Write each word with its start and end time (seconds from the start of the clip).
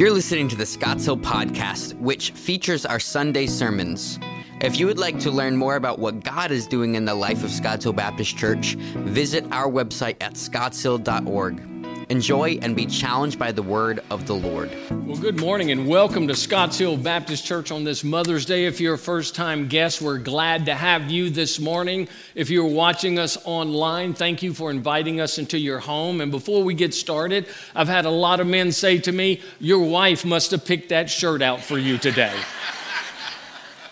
You're 0.00 0.10
listening 0.10 0.48
to 0.48 0.56
the 0.56 0.64
Scotts 0.64 1.04
Hill 1.04 1.18
Podcast, 1.18 1.92
which 2.00 2.30
features 2.30 2.86
our 2.86 2.98
Sunday 2.98 3.46
sermons. 3.46 4.18
If 4.62 4.80
you 4.80 4.86
would 4.86 4.98
like 4.98 5.18
to 5.18 5.30
learn 5.30 5.58
more 5.58 5.76
about 5.76 5.98
what 5.98 6.24
God 6.24 6.50
is 6.50 6.66
doing 6.66 6.94
in 6.94 7.04
the 7.04 7.14
life 7.14 7.44
of 7.44 7.50
Scotts 7.50 7.84
Hill 7.84 7.92
Baptist 7.92 8.34
Church, 8.34 8.76
visit 8.76 9.44
our 9.52 9.68
website 9.68 10.16
at 10.22 10.36
scottshill.org. 10.36 11.79
Enjoy 12.10 12.58
and 12.60 12.74
be 12.74 12.86
challenged 12.86 13.38
by 13.38 13.52
the 13.52 13.62
word 13.62 14.02
of 14.10 14.26
the 14.26 14.34
Lord. 14.34 14.68
Well, 14.90 15.16
good 15.16 15.38
morning 15.38 15.70
and 15.70 15.86
welcome 15.86 16.26
to 16.26 16.34
Scotts 16.34 16.76
Hill 16.76 16.96
Baptist 16.96 17.46
Church 17.46 17.70
on 17.70 17.84
this 17.84 18.02
Mother's 18.02 18.44
Day. 18.44 18.64
If 18.64 18.80
you're 18.80 18.94
a 18.94 18.98
first 18.98 19.36
time 19.36 19.68
guest, 19.68 20.02
we're 20.02 20.18
glad 20.18 20.66
to 20.66 20.74
have 20.74 21.08
you 21.08 21.30
this 21.30 21.60
morning. 21.60 22.08
If 22.34 22.50
you're 22.50 22.66
watching 22.66 23.20
us 23.20 23.38
online, 23.44 24.14
thank 24.14 24.42
you 24.42 24.52
for 24.52 24.72
inviting 24.72 25.20
us 25.20 25.38
into 25.38 25.56
your 25.56 25.78
home. 25.78 26.20
And 26.20 26.32
before 26.32 26.64
we 26.64 26.74
get 26.74 26.94
started, 26.94 27.46
I've 27.76 27.86
had 27.86 28.06
a 28.06 28.10
lot 28.10 28.40
of 28.40 28.48
men 28.48 28.72
say 28.72 28.98
to 28.98 29.12
me, 29.12 29.40
Your 29.60 29.88
wife 29.88 30.24
must 30.24 30.50
have 30.50 30.64
picked 30.64 30.88
that 30.88 31.10
shirt 31.10 31.42
out 31.42 31.60
for 31.62 31.78
you 31.78 31.96
today. 31.96 32.34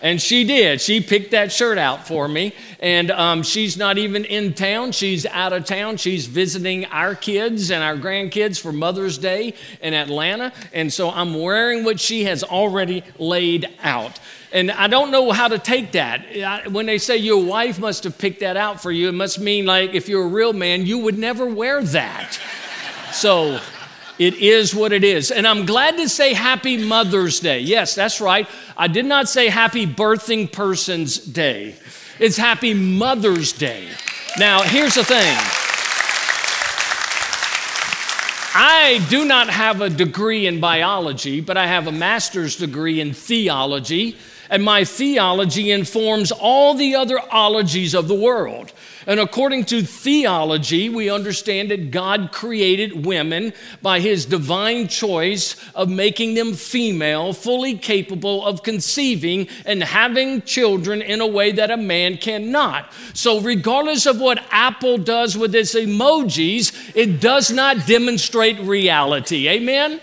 And 0.01 0.21
she 0.21 0.45
did. 0.45 0.79
She 0.79 1.01
picked 1.01 1.31
that 1.31 1.51
shirt 1.51 1.77
out 1.77 2.07
for 2.07 2.27
me. 2.27 2.53
And 2.79 3.11
um, 3.11 3.43
she's 3.43 3.75
not 3.75 3.97
even 3.97 4.23
in 4.25 4.53
town. 4.53 4.93
She's 4.93 5.25
out 5.25 5.51
of 5.51 5.65
town. 5.65 5.97
She's 5.97 6.25
visiting 6.25 6.85
our 6.85 7.15
kids 7.15 7.69
and 7.69 7.83
our 7.83 7.95
grandkids 7.95 8.59
for 8.59 8.71
Mother's 8.71 9.17
Day 9.17 9.53
in 9.81 9.93
Atlanta. 9.93 10.53
And 10.71 10.91
so 10.91 11.09
I'm 11.09 11.39
wearing 11.39 11.83
what 11.83 11.99
she 11.99 12.23
has 12.23 12.43
already 12.43 13.03
laid 13.17 13.67
out. 13.83 14.19
And 14.51 14.71
I 14.71 14.87
don't 14.87 15.11
know 15.11 15.31
how 15.31 15.47
to 15.47 15.59
take 15.59 15.91
that. 15.91 16.71
When 16.71 16.85
they 16.85 16.97
say 16.97 17.17
your 17.17 17.43
wife 17.43 17.77
must 17.77 18.03
have 18.05 18.17
picked 18.17 18.39
that 18.39 18.57
out 18.57 18.81
for 18.81 18.91
you, 18.91 19.09
it 19.09 19.13
must 19.13 19.39
mean 19.39 19.65
like 19.65 19.93
if 19.93 20.09
you're 20.09 20.23
a 20.23 20.27
real 20.27 20.53
man, 20.53 20.85
you 20.85 20.97
would 20.99 21.17
never 21.17 21.45
wear 21.45 21.83
that. 21.83 22.39
So 23.11 23.59
it 24.19 24.35
is 24.35 24.75
what 24.75 24.91
it 24.91 25.03
is. 25.03 25.31
And 25.31 25.47
I'm 25.47 25.65
glad 25.65 25.97
to 25.97 26.09
say 26.09 26.33
Happy 26.33 26.77
Mother's 26.77 27.39
Day. 27.39 27.61
Yes, 27.61 27.95
that's 27.95 28.19
right. 28.19 28.47
I 28.77 28.87
did 28.87 29.05
not 29.05 29.29
say 29.29 29.47
Happy 29.47 29.87
Birthing 29.87 30.51
Person's 30.51 31.17
Day, 31.17 31.75
it's 32.19 32.37
Happy 32.37 32.73
Mother's 32.73 33.53
Day. 33.53 33.87
Now, 34.37 34.61
here's 34.61 34.95
the 34.95 35.03
thing. 35.03 35.37
I 38.51 39.05
do 39.09 39.25
not 39.25 39.49
have 39.49 39.79
a 39.81 39.89
degree 39.89 40.47
in 40.47 40.59
biology, 40.59 41.39
but 41.39 41.55
I 41.55 41.67
have 41.67 41.87
a 41.87 41.91
master's 41.91 42.55
degree 42.55 42.99
in 42.99 43.13
theology, 43.13 44.17
and 44.49 44.63
my 44.63 44.83
theology 44.83 45.71
informs 45.71 46.31
all 46.31 46.73
the 46.73 46.95
other 46.95 47.19
ologies 47.31 47.93
of 47.93 48.07
the 48.07 48.15
world. 48.15 48.73
And 49.09 49.19
according 49.19 49.65
to 49.65 49.81
theology, 49.81 50.87
we 50.87 51.09
understand 51.09 51.71
that 51.71 51.89
God 51.89 52.31
created 52.31 53.07
women 53.07 53.53
by 53.81 54.01
his 54.01 54.23
divine 54.23 54.87
choice 54.87 55.55
of 55.73 55.89
making 55.89 56.35
them 56.35 56.53
female, 56.53 57.33
fully 57.33 57.75
capable 57.75 58.45
of 58.45 58.61
conceiving 58.61 59.47
and 59.65 59.81
having 59.81 60.43
children 60.43 61.01
in 61.01 61.21
a 61.21 61.25
way 61.25 61.51
that 61.53 61.71
a 61.71 61.77
man 61.77 62.17
cannot. 62.17 62.93
So, 63.15 63.41
regardless 63.41 64.05
of 64.05 64.21
what 64.21 64.45
Apple 64.51 64.99
does 64.99 65.35
with 65.35 65.55
its 65.55 65.73
emojis, 65.73 66.91
it 66.93 67.19
does 67.19 67.49
not 67.49 67.87
demonstrate 67.87 68.59
reality. 68.59 69.49
Amen? 69.49 70.01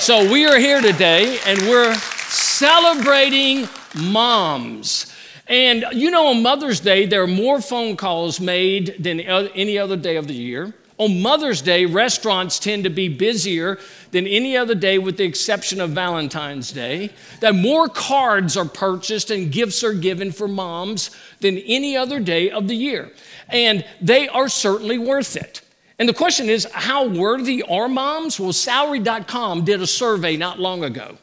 So, 0.00 0.28
we 0.32 0.46
are 0.46 0.58
here 0.58 0.80
today 0.80 1.38
and 1.46 1.60
we're 1.68 1.94
celebrating 1.94 3.68
moms. 3.94 5.12
And 5.48 5.84
you 5.92 6.10
know, 6.10 6.28
on 6.28 6.42
Mother's 6.42 6.80
Day, 6.80 7.06
there 7.06 7.22
are 7.22 7.28
more 7.28 7.60
phone 7.60 7.96
calls 7.96 8.40
made 8.40 8.96
than 8.98 9.20
any 9.20 9.78
other 9.78 9.96
day 9.96 10.16
of 10.16 10.26
the 10.26 10.34
year. 10.34 10.74
On 10.98 11.20
Mother's 11.20 11.60
Day, 11.60 11.84
restaurants 11.84 12.58
tend 12.58 12.84
to 12.84 12.90
be 12.90 13.08
busier 13.08 13.78
than 14.12 14.26
any 14.26 14.56
other 14.56 14.74
day, 14.74 14.96
with 14.96 15.18
the 15.18 15.24
exception 15.24 15.78
of 15.80 15.90
Valentine's 15.90 16.72
Day. 16.72 17.10
That 17.40 17.54
more 17.54 17.86
cards 17.86 18.56
are 18.56 18.64
purchased 18.64 19.30
and 19.30 19.52
gifts 19.52 19.84
are 19.84 19.92
given 19.92 20.32
for 20.32 20.48
moms 20.48 21.10
than 21.40 21.58
any 21.58 21.98
other 21.98 22.18
day 22.18 22.50
of 22.50 22.66
the 22.66 22.74
year. 22.74 23.12
And 23.50 23.84
they 24.00 24.26
are 24.28 24.48
certainly 24.48 24.96
worth 24.96 25.36
it. 25.36 25.60
And 25.98 26.08
the 26.08 26.14
question 26.14 26.48
is, 26.48 26.66
how 26.72 27.06
worthy 27.06 27.62
are 27.62 27.88
moms? 27.88 28.40
Well, 28.40 28.54
salary.com 28.54 29.64
did 29.64 29.82
a 29.82 29.86
survey 29.86 30.36
not 30.36 30.58
long 30.58 30.82
ago. 30.82 31.18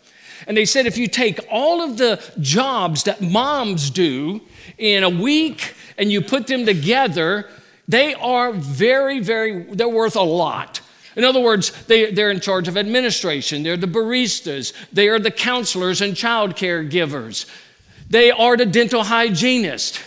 And 0.48 0.58
they 0.58 0.66
said 0.66 0.86
if 0.86 0.98
you 0.98 1.08
take 1.08 1.40
all 1.50 1.82
of 1.82 1.98
the 1.98 2.22
jobs 2.40 3.04
that 3.04 3.22
moms 3.22 3.90
do 3.90 4.42
in 4.78 5.04
a 5.04 5.10
week 5.10 5.76
and 5.98 6.12
you 6.12 6.22
put 6.22 6.48
them 6.48 6.66
together, 6.66 7.50
they 7.88 8.14
are 8.16 8.52
very, 8.52 9.20
very, 9.20 9.64
they're 9.64 9.88
worth 9.88 10.16
a 10.16 10.22
lot. 10.22 10.82
In 11.16 11.24
other 11.24 11.40
words, 11.40 11.72
they, 11.86 12.12
they're 12.12 12.32
in 12.32 12.40
charge 12.40 12.68
of 12.68 12.78
administration, 12.78 13.62
they're 13.64 13.78
the 13.78 13.88
baristas, 13.88 14.74
they 14.92 15.10
are 15.10 15.20
the 15.20 15.32
counselors 15.32 16.02
and 16.02 16.16
child 16.16 16.56
care 16.56 16.84
givers, 16.84 17.46
they 18.10 18.32
are 18.32 18.58
the 18.58 18.66
dental 18.66 19.04
hygienist. 19.04 20.00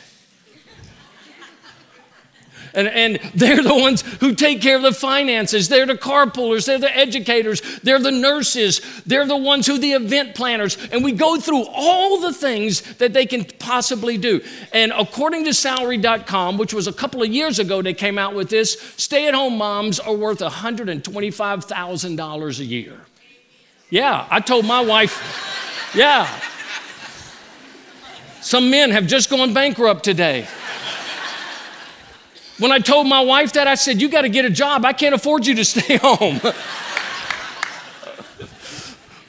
And, 2.76 2.88
and 2.88 3.18
they're 3.34 3.62
the 3.62 3.74
ones 3.74 4.02
who 4.18 4.34
take 4.34 4.60
care 4.60 4.76
of 4.76 4.82
the 4.82 4.92
finances. 4.92 5.68
They're 5.68 5.86
the 5.86 5.94
carpoolers. 5.94 6.66
They're 6.66 6.78
the 6.78 6.94
educators. 6.94 7.62
They're 7.80 7.98
the 7.98 8.12
nurses. 8.12 8.82
They're 9.04 9.26
the 9.26 9.36
ones 9.36 9.66
who 9.66 9.78
the 9.78 9.94
event 9.94 10.34
planners. 10.34 10.76
And 10.92 11.02
we 11.02 11.12
go 11.12 11.40
through 11.40 11.64
all 11.72 12.20
the 12.20 12.34
things 12.34 12.82
that 12.96 13.14
they 13.14 13.24
can 13.24 13.46
possibly 13.58 14.18
do. 14.18 14.42
And 14.72 14.92
according 14.92 15.46
to 15.46 15.54
salary.com, 15.54 16.58
which 16.58 16.74
was 16.74 16.86
a 16.86 16.92
couple 16.92 17.22
of 17.22 17.28
years 17.28 17.58
ago, 17.58 17.80
they 17.80 17.94
came 17.94 18.18
out 18.18 18.34
with 18.34 18.50
this 18.50 18.78
stay 18.96 19.26
at 19.26 19.32
home 19.34 19.56
moms 19.56 19.98
are 19.98 20.14
worth 20.14 20.40
$125,000 20.40 22.58
a 22.58 22.64
year. 22.64 23.00
Yeah, 23.88 24.26
I 24.30 24.40
told 24.40 24.66
my 24.66 24.82
wife, 24.82 25.92
yeah. 25.94 26.28
Some 28.42 28.68
men 28.70 28.90
have 28.90 29.06
just 29.06 29.30
gone 29.30 29.54
bankrupt 29.54 30.04
today. 30.04 30.46
When 32.58 32.72
I 32.72 32.78
told 32.78 33.06
my 33.06 33.20
wife 33.20 33.52
that, 33.54 33.66
I 33.66 33.74
said, 33.74 34.00
You 34.00 34.08
got 34.08 34.22
to 34.22 34.28
get 34.28 34.44
a 34.44 34.50
job. 34.50 34.84
I 34.84 34.92
can't 34.92 35.14
afford 35.14 35.46
you 35.46 35.54
to 35.56 35.64
stay 35.64 35.96
home. 36.02 36.40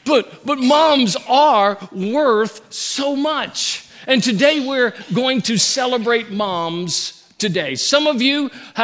but, 0.05 0.45
but 0.45 0.59
moms 0.59 1.17
are 1.27 1.77
worth 1.91 2.71
so 2.73 3.15
much. 3.15 3.85
And 4.05 4.23
today 4.23 4.65
we're 4.65 4.93
going 5.13 5.41
to 5.43 5.57
celebrate 5.57 6.31
moms 6.31 7.29
today. 7.37 7.75
Some 7.75 8.07
of 8.07 8.21
you 8.21 8.49
are, 8.77 8.83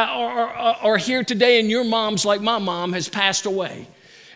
are, 0.50 0.76
are 0.82 0.98
here 0.98 1.24
today, 1.24 1.60
and 1.62 1.70
your 1.70 1.86
moms, 1.86 2.26
like 2.26 2.42
my 2.42 2.60
mom, 2.60 2.92
has 2.94 3.08
passed 3.08 3.46
away. 3.46 3.88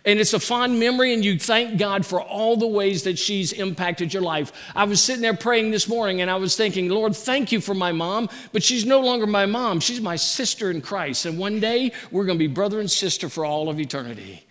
And 0.07 0.21
it's 0.21 0.31
a 0.31 0.39
fond 0.39 0.79
memory, 0.79 1.13
and 1.13 1.23
you 1.23 1.37
thank 1.37 1.77
God 1.77 2.05
for 2.05 2.21
all 2.21 2.55
the 2.55 2.65
ways 2.65 3.03
that 3.03 3.19
she's 3.19 3.51
impacted 3.51 4.13
your 4.13 4.23
life. 4.23 4.53
I 4.73 4.85
was 4.85 5.01
sitting 5.01 5.21
there 5.21 5.35
praying 5.35 5.71
this 5.71 5.89
morning, 5.89 6.21
and 6.21 6.31
I 6.31 6.37
was 6.37 6.55
thinking, 6.55 6.87
Lord, 6.87 7.13
thank 7.13 7.51
you 7.51 7.59
for 7.59 7.73
my 7.73 7.91
mom, 7.91 8.29
but 8.53 8.63
she's 8.63 8.85
no 8.85 9.01
longer 9.01 9.27
my 9.27 9.45
mom. 9.45 9.81
She's 9.81 9.99
my 9.99 10.15
sister 10.15 10.71
in 10.71 10.79
Christ. 10.79 11.25
And 11.25 11.37
one 11.37 11.59
day, 11.59 11.91
we're 12.09 12.23
going 12.23 12.37
to 12.37 12.39
be 12.39 12.47
brother 12.47 12.79
and 12.79 12.89
sister 12.89 13.27
for 13.27 13.43
all 13.43 13.67
of 13.67 13.81
eternity. 13.81 14.45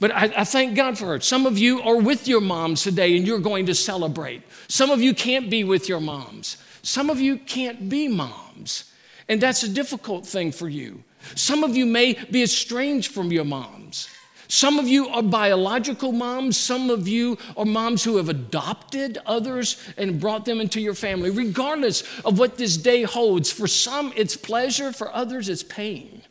But 0.00 0.12
I, 0.12 0.32
I, 0.34 0.44
thank 0.44 0.74
God 0.74 0.96
for 0.96 1.14
it. 1.14 1.22
Some 1.22 1.44
of 1.44 1.58
you 1.58 1.82
are 1.82 1.98
with 1.98 2.26
your 2.26 2.40
moms 2.40 2.82
today 2.82 3.18
and 3.18 3.26
you're 3.26 3.38
going 3.38 3.66
to 3.66 3.74
celebrate. 3.74 4.44
Some 4.68 4.90
of 4.90 5.02
you 5.02 5.12
can't 5.14 5.50
be 5.50 5.62
with 5.62 5.90
your 5.90 6.00
moms. 6.00 6.56
Some 6.82 7.10
of 7.10 7.20
you 7.20 7.36
can't 7.36 7.90
be 7.90 8.08
moms. 8.08 8.90
And 9.28 9.42
that's 9.42 9.62
a 9.62 9.68
difficult 9.68 10.26
thing 10.26 10.52
for 10.52 10.70
you. 10.70 11.04
Some 11.34 11.64
of 11.64 11.76
you 11.76 11.84
may 11.84 12.14
be 12.30 12.42
estranged 12.42 13.12
from 13.12 13.30
your 13.30 13.44
moms. 13.44 14.08
Some 14.48 14.78
of 14.78 14.86
you 14.86 15.08
are 15.08 15.22
biological 15.22 16.12
moms. 16.12 16.56
Some 16.56 16.90
of 16.90 17.08
you 17.08 17.38
are 17.56 17.64
moms 17.64 18.04
who 18.04 18.16
have 18.16 18.28
adopted 18.28 19.18
others 19.26 19.76
and 19.96 20.20
brought 20.20 20.44
them 20.44 20.60
into 20.60 20.80
your 20.80 20.94
family, 20.94 21.30
regardless 21.30 22.02
of 22.24 22.38
what 22.38 22.56
this 22.56 22.76
day 22.76 23.02
holds. 23.02 23.50
For 23.50 23.66
some, 23.66 24.12
it's 24.16 24.36
pleasure, 24.36 24.92
for 24.92 25.12
others, 25.14 25.48
it's 25.48 25.62
pain. 25.62 26.22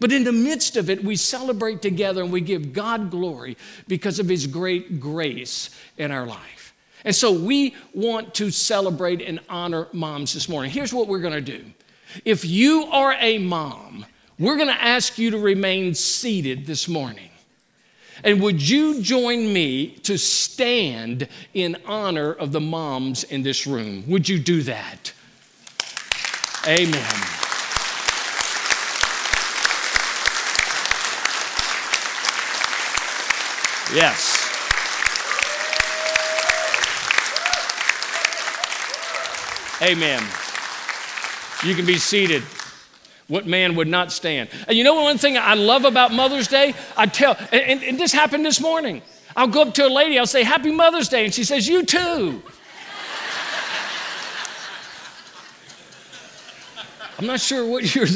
But 0.00 0.12
in 0.12 0.24
the 0.24 0.32
midst 0.32 0.76
of 0.76 0.90
it, 0.90 1.02
we 1.02 1.16
celebrate 1.16 1.82
together 1.82 2.22
and 2.22 2.32
we 2.32 2.40
give 2.40 2.72
God 2.72 3.10
glory 3.10 3.56
because 3.88 4.18
of 4.18 4.28
His 4.28 4.46
great 4.46 5.00
grace 5.00 5.70
in 5.96 6.12
our 6.12 6.26
life. 6.26 6.74
And 7.04 7.14
so 7.14 7.32
we 7.32 7.74
want 7.94 8.34
to 8.34 8.50
celebrate 8.50 9.22
and 9.22 9.40
honor 9.48 9.88
moms 9.92 10.34
this 10.34 10.48
morning. 10.48 10.70
Here's 10.70 10.92
what 10.92 11.08
we're 11.08 11.20
going 11.20 11.32
to 11.32 11.40
do 11.40 11.64
if 12.24 12.44
you 12.44 12.84
are 12.90 13.14
a 13.18 13.38
mom, 13.38 14.06
we're 14.38 14.56
going 14.56 14.68
to 14.68 14.82
ask 14.82 15.18
you 15.18 15.30
to 15.30 15.38
remain 15.38 15.94
seated 15.94 16.66
this 16.66 16.88
morning. 16.88 17.30
And 18.24 18.40
would 18.42 18.68
you 18.68 19.00
join 19.02 19.52
me 19.52 19.88
to 20.02 20.18
stand 20.18 21.28
in 21.54 21.76
honor 21.86 22.32
of 22.32 22.52
the 22.52 22.60
moms 22.60 23.24
in 23.24 23.42
this 23.42 23.66
room? 23.66 24.04
Would 24.08 24.28
you 24.28 24.38
do 24.38 24.62
that? 24.62 25.12
Amen. 26.66 27.38
Yes. 33.94 34.34
Amen. 39.80 40.22
You 41.64 41.74
can 41.74 41.86
be 41.86 41.98
seated. 41.98 42.42
What 43.28 43.46
man 43.46 43.76
would 43.76 43.88
not 43.88 44.10
stand? 44.10 44.48
And 44.66 44.76
you 44.76 44.84
know 44.84 44.94
one 45.02 45.18
thing 45.18 45.36
I 45.36 45.52
love 45.52 45.84
about 45.84 46.12
Mother's 46.12 46.48
Day? 46.48 46.74
I 46.96 47.06
tell, 47.06 47.36
and, 47.52 47.82
and 47.82 48.00
this 48.00 48.12
happened 48.12 48.44
this 48.44 48.58
morning. 48.58 49.02
I'll 49.36 49.46
go 49.46 49.62
up 49.62 49.74
to 49.74 49.86
a 49.86 49.88
lady, 49.88 50.18
I'll 50.18 50.26
say, 50.26 50.42
Happy 50.42 50.72
Mother's 50.72 51.08
Day. 51.08 51.26
And 51.26 51.34
she 51.34 51.44
says, 51.44 51.68
You 51.68 51.84
too. 51.84 52.42
I'm 57.18 57.26
not 57.26 57.40
sure 57.40 57.66
what 57.66 57.94
you're. 57.94 58.06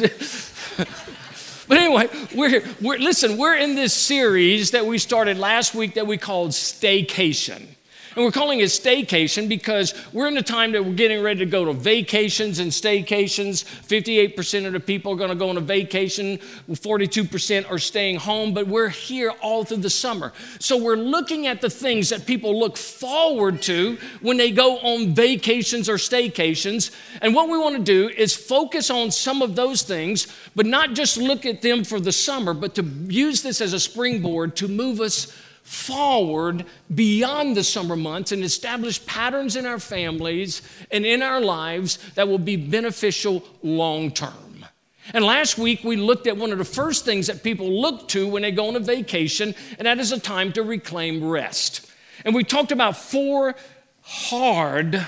but 1.69 1.77
anyway, 1.77 2.09
we're, 2.35 2.49
here. 2.49 2.65
we're, 2.81 2.99
listen, 2.99 3.37
we're 3.37 3.57
in 3.57 3.75
this 3.75 3.93
series 3.93 4.71
that 4.71 4.87
we 4.87 4.97
started 4.97 5.37
last 5.37 5.75
week 5.75 5.95
that 5.95 6.07
we 6.07 6.17
called 6.17 6.51
Staycation. 6.53 7.67
And 8.15 8.25
we're 8.25 8.31
calling 8.33 8.61
it 8.61 8.65
staycation 8.65 9.49
because 9.49 9.95
we're 10.13 10.29
in 10.29 10.35
the 10.35 10.43
time 10.43 10.73
that 10.73 10.85
we're 10.85 10.93
getting 10.93 11.23
ready 11.23 11.41
to 11.41 11.47
go 11.47 11.65
to 11.65 11.73
vacations 11.73 12.59
and 12.59 12.71
staycations. 12.71 13.65
58% 13.65 14.67
of 14.67 14.75
the 14.75 14.81
people 14.81 15.13
are 15.13 15.17
going 15.17 15.31
to 15.31 15.35
go 15.37 15.49
on 15.49 15.57
a 15.57 15.61
vacation, 15.61 16.39
42% 16.71 17.71
are 17.71 17.79
staying 17.79 18.17
home, 18.17 18.53
but 18.53 18.67
we're 18.67 18.91
here 18.91 19.31
all 19.41 19.65
through 19.65 19.79
the 19.79 19.91
summer. 19.91 20.33
So 20.59 20.77
we're 20.77 20.97
looking 20.97 21.47
at 21.47 21.63
the 21.63 21.71
things 21.71 22.11
that 22.11 22.27
people 22.27 22.59
look 22.59 22.77
forward 22.77 23.63
to 23.63 23.97
when 24.21 24.37
they 24.37 24.51
go 24.51 24.79
on 24.79 25.15
vacations 25.15 25.89
or 25.89 25.95
staycations. 25.95 26.95
And 27.23 27.35
what 27.35 27.49
we 27.49 27.57
want 27.57 27.77
to 27.77 27.83
do 27.83 28.09
is 28.11 28.37
focus 28.37 28.91
on 28.91 29.11
some 29.11 29.41
of 29.41 29.57
those 29.57 29.83
things, 29.83 30.27
but 30.55 30.67
not 30.67 30.93
just 30.93 31.17
look 31.17 31.47
at 31.47 31.63
them 31.63 31.83
for 31.83 31.99
the 31.99 32.13
summer, 32.13 32.53
but 32.53 32.75
to 32.75 32.83
use 32.83 33.43
this 33.43 33.61
as 33.61 33.73
a 33.73 33.81
springboard 33.81 34.55
to 34.57 34.69
move 34.69 35.01
us 35.01 35.35
forward 35.63 36.67
beyond 36.95 37.57
the 37.57 37.65
summer 37.65 37.97
months 37.97 38.33
and 38.33 38.43
establish 38.45 39.05
patterns 39.07 39.57
in 39.57 39.65
our 39.67 39.79
families 39.79 40.63
and 40.91 41.07
in 41.07 41.23
our 41.23 41.41
lives 41.41 41.99
that 42.15 42.29
will 42.29 42.39
be 42.39 42.57
beneficial 42.57 43.45
long 43.63 44.11
term. 44.11 44.67
And 45.13 45.25
last 45.25 45.59
week 45.59 45.83
we 45.83 45.97
looked 45.97 46.27
at 46.27 46.37
one 46.37 46.53
of 46.53 46.59
the 46.59 46.65
first 46.65 47.05
things 47.05 47.27
that 47.27 47.43
people 47.43 47.81
look 47.81 48.09
to 48.09 48.29
when 48.29 48.43
they 48.43 48.53
go 48.53 48.69
on 48.69 48.77
a 48.77 48.81
vacation, 48.81 49.55
and 49.79 49.87
that 49.87 49.99
is 49.99 50.13
a 50.13 50.21
time 50.21 50.53
to 50.53 50.63
reclaim 50.63 51.29
rest. 51.29 51.91
And 52.25 52.35
we 52.35 52.45
talked 52.45 52.73
about 52.73 52.97
four 52.97 53.55
hard 54.03 55.07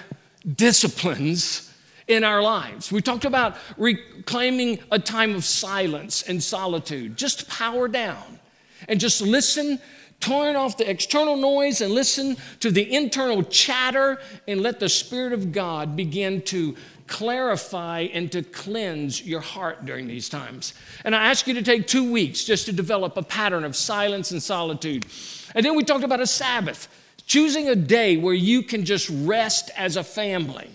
disciplines 0.57 1.73
in 2.07 2.25
our 2.25 2.43
lives. 2.43 2.93
We 2.93 3.01
talked 3.01 3.25
about 3.25 3.57
reclaiming 3.77 4.79
a 4.91 4.99
time 4.99 5.35
of 5.35 5.45
silence 5.45 6.23
and 6.23 6.43
solitude, 6.43 7.17
just 7.17 7.49
power 7.49 7.89
down 7.89 8.41
and 8.89 9.01
just 9.01 9.21
listen 9.21 9.81
turn 10.25 10.57
off 10.57 10.77
the 10.79 10.89
external 10.89 11.37
noise 11.37 11.81
and 11.81 11.93
listen 11.93 12.37
to 12.61 12.71
the 12.71 12.95
internal 12.95 13.43
chatter 13.43 14.19
and 14.49 14.63
let 14.63 14.81
the 14.81 14.89
Spirit 14.89 15.33
of 15.33 15.53
God 15.53 15.97
begin 15.97 16.41
to 16.43 16.75
clarify 17.07 18.01
and 18.01 18.33
to 18.33 18.43
cleanse 18.43 19.23
your 19.23 19.41
heart 19.41 19.85
during 19.85 20.07
these 20.07 20.29
times. 20.29 20.73
And 21.05 21.15
I 21.15 21.27
ask 21.27 21.47
you 21.47 21.55
to 21.55 21.63
take 21.63 21.87
two 21.87 22.11
weeks 22.11 22.45
just 22.45 22.65
to 22.67 22.73
develop 22.73 23.17
a 23.17 23.23
pattern 23.23 23.65
of 23.65 23.77
silence 23.77 24.31
and 24.31 24.43
solitude. 24.43 25.05
And 25.55 25.65
then 25.65 25.77
we 25.77 25.85
talked 25.85 26.05
about 26.05 26.21
a 26.21 26.27
Sabbath, 26.27 26.89
choosing 27.27 27.69
a 27.69 27.77
day 27.77 28.17
where 28.17 28.35
you 28.35 28.63
can 28.63 28.85
just 28.85 29.11
rest 29.11 29.71
as 29.77 29.97
a 29.97 30.05
family. 30.05 30.71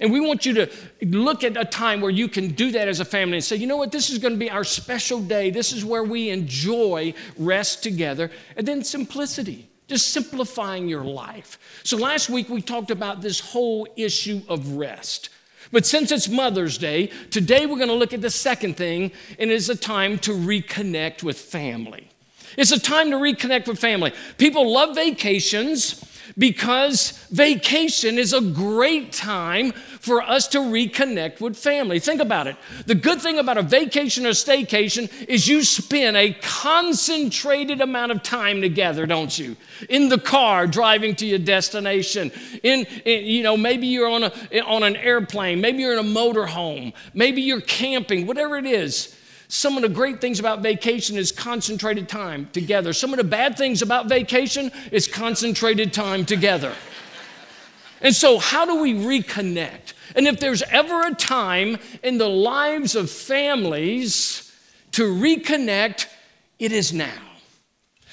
And 0.00 0.12
we 0.12 0.20
want 0.20 0.44
you 0.44 0.54
to 0.54 0.70
look 1.02 1.44
at 1.44 1.56
a 1.56 1.64
time 1.64 2.00
where 2.00 2.10
you 2.10 2.28
can 2.28 2.48
do 2.48 2.72
that 2.72 2.88
as 2.88 3.00
a 3.00 3.04
family 3.04 3.36
and 3.36 3.44
say, 3.44 3.56
you 3.56 3.66
know 3.66 3.76
what, 3.76 3.92
this 3.92 4.10
is 4.10 4.18
going 4.18 4.34
to 4.34 4.38
be 4.38 4.50
our 4.50 4.64
special 4.64 5.20
day. 5.20 5.50
This 5.50 5.72
is 5.72 5.84
where 5.84 6.04
we 6.04 6.30
enjoy 6.30 7.14
rest 7.38 7.82
together. 7.82 8.30
And 8.56 8.66
then 8.66 8.82
simplicity, 8.82 9.68
just 9.88 10.10
simplifying 10.10 10.88
your 10.88 11.04
life. 11.04 11.58
So 11.84 11.96
last 11.96 12.28
week 12.30 12.48
we 12.48 12.62
talked 12.62 12.90
about 12.90 13.22
this 13.22 13.40
whole 13.40 13.86
issue 13.96 14.42
of 14.48 14.72
rest. 14.72 15.30
But 15.72 15.86
since 15.86 16.12
it's 16.12 16.28
Mother's 16.28 16.78
Day, 16.78 17.08
today 17.30 17.66
we're 17.66 17.76
going 17.76 17.88
to 17.88 17.94
look 17.94 18.12
at 18.12 18.20
the 18.20 18.30
second 18.30 18.76
thing, 18.76 19.10
and 19.38 19.50
it 19.50 19.54
is 19.54 19.68
a 19.70 19.76
time 19.76 20.18
to 20.20 20.30
reconnect 20.32 21.22
with 21.22 21.38
family. 21.38 22.10
It's 22.56 22.70
a 22.70 22.78
time 22.78 23.10
to 23.10 23.16
reconnect 23.16 23.66
with 23.66 23.78
family. 23.78 24.12
People 24.38 24.72
love 24.72 24.94
vacations 24.94 26.04
because 26.36 27.12
vacation 27.30 28.18
is 28.18 28.32
a 28.32 28.40
great 28.40 29.12
time 29.12 29.72
for 29.72 30.20
us 30.20 30.48
to 30.48 30.58
reconnect 30.58 31.40
with 31.40 31.56
family. 31.56 31.98
Think 31.98 32.20
about 32.20 32.46
it. 32.46 32.56
The 32.86 32.94
good 32.94 33.20
thing 33.20 33.38
about 33.38 33.56
a 33.56 33.62
vacation 33.62 34.26
or 34.26 34.30
staycation 34.30 35.10
is 35.28 35.48
you 35.48 35.62
spend 35.62 36.16
a 36.16 36.32
concentrated 36.42 37.80
amount 37.80 38.12
of 38.12 38.22
time 38.22 38.60
together, 38.60 39.06
don't 39.06 39.36
you? 39.38 39.56
In 39.88 40.08
the 40.08 40.18
car 40.18 40.66
driving 40.66 41.14
to 41.16 41.26
your 41.26 41.38
destination. 41.38 42.32
In, 42.62 42.86
in 43.04 43.24
you 43.24 43.42
know, 43.42 43.56
maybe 43.56 43.86
you're 43.86 44.10
on 44.10 44.24
a 44.24 44.32
on 44.62 44.82
an 44.82 44.96
airplane, 44.96 45.60
maybe 45.60 45.82
you're 45.82 45.92
in 45.92 45.98
a 45.98 46.02
motor 46.02 46.46
home, 46.46 46.92
maybe 47.12 47.42
you're 47.42 47.60
camping, 47.60 48.26
whatever 48.26 48.56
it 48.56 48.66
is. 48.66 49.16
Some 49.54 49.76
of 49.76 49.82
the 49.82 49.88
great 49.88 50.20
things 50.20 50.40
about 50.40 50.62
vacation 50.62 51.16
is 51.16 51.30
concentrated 51.30 52.08
time 52.08 52.48
together. 52.52 52.92
Some 52.92 53.12
of 53.12 53.18
the 53.18 53.24
bad 53.24 53.56
things 53.56 53.82
about 53.82 54.08
vacation 54.08 54.72
is 54.90 55.06
concentrated 55.06 55.92
time 55.92 56.26
together. 56.26 56.74
And 58.00 58.12
so, 58.12 58.40
how 58.40 58.66
do 58.66 58.82
we 58.82 58.94
reconnect? 58.94 59.92
And 60.16 60.26
if 60.26 60.40
there's 60.40 60.64
ever 60.64 61.06
a 61.06 61.14
time 61.14 61.78
in 62.02 62.18
the 62.18 62.28
lives 62.28 62.96
of 62.96 63.08
families 63.08 64.52
to 64.90 65.04
reconnect, 65.04 66.08
it 66.58 66.72
is 66.72 66.92
now. 66.92 67.22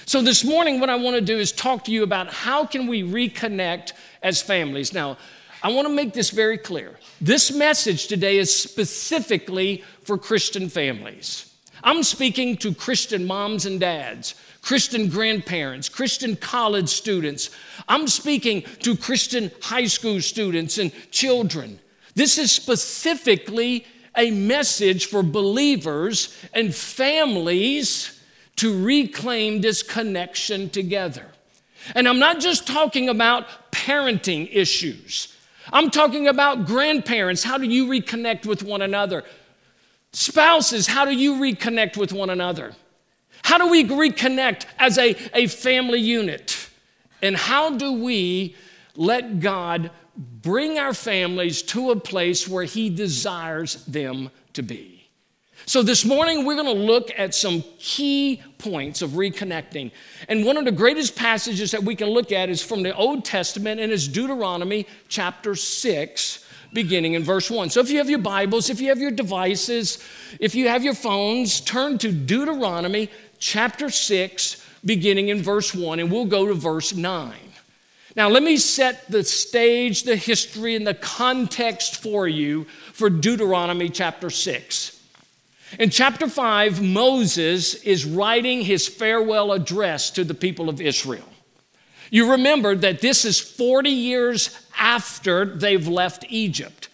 So 0.06 0.22
this 0.22 0.44
morning 0.44 0.80
what 0.80 0.92
I 0.92 0.96
want 0.96 1.16
to 1.16 1.22
do 1.22 1.40
is 1.40 1.52
talk 1.52 1.86
to 1.86 1.92
you 1.92 2.04
about 2.04 2.32
how 2.32 2.68
can 2.68 2.86
we 2.86 3.02
reconnect 3.02 3.94
as 4.22 4.44
families. 4.44 4.94
Now, 4.94 5.18
I 5.64 5.72
want 5.72 5.88
to 5.88 5.94
make 5.94 6.14
this 6.14 6.32
very 6.32 6.58
clear. 6.58 6.98
This 7.20 7.52
message 7.52 8.08
today 8.08 8.38
is 8.38 8.54
specifically 8.54 9.84
for 10.04 10.18
Christian 10.18 10.70
families. 10.70 11.54
I'm 11.84 12.04
speaking 12.04 12.58
to 12.58 12.74
Christian 12.74 13.26
moms 13.26 13.66
and 13.66 13.80
dads, 13.80 14.36
Christian 14.62 15.08
grandparents, 15.08 15.90
Christian 15.90 16.36
college 16.36 16.90
students. 16.90 17.52
I'm 17.88 18.08
speaking 18.08 18.64
to 18.80 18.96
Christian 18.96 19.52
high 19.62 19.86
school 19.86 20.22
students 20.22 20.78
and 20.78 20.92
children. 21.12 21.80
This 22.16 22.38
is 22.38 22.52
specifically 22.52 23.86
a 24.18 24.32
message 24.32 25.06
for 25.06 25.24
believers 25.24 26.36
and 26.54 26.74
families 26.74 28.20
to 28.58 28.84
reclaim 28.84 29.62
this 29.62 29.82
connection 29.82 30.70
together. 30.70 31.28
And 31.96 32.08
I'm 32.08 32.20
not 32.20 32.40
just 32.40 32.68
talking 32.68 33.10
about 33.10 33.72
parenting 33.72 34.50
issues. 34.52 35.31
I'm 35.72 35.90
talking 35.90 36.28
about 36.28 36.66
grandparents. 36.66 37.44
How 37.44 37.58
do 37.58 37.66
you 37.66 37.88
reconnect 37.88 38.46
with 38.46 38.64
one 38.64 38.82
another? 38.82 39.24
Spouses, 40.14 40.88
how 40.88 41.06
do 41.06 41.12
you 41.12 41.36
reconnect 41.36 41.96
with 41.96 42.12
one 42.12 42.30
another? 42.30 42.74
How 43.44 43.58
do 43.58 43.70
we 43.70 43.86
reconnect 43.86 44.66
as 44.78 44.98
a, 44.98 45.16
a 45.34 45.48
family 45.48 46.00
unit? 46.00 46.70
And 47.22 47.36
how 47.36 47.78
do 47.78 47.94
we 47.94 48.56
let 48.96 49.40
God 49.40 49.92
bring 50.18 50.78
our 50.78 50.94
families 50.94 51.62
to 51.64 51.92
a 51.92 51.96
place 51.96 52.48
where 52.48 52.66
He 52.66 52.90
desires 52.90 53.86
them 53.86 54.30
to 54.54 54.62
be? 54.62 55.01
So, 55.68 55.84
this 55.84 56.04
morning 56.04 56.44
we're 56.44 56.56
going 56.56 56.66
to 56.66 56.84
look 56.84 57.12
at 57.18 57.36
some 57.36 57.64
key 57.78 58.42
points 58.58 59.02
of 59.04 59.12
reconnecting. 59.12 59.92
And 60.28 60.44
one 60.44 60.58
of 60.58 60.66
the 60.66 60.72
greatest 60.72 61.16
passages 61.16 61.72
that 61.72 61.84
we 61.84 61.96
can 61.96 62.08
look 62.08 62.32
at 62.32 62.50
is 62.50 62.64
from 62.64 62.82
the 62.82 62.96
Old 62.96 63.24
Testament 63.26 63.80
and 63.80 63.92
is 63.92 64.08
Deuteronomy 64.08 64.88
chapter 65.08 65.56
6, 65.56 66.46
beginning 66.74 67.14
in 67.14 67.24
verse 67.24 67.52
1. 67.52 67.70
So, 67.70 67.80
if 67.80 67.92
you 67.92 68.00
have 68.00 68.10
your 68.10 68.20
Bibles, 68.20 68.72
if 68.72 68.82
you 68.82 68.90
have 68.90 68.98
your 68.98 69.12
devices, 69.12 70.04
if 70.40 70.56
you 70.56 70.68
have 70.68 70.84
your 70.84 70.96
phones, 70.96 71.62
turn 71.62 72.00
to 72.00 72.12
Deuteronomy 72.12 73.10
chapter 73.38 73.92
6, 73.92 74.68
beginning 74.84 75.30
in 75.30 75.44
verse 75.44 75.76
1, 75.76 76.00
and 76.00 76.12
we'll 76.12 76.26
go 76.26 76.48
to 76.48 76.56
verse 76.56 76.96
9. 76.96 77.34
Now, 78.16 78.30
let 78.30 78.42
me 78.42 78.58
set 78.58 79.10
the 79.10 79.24
stage, 79.24 80.04
the 80.04 80.16
history, 80.16 80.76
and 80.76 80.88
the 80.88 80.96
context 80.96 82.02
for 82.02 82.28
you 82.28 82.66
for 82.94 83.12
Deuteronomy 83.12 83.90
chapter 83.90 84.32
6. 84.32 85.01
In 85.80 85.90
chapter 85.90 86.28
5, 86.28 86.82
Moses 86.82 87.76
is 87.76 88.06
writing 88.06 88.62
his 88.62 88.88
farewell 88.88 89.54
address 89.54 90.12
to 90.12 90.24
the 90.24 90.34
people 90.34 90.70
of 90.70 90.82
Israel. 90.82 91.28
You 92.10 92.32
remember 92.32 92.76
that 92.76 93.00
this 93.00 93.24
is 93.24 93.40
40 93.40 93.90
years 93.90 94.68
after 94.78 95.46
they've 95.46 95.88
left 95.88 96.26
Egypt. 96.30 96.90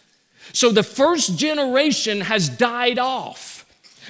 So 0.53 0.71
the 0.71 0.83
first 0.83 1.37
generation 1.37 2.21
has 2.21 2.49
died 2.49 2.99
off 2.99 3.65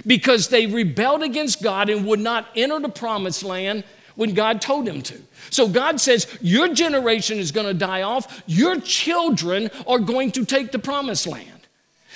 because 0.06 0.50
they 0.50 0.68
rebelled 0.68 1.24
against 1.24 1.64
God 1.64 1.90
and 1.90 2.06
would 2.06 2.20
not 2.20 2.48
enter 2.56 2.80
the 2.80 2.90
promised 2.90 3.44
land 3.44 3.86
when 4.16 4.34
God 4.34 4.62
told 4.62 4.86
them 4.86 5.02
to. 5.04 5.22
So 5.50 5.68
God 5.68 6.02
says, 6.02 6.28
Your 6.42 6.74
generation 6.74 7.40
is 7.40 7.52
going 7.52 7.68
to 7.68 7.74
die 7.74 8.02
off, 8.02 8.44
your 8.46 8.80
children 8.82 9.70
are 9.88 10.00
going 10.00 10.32
to 10.34 10.46
take 10.46 10.72
the 10.72 10.80
promised 10.80 11.26
land. 11.26 11.57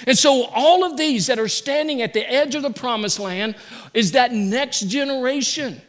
And 0.08 0.18
so, 0.18 0.46
all 0.46 0.84
of 0.84 0.98
these 0.98 1.28
that 1.28 1.40
are 1.40 1.48
standing 1.48 2.02
at 2.02 2.14
the 2.14 2.30
edge 2.30 2.56
of 2.56 2.64
the 2.64 2.72
promised 2.72 3.20
land 3.20 3.56
is 3.94 4.14
that 4.14 4.34
next 4.34 4.82
generation. 4.82 5.82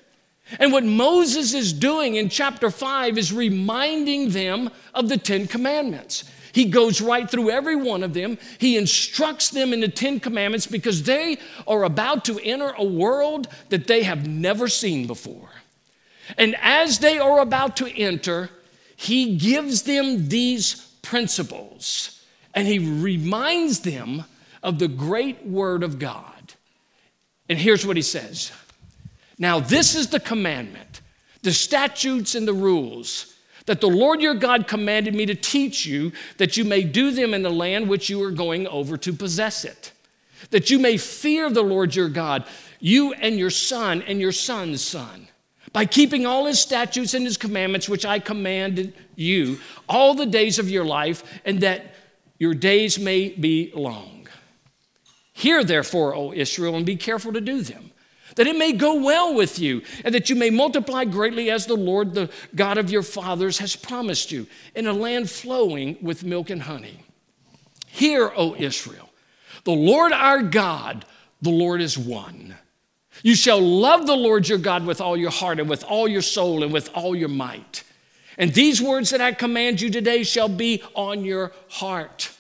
And 0.59 0.73
what 0.73 0.85
Moses 0.85 1.55
is 1.55 1.73
doing 1.73 2.17
in 2.17 2.29
chapter 2.29 2.71
5 2.71 3.17
is 3.17 3.33
reminding 3.33 4.31
them 4.31 4.71
of 4.93 5.09
the 5.09 5.17
Ten 5.17 5.47
Commandments. 5.47 6.25
He 6.53 6.67
goes 6.67 7.01
right 7.01 7.31
through 7.31 7.51
every 7.51 7.77
one 7.77 8.03
of 8.03 8.13
them. 8.13 8.37
He 8.59 8.77
instructs 8.77 9.49
them 9.49 9.73
in 9.73 9.81
the 9.81 9.89
Ten 9.89 10.21
Commandments 10.21 10.67
because 10.67 11.03
they 11.03 11.39
are 11.67 11.85
about 11.85 12.27
to 12.27 12.39
enter 12.41 12.75
a 12.77 12.85
world 12.85 13.49
that 13.71 13.87
they 13.87 14.03
have 14.03 14.29
never 14.29 14.69
seen 14.69 15.07
before. 15.07 15.49
And 16.37 16.55
as 16.61 16.99
they 16.99 17.19
are 17.19 17.41
about 17.41 17.77
to 17.79 17.89
enter, 17.89 18.51
he 18.97 19.37
gives 19.37 19.83
them 19.83 20.29
these 20.29 20.75
principles 21.01 22.22
and 22.55 22.67
he 22.67 22.79
reminds 22.79 23.81
them 23.81 24.25
of 24.63 24.79
the 24.79 24.89
great 24.89 25.47
word 25.47 25.83
of 25.83 25.99
God. 25.99 26.55
And 27.49 27.59
here's 27.59 27.87
what 27.87 27.97
he 27.97 28.03
says 28.03 28.53
Now, 29.39 29.61
this 29.61 29.95
is 29.95 30.09
the 30.09 30.21
commandment, 30.21 31.01
the 31.43 31.53
statutes 31.53 32.35
and 32.35 32.47
the 32.47 32.53
rules 32.53 33.33
that 33.67 33.81
the 33.81 33.89
Lord 33.89 34.21
your 34.21 34.35
God 34.35 34.67
commanded 34.67 35.15
me 35.15 35.27
to 35.27 35.35
teach 35.35 35.87
you, 35.87 36.13
that 36.39 36.57
you 36.57 36.65
may 36.65 36.83
do 36.83 37.11
them 37.11 37.35
in 37.35 37.43
the 37.43 37.51
land 37.51 37.89
which 37.89 38.11
you 38.11 38.23
are 38.23 38.31
going 38.31 38.67
over 38.67 38.97
to 38.99 39.13
possess 39.13 39.65
it, 39.65 39.93
that 40.51 40.71
you 40.71 40.79
may 40.79 40.97
fear 40.97 41.51
the 41.51 41.63
Lord 41.63 41.95
your 41.95 42.09
God, 42.09 42.45
you 42.81 43.13
and 43.15 43.39
your 43.39 43.51
son 43.51 44.03
and 44.03 44.21
your 44.21 44.33
son's 44.33 44.83
son, 44.83 45.29
by 45.73 45.87
keeping 45.87 46.27
all 46.27 46.47
his 46.47 46.61
statutes 46.61 47.15
and 47.15 47.25
his 47.25 47.37
commandments, 47.37 47.89
which 47.89 48.05
I 48.05 48.19
commanded 48.19 48.95
you 49.15 49.59
all 49.89 50.15
the 50.15 50.27
days 50.27 50.59
of 50.59 50.69
your 50.69 50.85
life, 50.85 51.23
and 51.45 51.61
that 51.61 51.95
your 52.43 52.55
days 52.55 52.99
may 52.99 53.29
be 53.29 53.71
long. 53.73 54.27
Hear 55.33 55.63
therefore, 55.63 56.13
O 56.13 56.33
Israel, 56.33 56.75
and 56.75 56.85
be 56.85 56.97
careful 56.97 57.33
to 57.33 57.41
do 57.41 57.63
them 57.63 57.93
that 58.35 58.49
it 58.49 58.57
may 58.57 58.73
go 58.73 58.95
well 59.01 59.33
with 59.33 59.59
you, 59.61 59.83
and 60.05 60.13
that 60.15 60.31
you 60.31 60.35
may 60.35 60.51
multiply 60.51 61.05
greatly 61.05 61.51
as 61.51 61.67
the 61.67 61.77
Lord, 61.77 62.15
the 62.15 62.31
God 62.55 62.79
of 62.79 62.91
your 62.91 63.03
fathers, 63.03 63.59
has 63.59 63.77
promised 63.77 64.33
you, 64.33 64.47
in 64.75 64.87
a 64.87 64.93
land 64.93 65.31
flowing 65.31 65.99
with 66.01 66.25
milk 66.25 66.51
and 66.51 66.63
honey. 66.63 67.05
Hear, 67.87 68.33
O 68.35 68.57
Israel, 68.57 69.11
the 69.65 69.73
Lord 69.73 70.13
our 70.13 70.43
God, 70.43 71.05
the 71.43 71.51
Lord 71.51 71.81
is 71.81 71.99
one. 71.99 72.57
You 73.23 73.35
shall 73.35 73.61
love 73.61 74.07
the 74.07 74.17
Lord 74.17 74.49
your 74.49 74.57
God 74.59 74.87
with 74.87 75.01
all 75.01 75.17
your 75.17 75.31
heart, 75.31 75.61
and 75.61 75.69
with 75.69 75.85
all 75.85 76.09
your 76.09 76.23
soul, 76.23 76.65
and 76.65 76.73
with 76.73 76.91
all 76.95 77.15
your 77.15 77.29
might. 77.29 77.85
And 78.43 78.53
these 78.53 78.83
words 78.83 79.11
that 79.11 79.21
I 79.21 79.31
command 79.31 79.81
you 79.81 79.89
today 79.89 80.25
shall 80.25 80.49
be 80.49 80.83
on 80.95 81.25
your 81.25 81.53
heart. 81.69 82.33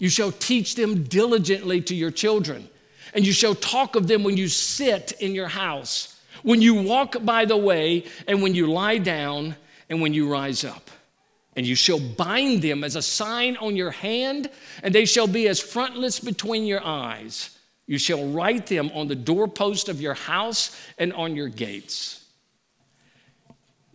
You 0.00 0.08
shall 0.08 0.32
teach 0.32 0.74
them 0.74 1.04
diligently 1.04 1.80
to 1.82 1.94
your 1.94 2.10
children 2.10 2.68
and 3.16 3.26
you 3.26 3.32
shall 3.32 3.54
talk 3.54 3.96
of 3.96 4.08
them 4.08 4.22
when 4.22 4.36
you 4.36 4.46
sit 4.46 5.12
in 5.20 5.34
your 5.34 5.48
house, 5.48 6.20
when 6.42 6.60
you 6.60 6.74
walk 6.74 7.24
by 7.24 7.46
the 7.46 7.56
way, 7.56 8.04
and 8.28 8.42
when 8.42 8.54
you 8.54 8.66
lie 8.66 8.98
down, 8.98 9.56
and 9.88 10.02
when 10.02 10.12
you 10.12 10.30
rise 10.30 10.64
up. 10.64 10.90
And 11.56 11.64
you 11.64 11.74
shall 11.74 11.98
bind 11.98 12.60
them 12.60 12.84
as 12.84 12.94
a 12.94 13.00
sign 13.00 13.56
on 13.56 13.74
your 13.74 13.90
hand, 13.90 14.50
and 14.82 14.94
they 14.94 15.06
shall 15.06 15.26
be 15.26 15.48
as 15.48 15.60
frontlets 15.60 16.20
between 16.20 16.66
your 16.66 16.84
eyes. 16.84 17.56
You 17.86 17.96
shall 17.96 18.28
write 18.28 18.66
them 18.66 18.90
on 18.92 19.08
the 19.08 19.14
doorpost 19.14 19.88
of 19.88 19.98
your 19.98 20.14
house 20.14 20.76
and 20.98 21.12
on 21.14 21.34
your 21.36 21.48
gates. 21.48 22.25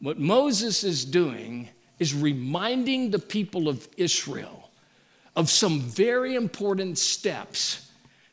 What 0.02 0.20
Moses 0.20 0.84
is 0.84 1.06
doing 1.06 1.70
is 2.00 2.14
reminding 2.16 3.12
the 3.12 3.20
people 3.20 3.70
of 3.70 3.88
Israel 3.98 4.70
of 5.36 5.50
some 5.50 5.80
very 5.80 6.36
important 6.36 6.98
steps 6.98 7.90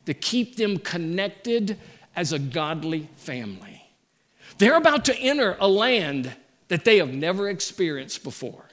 to 0.06 0.14
keep 0.14 0.56
them 0.56 0.78
connected 0.78 1.78
as 2.16 2.32
a 2.32 2.38
godly 2.38 3.08
family. 3.16 3.82
They're 4.56 4.76
about 4.76 5.04
to 5.04 5.16
enter 5.18 5.56
a 5.60 5.68
land 5.68 6.34
that 6.68 6.84
they 6.84 6.96
have 6.98 7.12
never 7.12 7.48
experienced 7.50 8.24
before. 8.24 8.64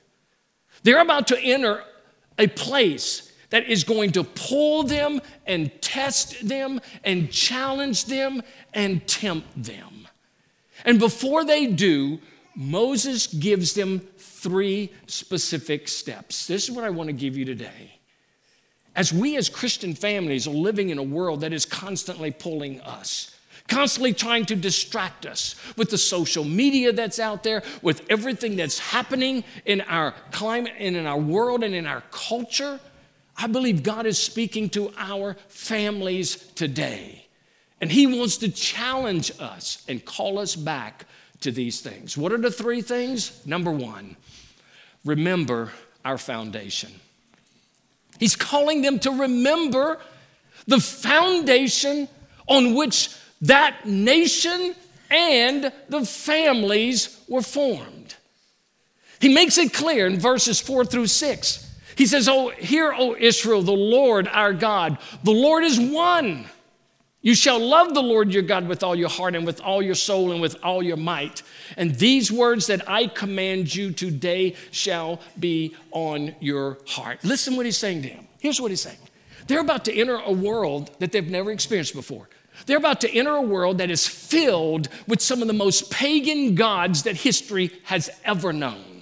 They're 0.84 1.02
about 1.02 1.28
to 1.28 1.40
enter 1.40 1.84
a 2.40 2.48
place 2.48 3.32
that 3.50 3.68
is 3.68 3.84
going 3.84 4.14
to 4.14 4.24
pull 4.24 4.84
them 4.84 5.22
and 5.46 5.72
test 5.82 6.48
them 6.48 6.80
and 7.04 7.32
challenge 7.32 8.06
them 8.06 8.42
and 8.74 9.06
tempt 9.06 9.62
them. 9.62 10.08
And 10.84 10.98
before 10.98 11.44
they 11.44 11.68
do, 11.68 12.20
Moses 12.56 13.28
gives 13.28 13.74
them 13.74 14.00
three 14.18 14.92
specific 15.08 15.88
steps. 15.88 16.48
This 16.48 16.64
is 16.64 16.72
what 16.72 16.86
I 16.86 16.90
want 16.90 17.08
to 17.08 17.14
give 17.14 17.36
you 17.36 17.46
today 17.46 17.96
as 18.96 19.12
we 19.12 19.36
as 19.36 19.50
Christian 19.50 19.94
families 19.94 20.48
are 20.48 20.52
living 20.52 20.90
in 20.90 20.98
a 20.98 21.04
world 21.04 21.42
that 21.42 21.54
is 21.54 21.66
constantly 21.66 22.32
pulling 22.32 22.80
us, 22.82 23.36
constantly 23.68 24.14
trying 24.14 24.46
to 24.46 24.56
distract 24.56 25.26
us 25.26 25.56
with 25.76 25.90
the 25.90 25.98
social 25.98 26.44
media 26.44 26.94
that's 26.94 27.20
out 27.20 27.44
there, 27.44 27.62
with 27.82 28.06
everything 28.10 28.56
that's 28.56 28.80
happening 28.80 29.44
in 29.66 29.82
our 29.82 30.14
climate 30.32 30.74
and 30.80 30.96
in 30.96 31.06
our 31.06 31.20
world 31.20 31.64
and 31.64 31.76
in 31.76 31.86
our 31.86 32.02
culture, 32.12 32.80
I 33.38 33.48
believe 33.48 33.84
God 33.84 34.06
is 34.06 34.18
speaking 34.18 34.70
to 34.70 34.94
our 34.98 35.36
families 35.50 36.38
today. 36.56 37.26
And 37.82 37.92
He 37.92 38.08
wants 38.08 38.38
to 38.38 38.50
challenge 38.50 39.32
us 39.40 39.84
and 39.90 40.04
call 40.06 40.40
us 40.40 40.56
back 40.56 41.06
to 41.46 41.52
these 41.52 41.80
things. 41.80 42.18
What 42.18 42.32
are 42.32 42.38
the 42.38 42.52
three 42.52 42.82
things? 42.82 43.46
Number 43.46 43.72
one, 43.72 44.18
remember 45.06 45.72
our 46.04 46.18
foundation. 46.18 46.92
He's 48.20 48.36
calling 48.36 48.82
them 48.82 49.00
to 49.00 49.12
remember 49.12 50.00
the 50.68 50.80
foundation 50.80 52.08
on 52.48 52.74
which 52.74 53.10
that 53.42 53.86
nation 53.86 54.76
and 55.12 55.72
the 55.88 56.04
families 56.06 57.22
were 57.28 57.44
formed. 57.44 58.16
He 59.20 59.30
makes 59.30 59.60
it 59.60 59.72
clear 59.72 60.08
in 60.08 60.20
verses 60.20 60.60
four 60.60 60.84
through 60.84 61.08
six. 61.08 61.62
He 61.96 62.08
says, 62.08 62.28
Oh, 62.28 62.50
hear, 62.50 62.92
O 62.92 63.16
Israel, 63.16 63.62
the 63.62 63.72
Lord 63.72 64.28
our 64.28 64.54
God, 64.54 64.98
the 65.24 65.32
Lord 65.32 65.64
is 65.64 65.80
one. 65.80 66.46
You 67.26 67.34
shall 67.34 67.60
love 67.60 67.96
the 67.96 68.04
Lord 68.04 68.32
your 68.32 68.44
God 68.44 68.68
with 68.68 68.84
all 68.84 68.96
your 68.96 69.10
heart 69.10 69.34
and 69.36 69.48
with 69.48 69.60
all 69.60 69.82
your 69.82 69.96
soul 69.96 70.32
and 70.32 70.40
with 70.40 70.56
all 70.62 70.84
your 70.84 70.96
might. 70.96 71.42
And 71.76 71.96
these 71.96 72.32
words 72.32 72.68
that 72.68 72.88
I 72.88 73.08
command 73.08 73.74
you 73.74 73.92
today 73.94 74.54
shall 74.70 75.20
be 75.40 75.76
on 75.90 76.36
your 76.40 76.78
heart. 76.86 77.24
Listen 77.24 77.56
what 77.56 77.66
he's 77.66 77.80
saying 77.80 78.04
to 78.04 78.10
him. 78.10 78.28
Here's 78.38 78.62
what 78.62 78.70
he's 78.70 78.82
saying. 78.82 79.00
They're 79.48 79.60
about 79.60 79.86
to 79.86 79.94
enter 79.94 80.18
a 80.18 80.32
world 80.32 80.92
that 81.00 81.12
they've 81.12 81.28
never 81.28 81.52
experienced 81.52 81.96
before. 81.96 82.30
They're 82.68 82.78
about 82.78 83.02
to 83.02 83.12
enter 83.12 83.34
a 83.34 83.42
world 83.42 83.80
that 83.80 83.90
is 83.90 84.08
filled 84.08 84.88
with 85.08 85.20
some 85.20 85.42
of 85.42 85.48
the 85.48 85.54
most 85.54 85.90
pagan 85.90 86.54
gods 86.54 87.02
that 87.04 87.16
history 87.16 87.72
has 87.86 88.12
ever 88.24 88.54
known. 88.54 88.95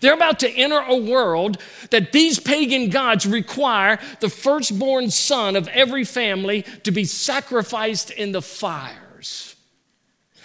They're 0.00 0.14
about 0.14 0.40
to 0.40 0.50
enter 0.50 0.78
a 0.78 0.96
world 0.96 1.58
that 1.90 2.12
these 2.12 2.38
pagan 2.38 2.90
gods 2.90 3.26
require 3.26 3.98
the 4.20 4.28
firstborn 4.28 5.10
son 5.10 5.56
of 5.56 5.68
every 5.68 6.04
family 6.04 6.62
to 6.84 6.90
be 6.90 7.04
sacrificed 7.04 8.10
in 8.10 8.32
the 8.32 8.42
fires. 8.42 9.56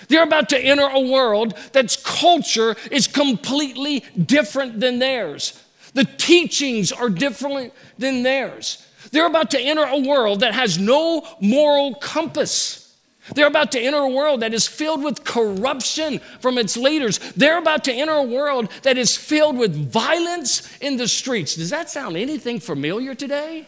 They're 0.08 0.24
about 0.24 0.50
to 0.50 0.60
enter 0.60 0.88
a 0.88 1.00
world 1.00 1.58
that's 1.72 1.96
culture 1.96 2.76
is 2.92 3.08
completely 3.08 4.04
different 4.24 4.80
than 4.80 5.00
theirs. 5.00 5.62
The 5.94 6.06
teachings 6.06 6.92
are 6.92 7.10
different 7.10 7.74
than 7.98 8.24
theirs. 8.24 8.86
They're 9.12 9.28
about 9.28 9.52
to 9.52 9.60
enter 9.60 9.84
a 9.84 10.00
world 10.00 10.42
that 10.42 10.54
has 10.54 10.78
no 10.78 11.26
moral 11.40 11.96
compass. 11.96 12.85
They're 13.34 13.48
about 13.48 13.72
to 13.72 13.80
enter 13.80 13.98
a 13.98 14.10
world 14.10 14.42
that 14.42 14.54
is 14.54 14.68
filled 14.68 15.04
with 15.04 15.24
corruption 15.24 16.20
from 16.40 16.58
its 16.58 16.78
leaders. 16.78 17.18
They're 17.34 17.58
about 17.58 17.84
to 17.86 17.94
enter 17.94 18.14
a 18.14 18.24
world 18.24 18.70
that 18.84 18.98
is 18.98 19.18
filled 19.18 19.58
with 19.58 19.76
violence 19.92 20.78
in 20.78 20.98
the 20.98 21.08
streets. 21.08 21.56
Does 21.56 21.72
that 21.72 21.90
sound 21.90 22.18
anything 22.18 22.60
familiar 22.60 23.16
today? 23.16 23.68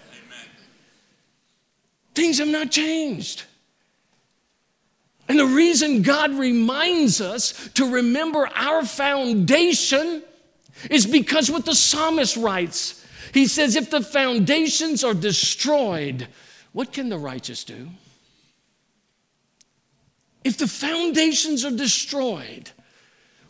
Things 2.14 2.38
have 2.38 2.48
not 2.48 2.70
changed. 2.70 3.44
And 5.28 5.40
the 5.40 5.46
reason 5.46 6.04
God 6.04 6.32
reminds 6.34 7.20
us 7.20 7.70
to 7.74 7.92
remember 7.92 8.50
our 8.56 8.86
foundation 8.86 10.24
is 10.90 11.06
because 11.06 11.50
what 11.50 11.66
the 11.66 11.76
psalmist 11.76 12.38
writes. 12.38 13.06
He 13.34 13.48
says, 13.48 13.76
If 13.76 13.90
the 13.90 14.02
foundations 14.02 15.04
are 15.04 15.14
destroyed, 15.14 16.28
what 16.74 16.94
can 16.94 17.10
the 17.10 17.18
righteous 17.18 17.64
do? 17.64 17.90
If 20.44 20.58
the 20.58 20.68
foundations 20.68 21.66
are 21.66 21.72
destroyed, 21.72 22.72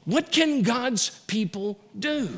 what 0.06 0.32
can 0.32 0.62
God's 0.62 1.10
people 1.27 1.79
do? 1.98 2.29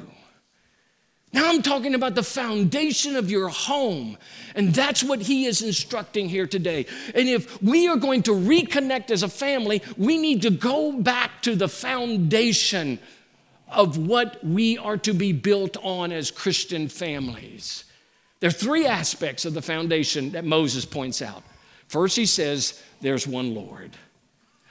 Now 1.31 1.49
I'm 1.49 1.61
talking 1.61 1.93
about 1.93 2.15
the 2.15 2.23
foundation 2.23 3.15
of 3.15 3.29
your 3.29 3.49
home. 3.49 4.17
And 4.55 4.73
that's 4.73 5.03
what 5.03 5.21
he 5.21 5.45
is 5.45 5.61
instructing 5.61 6.27
here 6.27 6.47
today. 6.47 6.87
And 7.13 7.29
if 7.29 7.61
we 7.61 7.87
are 7.87 7.97
going 7.97 8.23
to 8.23 8.31
reconnect 8.31 9.11
as 9.11 9.21
a 9.21 9.29
family, 9.29 9.83
we 9.97 10.17
need 10.17 10.41
to 10.41 10.49
go 10.49 10.91
back 10.91 11.41
to 11.43 11.55
the 11.55 11.67
foundation 11.67 12.97
of 13.67 13.97
what 13.97 14.43
we 14.43 14.77
are 14.79 14.97
to 14.97 15.13
be 15.13 15.31
built 15.31 15.77
on 15.83 16.11
as 16.11 16.31
Christian 16.31 16.87
families. 16.87 17.83
There 18.39 18.47
are 18.47 18.51
three 18.51 18.87
aspects 18.87 19.45
of 19.45 19.53
the 19.53 19.61
foundation 19.61 20.31
that 20.31 20.45
Moses 20.45 20.85
points 20.85 21.21
out. 21.21 21.43
First, 21.87 22.15
he 22.15 22.25
says, 22.25 22.81
There's 23.01 23.27
one 23.27 23.53
Lord. 23.53 23.91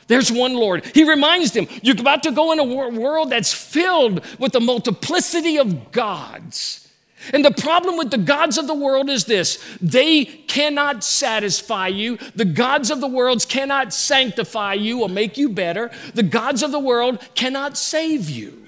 There's 0.08 0.32
one 0.32 0.54
Lord. 0.54 0.84
He 0.94 1.08
reminds 1.08 1.52
them, 1.52 1.68
you're 1.82 2.00
about 2.00 2.24
to 2.24 2.32
go 2.32 2.52
in 2.52 2.58
a 2.58 2.64
world 2.64 3.30
that's 3.30 3.52
filled 3.52 4.24
with 4.38 4.52
the 4.52 4.60
multiplicity 4.60 5.58
of 5.58 5.92
gods. 5.92 6.88
And 7.32 7.44
the 7.44 7.50
problem 7.50 7.96
with 7.96 8.10
the 8.10 8.18
gods 8.18 8.58
of 8.58 8.66
the 8.66 8.74
world 8.74 9.10
is 9.10 9.24
this 9.24 9.62
they 9.80 10.24
cannot 10.24 11.04
satisfy 11.04 11.88
you. 11.88 12.16
The 12.34 12.44
gods 12.44 12.90
of 12.90 13.00
the 13.00 13.08
world 13.08 13.46
cannot 13.48 13.92
sanctify 13.92 14.74
you 14.74 15.02
or 15.02 15.08
make 15.08 15.36
you 15.36 15.48
better. 15.48 15.90
The 16.14 16.22
gods 16.22 16.62
of 16.62 16.72
the 16.72 16.78
world 16.78 17.20
cannot 17.34 17.76
save 17.76 18.30
you. 18.30 18.64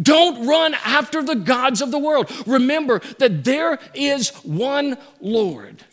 Don't 0.00 0.46
run 0.46 0.74
after 0.84 1.22
the 1.22 1.36
gods 1.36 1.80
of 1.80 1.92
the 1.92 1.98
world. 1.98 2.30
Remember 2.46 3.00
that 3.18 3.44
there 3.44 3.78
is 3.94 4.30
one 4.42 4.98
Lord, 5.20 5.84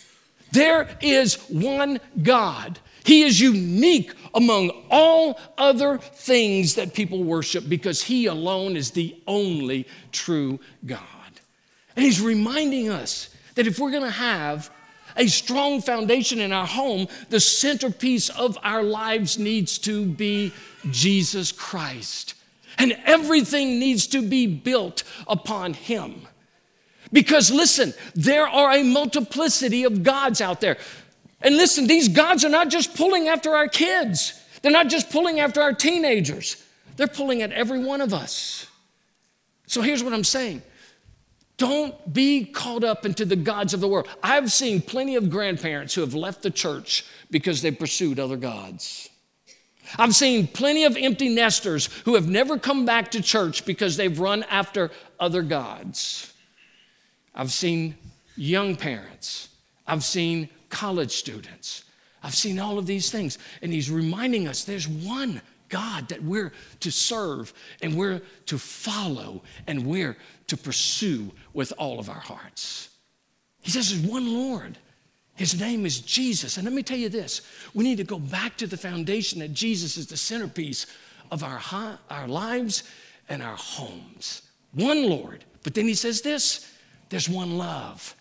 there 0.52 0.98
is 1.02 1.36
one 1.50 2.00
God. 2.24 2.80
He 3.03 3.24
is 3.24 3.39
unique 3.39 4.13
among 4.34 4.72
all 4.89 5.39
other 5.58 5.98
things 5.98 6.75
that 6.75 6.93
people 6.93 7.24
worship 7.24 7.67
because 7.67 8.03
He 8.03 8.27
alone 8.27 8.75
is 8.75 8.91
the 8.91 9.22
only 9.27 9.88
true 10.12 10.60
God. 10.86 11.00
And 11.96 12.05
he's 12.05 12.22
reminding 12.22 12.89
us 12.89 13.29
that 13.55 13.67
if 13.67 13.79
we're 13.79 13.91
going 13.91 14.03
to 14.03 14.10
have 14.10 14.70
a 15.17 15.27
strong 15.27 15.81
foundation 15.81 16.39
in 16.39 16.53
our 16.53 16.65
home, 16.65 17.08
the 17.29 17.39
centerpiece 17.39 18.29
of 18.29 18.58
our 18.63 18.84
lives 18.84 19.38
needs 19.38 19.77
to 19.79 20.05
be 20.05 20.53
Jesus 20.89 21.51
Christ. 21.51 22.36
And 22.77 22.98
everything 23.05 23.77
needs 23.79 24.08
to 24.08 24.27
be 24.27 24.48
built 24.48 25.03
upon 25.27 25.74
him. 25.74 26.27
Because 27.12 27.51
listen, 27.51 27.93
there 28.15 28.48
are 28.48 28.72
a 28.72 28.84
multiplicity 28.84 29.84
of 29.84 30.01
gods 30.01 30.39
out 30.39 30.62
there. 30.62 30.77
And 31.42 31.58
listen, 31.58 31.88
these 31.88 32.08
gods 32.08 32.46
are 32.46 32.50
not 32.50 32.70
just 32.70 32.96
pulling 32.96 33.28
after 33.28 33.56
our 33.56 33.68
kids, 33.68 34.40
they're 34.62 34.72
not 34.72 34.90
just 34.90 35.10
pulling 35.10 35.40
after 35.40 35.62
our 35.62 35.74
teenagers, 35.74 36.64
they're 36.98 37.08
pulling 37.08 37.42
at 37.42 37.52
every 37.52 37.84
one 37.84 38.02
of 38.02 38.14
us. 38.14 38.68
So 39.66 39.82
here's 39.82 40.04
what 40.04 40.14
I'm 40.14 40.24
saying 40.24 40.62
don't 41.62 42.12
be 42.12 42.46
caught 42.46 42.84
up 42.84 43.06
into 43.06 43.24
the 43.24 43.36
gods 43.36 43.76
of 43.76 43.82
the 43.82 43.88
world. 43.88 44.08
I've 44.24 44.52
seen 44.52 44.82
plenty 44.82 45.16
of 45.16 45.30
grandparents 45.30 45.94
who 45.94 46.02
have 46.02 46.16
left 46.16 46.42
the 46.42 46.50
church 46.50 47.06
because 47.30 47.62
they 47.62 47.70
pursued 47.70 48.20
other 48.20 48.36
gods. 48.36 49.10
I've 49.98 50.16
seen 50.16 50.48
plenty 50.48 50.86
of 50.86 50.98
empty 50.98 51.30
nesters 51.30 51.86
who 52.06 52.16
have 52.16 52.28
never 52.28 52.58
come 52.58 52.86
back 52.86 53.12
to 53.12 53.22
church 53.22 53.64
because 53.64 53.96
they've 53.96 54.20
run 54.20 54.42
after 54.50 54.90
other 55.20 55.44
gods. 55.44 56.34
I've 57.36 57.52
seen 57.52 57.96
young 58.36 58.76
parents. 58.76 59.50
I've 59.86 60.04
seen 60.04 60.50
college 60.72 61.12
students. 61.12 61.84
I've 62.24 62.36
seen 62.36 62.60
all 62.60 62.80
of 62.80 62.86
these 62.86 63.12
things. 63.12 63.38
And 63.62 63.72
he's 63.72 63.92
reminding 63.92 64.48
us 64.48 64.63
there's 64.63 64.88
one 64.88 65.42
God 65.70 66.10
that 66.10 66.24
we're 66.24 66.51
to 66.82 66.92
serve 66.92 67.54
and 67.82 67.96
we're 67.96 68.22
to 68.48 68.58
follow 68.58 69.44
and 69.68 69.86
we're 69.86 70.18
to 70.48 70.58
pursue 70.58 71.32
with 71.54 71.72
all 71.78 72.00
of 72.00 72.10
our 72.10 72.20
hearts. 72.20 72.90
He 73.62 73.72
says 73.72 73.90
there's 73.90 74.12
one 74.12 74.32
Lord. 74.34 74.78
His 75.36 75.60
name 75.60 75.86
is 75.86 76.00
Jesus. 76.00 76.58
And 76.58 76.66
let 76.66 76.74
me 76.74 76.84
tell 76.84 76.98
you 76.98 77.10
this 77.10 77.42
we 77.74 77.84
need 77.84 77.98
to 77.98 78.04
go 78.04 78.20
back 78.20 78.58
to 78.58 78.68
the 78.68 78.78
foundation 78.78 79.40
that 79.40 79.54
Jesus 79.54 79.98
is 79.98 80.08
the 80.08 80.18
centerpiece 80.18 80.88
of 81.32 81.44
our, 81.44 81.62
our 82.10 82.28
lives 82.28 82.84
and 83.30 83.42
our 83.42 83.56
homes. 83.56 84.42
One 84.74 85.10
Lord. 85.10 85.46
But 85.63 85.74
then 85.74 85.88
he 85.88 85.96
says 85.96 86.22
this 86.22 86.72
there's 87.10 87.30
one 87.30 87.58
love. 87.58 88.16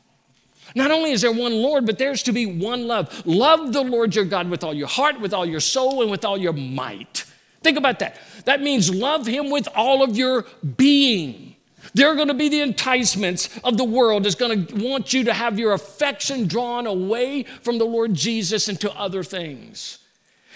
Not 0.74 0.90
only 0.90 1.12
is 1.12 1.22
there 1.22 1.32
one 1.32 1.54
Lord, 1.54 1.86
but 1.86 1.98
there's 1.98 2.22
to 2.24 2.32
be 2.32 2.46
one 2.46 2.86
love. 2.86 3.26
Love 3.26 3.72
the 3.72 3.82
Lord 3.82 4.14
your 4.14 4.24
God 4.24 4.48
with 4.48 4.62
all 4.62 4.74
your 4.74 4.88
heart, 4.88 5.20
with 5.20 5.34
all 5.34 5.46
your 5.46 5.60
soul, 5.60 6.02
and 6.02 6.10
with 6.10 6.24
all 6.24 6.38
your 6.38 6.52
might. 6.52 7.24
Think 7.62 7.76
about 7.76 7.98
that. 7.98 8.18
That 8.44 8.62
means 8.62 8.92
love 8.92 9.26
him 9.26 9.50
with 9.50 9.68
all 9.74 10.02
of 10.02 10.16
your 10.16 10.46
being. 10.76 11.56
There 11.94 12.08
are 12.08 12.14
going 12.14 12.28
to 12.28 12.34
be 12.34 12.48
the 12.48 12.62
enticements 12.62 13.58
of 13.64 13.76
the 13.76 13.84
world 13.84 14.24
that's 14.24 14.34
going 14.34 14.66
to 14.66 14.88
want 14.88 15.12
you 15.12 15.24
to 15.24 15.32
have 15.32 15.58
your 15.58 15.72
affection 15.72 16.46
drawn 16.46 16.86
away 16.86 17.44
from 17.62 17.78
the 17.78 17.84
Lord 17.84 18.14
Jesus 18.14 18.68
into 18.68 18.92
other 18.92 19.22
things. 19.22 19.98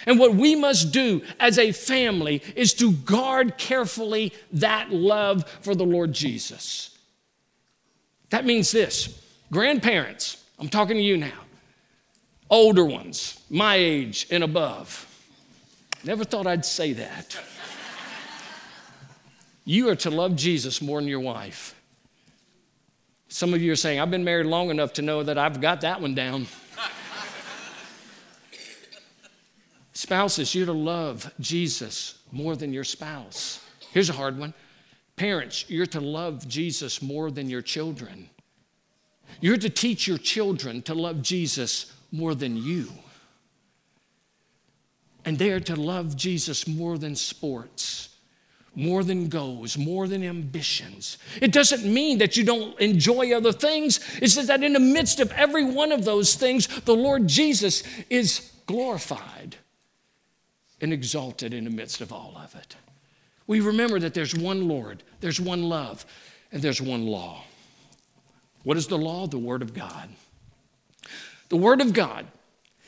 And 0.06 0.18
what 0.18 0.34
we 0.34 0.54
must 0.54 0.92
do 0.92 1.22
as 1.40 1.58
a 1.58 1.72
family 1.72 2.42
is 2.54 2.74
to 2.74 2.92
guard 2.92 3.56
carefully 3.56 4.32
that 4.52 4.90
love 4.90 5.48
for 5.62 5.74
the 5.74 5.84
Lord 5.84 6.12
Jesus. 6.12 6.96
That 8.30 8.44
means 8.44 8.70
this 8.70 9.23
grandparents, 9.54 10.44
I'm 10.58 10.68
talking 10.68 10.96
to 10.96 11.02
you 11.02 11.16
now, 11.16 11.40
older 12.50 12.84
ones, 12.84 13.40
my 13.48 13.76
age 13.76 14.26
and 14.30 14.44
above. 14.44 15.06
Never 16.04 16.24
thought 16.24 16.46
I'd 16.46 16.66
say 16.66 16.92
that. 16.94 17.38
You 19.64 19.88
are 19.88 19.96
to 19.96 20.10
love 20.10 20.36
Jesus 20.36 20.82
more 20.82 21.00
than 21.00 21.08
your 21.08 21.20
wife. 21.20 21.74
Some 23.28 23.54
of 23.54 23.62
you 23.62 23.72
are 23.72 23.76
saying, 23.76 23.98
I've 23.98 24.10
been 24.10 24.24
married 24.24 24.46
long 24.46 24.70
enough 24.70 24.92
to 24.94 25.02
know 25.02 25.22
that 25.22 25.38
I've 25.38 25.60
got 25.60 25.80
that 25.80 26.00
one 26.00 26.14
down. 26.14 26.46
Spouses, 29.92 30.54
you're 30.54 30.66
to 30.66 30.72
love 30.72 31.32
Jesus 31.40 32.18
more 32.30 32.56
than 32.56 32.72
your 32.72 32.84
spouse. 32.84 33.64
Here's 33.92 34.10
a 34.10 34.12
hard 34.12 34.38
one. 34.38 34.52
Parents, 35.16 35.64
you're 35.70 35.86
to 35.86 36.00
love 36.00 36.46
Jesus 36.46 37.00
more 37.00 37.30
than 37.30 37.48
your 37.48 37.62
children. 37.62 38.28
You're 39.40 39.56
to 39.58 39.70
teach 39.70 40.06
your 40.06 40.18
children 40.18 40.82
to 40.82 40.94
love 40.94 41.22
Jesus 41.22 41.92
more 42.12 42.34
than 42.34 42.56
you. 42.56 42.88
And 45.24 45.38
they 45.38 45.50
are 45.50 45.60
to 45.60 45.76
love 45.76 46.16
Jesus 46.16 46.66
more 46.68 46.98
than 46.98 47.16
sports 47.16 48.14
more 48.74 49.04
than 49.04 49.28
goals, 49.28 49.78
more 49.78 50.08
than 50.08 50.24
ambitions. 50.24 51.18
It 51.40 51.52
doesn't 51.52 51.84
mean 51.84 52.18
that 52.18 52.36
you 52.36 52.44
don't 52.44 52.78
enjoy 52.80 53.32
other 53.32 53.52
things. 53.52 54.00
It 54.20 54.30
says 54.30 54.48
that 54.48 54.64
in 54.64 54.72
the 54.72 54.80
midst 54.80 55.20
of 55.20 55.30
every 55.32 55.64
one 55.64 55.92
of 55.92 56.04
those 56.04 56.34
things, 56.34 56.66
the 56.80 56.94
Lord 56.94 57.28
Jesus 57.28 57.84
is 58.10 58.52
glorified 58.66 59.56
and 60.80 60.92
exalted 60.92 61.54
in 61.54 61.64
the 61.64 61.70
midst 61.70 62.00
of 62.00 62.12
all 62.12 62.34
of 62.36 62.54
it. 62.56 62.76
We 63.46 63.60
remember 63.60 64.00
that 64.00 64.14
there's 64.14 64.34
one 64.34 64.68
Lord, 64.68 65.02
there's 65.20 65.40
one 65.40 65.64
love, 65.64 66.04
and 66.50 66.60
there's 66.60 66.80
one 66.80 67.06
law. 67.06 67.44
What 68.64 68.76
is 68.76 68.88
the 68.88 68.98
law? 68.98 69.26
The 69.26 69.38
Word 69.38 69.62
of 69.62 69.72
God. 69.72 70.08
The 71.48 71.56
Word 71.56 71.80
of 71.80 71.92
God, 71.92 72.26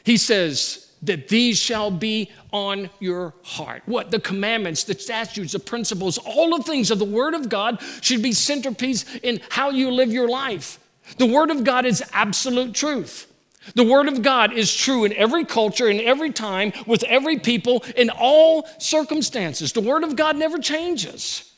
He 0.03 0.17
says, 0.17 0.83
that 1.03 1.29
these 1.29 1.59
shall 1.59 1.91
be 1.91 2.31
on 2.53 2.91
your 3.01 3.35
heart. 3.43 3.83
What? 3.87 4.11
The 4.11 4.19
commandments, 4.19 4.85
the 4.85 4.95
statutes, 4.95 5.53
the 5.53 5.59
principles, 5.59 6.19
all 6.19 6.57
the 6.57 6.65
things 6.65 6.91
of 6.91 6.99
the 6.99 7.05
Word 7.05 7.35
of 7.35 7.49
God 7.49 7.81
should 8.01 8.23
be 8.23 8.33
centerpiece 8.33 9.05
in 9.23 9.41
how 9.51 9.71
you 9.71 9.91
live 9.91 10.13
your 10.13 10.29
life. 10.29 10.81
The 11.19 11.27
Word 11.27 11.51
of 11.51 11.65
God 11.65 11.85
is 11.85 12.03
absolute 12.13 12.75
truth. 12.75 13.33
The 13.75 13.85
Word 13.85 14.09
of 14.09 14.23
God 14.23 14.53
is 14.53 14.75
true 14.75 15.05
in 15.05 15.13
every 15.13 15.45
culture, 15.45 15.89
in 15.89 16.01
every 16.01 16.33
time, 16.33 16.73
with 16.87 17.03
every 17.05 17.39
people, 17.39 17.85
in 17.97 18.11
all 18.11 18.67
circumstances. 18.79 19.73
The 19.73 19.81
Word 19.81 20.03
of 20.03 20.17
God 20.17 20.37
never 20.37 20.59
changes. 20.59 21.53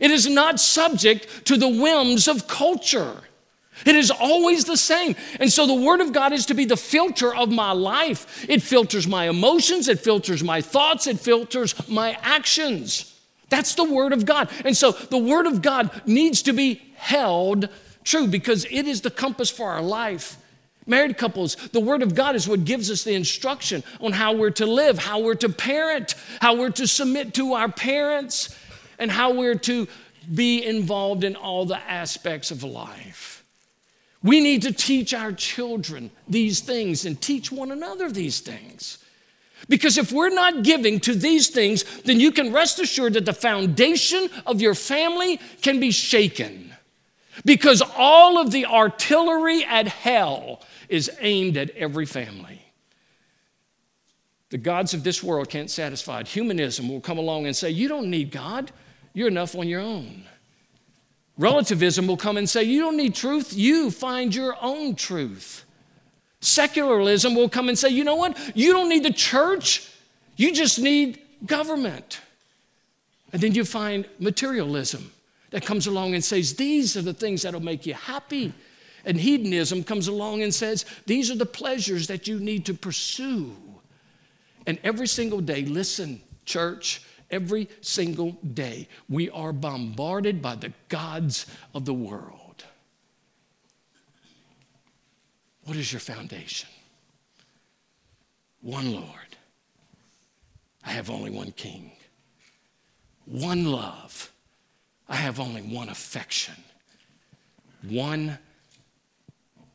It 0.00 0.10
is 0.10 0.26
not 0.28 0.60
subject 0.60 1.46
to 1.46 1.56
the 1.56 1.68
whims 1.68 2.28
of 2.28 2.46
culture. 2.46 3.22
It 3.84 3.94
is 3.94 4.10
always 4.10 4.64
the 4.64 4.76
same. 4.76 5.16
And 5.38 5.52
so 5.52 5.66
the 5.66 5.74
Word 5.74 6.00
of 6.00 6.12
God 6.12 6.32
is 6.32 6.46
to 6.46 6.54
be 6.54 6.64
the 6.64 6.76
filter 6.76 7.34
of 7.34 7.50
my 7.50 7.72
life. 7.72 8.46
It 8.48 8.62
filters 8.62 9.06
my 9.06 9.28
emotions, 9.28 9.88
it 9.88 10.00
filters 10.00 10.42
my 10.42 10.60
thoughts, 10.60 11.06
it 11.06 11.20
filters 11.20 11.88
my 11.88 12.18
actions. 12.22 13.12
That's 13.48 13.74
the 13.74 13.84
Word 13.84 14.12
of 14.12 14.24
God. 14.24 14.50
And 14.64 14.76
so 14.76 14.92
the 14.92 15.18
Word 15.18 15.46
of 15.46 15.62
God 15.62 15.90
needs 16.06 16.42
to 16.42 16.52
be 16.52 16.82
held 16.96 17.68
true 18.04 18.26
because 18.26 18.64
it 18.64 18.86
is 18.86 19.02
the 19.02 19.10
compass 19.10 19.50
for 19.50 19.70
our 19.70 19.82
life. 19.82 20.38
Married 20.86 21.18
couples, 21.18 21.56
the 21.72 21.80
Word 21.80 22.02
of 22.02 22.14
God 22.14 22.36
is 22.36 22.48
what 22.48 22.64
gives 22.64 22.90
us 22.90 23.02
the 23.02 23.14
instruction 23.14 23.82
on 24.00 24.12
how 24.12 24.32
we're 24.34 24.50
to 24.50 24.66
live, 24.66 24.98
how 24.98 25.18
we're 25.20 25.34
to 25.34 25.48
parent, 25.48 26.14
how 26.40 26.56
we're 26.56 26.70
to 26.70 26.86
submit 26.86 27.34
to 27.34 27.54
our 27.54 27.68
parents, 27.68 28.56
and 28.98 29.10
how 29.10 29.34
we're 29.34 29.56
to 29.56 29.88
be 30.32 30.64
involved 30.64 31.24
in 31.24 31.34
all 31.34 31.66
the 31.66 31.78
aspects 31.78 32.52
of 32.52 32.62
life. 32.62 33.35
We 34.26 34.40
need 34.40 34.62
to 34.62 34.72
teach 34.72 35.14
our 35.14 35.30
children 35.30 36.10
these 36.26 36.58
things 36.58 37.04
and 37.04 37.20
teach 37.20 37.52
one 37.52 37.70
another 37.70 38.10
these 38.10 38.40
things. 38.40 38.98
Because 39.68 39.98
if 39.98 40.10
we're 40.10 40.34
not 40.34 40.64
giving 40.64 40.98
to 41.00 41.14
these 41.14 41.48
things, 41.48 41.84
then 42.00 42.18
you 42.18 42.32
can 42.32 42.52
rest 42.52 42.80
assured 42.80 43.14
that 43.14 43.24
the 43.24 43.32
foundation 43.32 44.28
of 44.44 44.60
your 44.60 44.74
family 44.74 45.38
can 45.62 45.78
be 45.78 45.92
shaken. 45.92 46.74
Because 47.44 47.80
all 47.96 48.38
of 48.38 48.50
the 48.50 48.66
artillery 48.66 49.64
at 49.64 49.86
hell 49.86 50.60
is 50.88 51.08
aimed 51.20 51.56
at 51.56 51.70
every 51.70 52.04
family. 52.04 52.62
The 54.50 54.58
gods 54.58 54.92
of 54.92 55.04
this 55.04 55.22
world 55.22 55.50
can't 55.50 55.70
satisfy 55.70 56.20
it. 56.20 56.28
Humanism 56.28 56.88
will 56.88 57.00
come 57.00 57.18
along 57.18 57.46
and 57.46 57.54
say, 57.54 57.70
You 57.70 57.86
don't 57.86 58.10
need 58.10 58.32
God, 58.32 58.72
you're 59.12 59.28
enough 59.28 59.54
on 59.54 59.68
your 59.68 59.80
own. 59.80 60.24
Relativism 61.38 62.06
will 62.06 62.16
come 62.16 62.36
and 62.36 62.48
say, 62.48 62.62
You 62.62 62.80
don't 62.80 62.96
need 62.96 63.14
truth, 63.14 63.52
you 63.52 63.90
find 63.90 64.34
your 64.34 64.56
own 64.60 64.94
truth. 64.94 65.64
Secularism 66.40 67.34
will 67.34 67.48
come 67.48 67.68
and 67.68 67.78
say, 67.78 67.88
You 67.88 68.04
know 68.04 68.16
what? 68.16 68.38
You 68.56 68.72
don't 68.72 68.88
need 68.88 69.04
the 69.04 69.12
church, 69.12 69.90
you 70.36 70.52
just 70.52 70.78
need 70.78 71.20
government. 71.44 72.20
And 73.32 73.42
then 73.42 73.54
you 73.54 73.64
find 73.64 74.06
materialism. 74.18 75.12
that 75.50 75.64
comes 75.64 75.86
along 75.86 76.14
and 76.14 76.24
says, 76.24 76.54
These 76.54 76.96
are 76.96 77.02
the 77.02 77.14
things 77.14 77.42
that'll 77.42 77.60
make 77.60 77.86
you 77.86 77.94
happy. 77.94 78.52
And 79.04 79.16
hedonism 79.16 79.84
comes 79.84 80.08
along 80.08 80.42
and 80.42 80.54
says, 80.54 80.84
These 81.06 81.30
are 81.30 81.36
the 81.36 81.46
pleasures 81.46 82.06
that 82.06 82.26
you 82.26 82.38
need 82.38 82.64
to 82.66 82.74
pursue. 82.74 83.54
And 84.66 84.78
every 84.82 85.06
single 85.06 85.40
day, 85.40 85.64
listen, 85.64 86.20
church, 86.44 87.02
every 87.30 87.68
single 87.80 88.32
day, 88.54 88.88
we 89.08 89.30
are 89.30 89.52
bombarded 89.52 90.40
by 90.42 90.54
the 90.54 90.72
gods 90.88 91.46
of 91.74 91.84
the 91.84 91.94
world. 91.94 92.64
What 95.64 95.76
is 95.76 95.92
your 95.92 96.00
foundation? 96.00 96.68
One 98.60 98.92
Lord. 98.92 99.36
I 100.84 100.90
have 100.90 101.10
only 101.10 101.30
one 101.30 101.50
King. 101.52 101.90
One 103.24 103.66
love. 103.72 104.30
I 105.08 105.16
have 105.16 105.40
only 105.40 105.62
one 105.62 105.88
affection. 105.88 106.54
One 107.88 108.38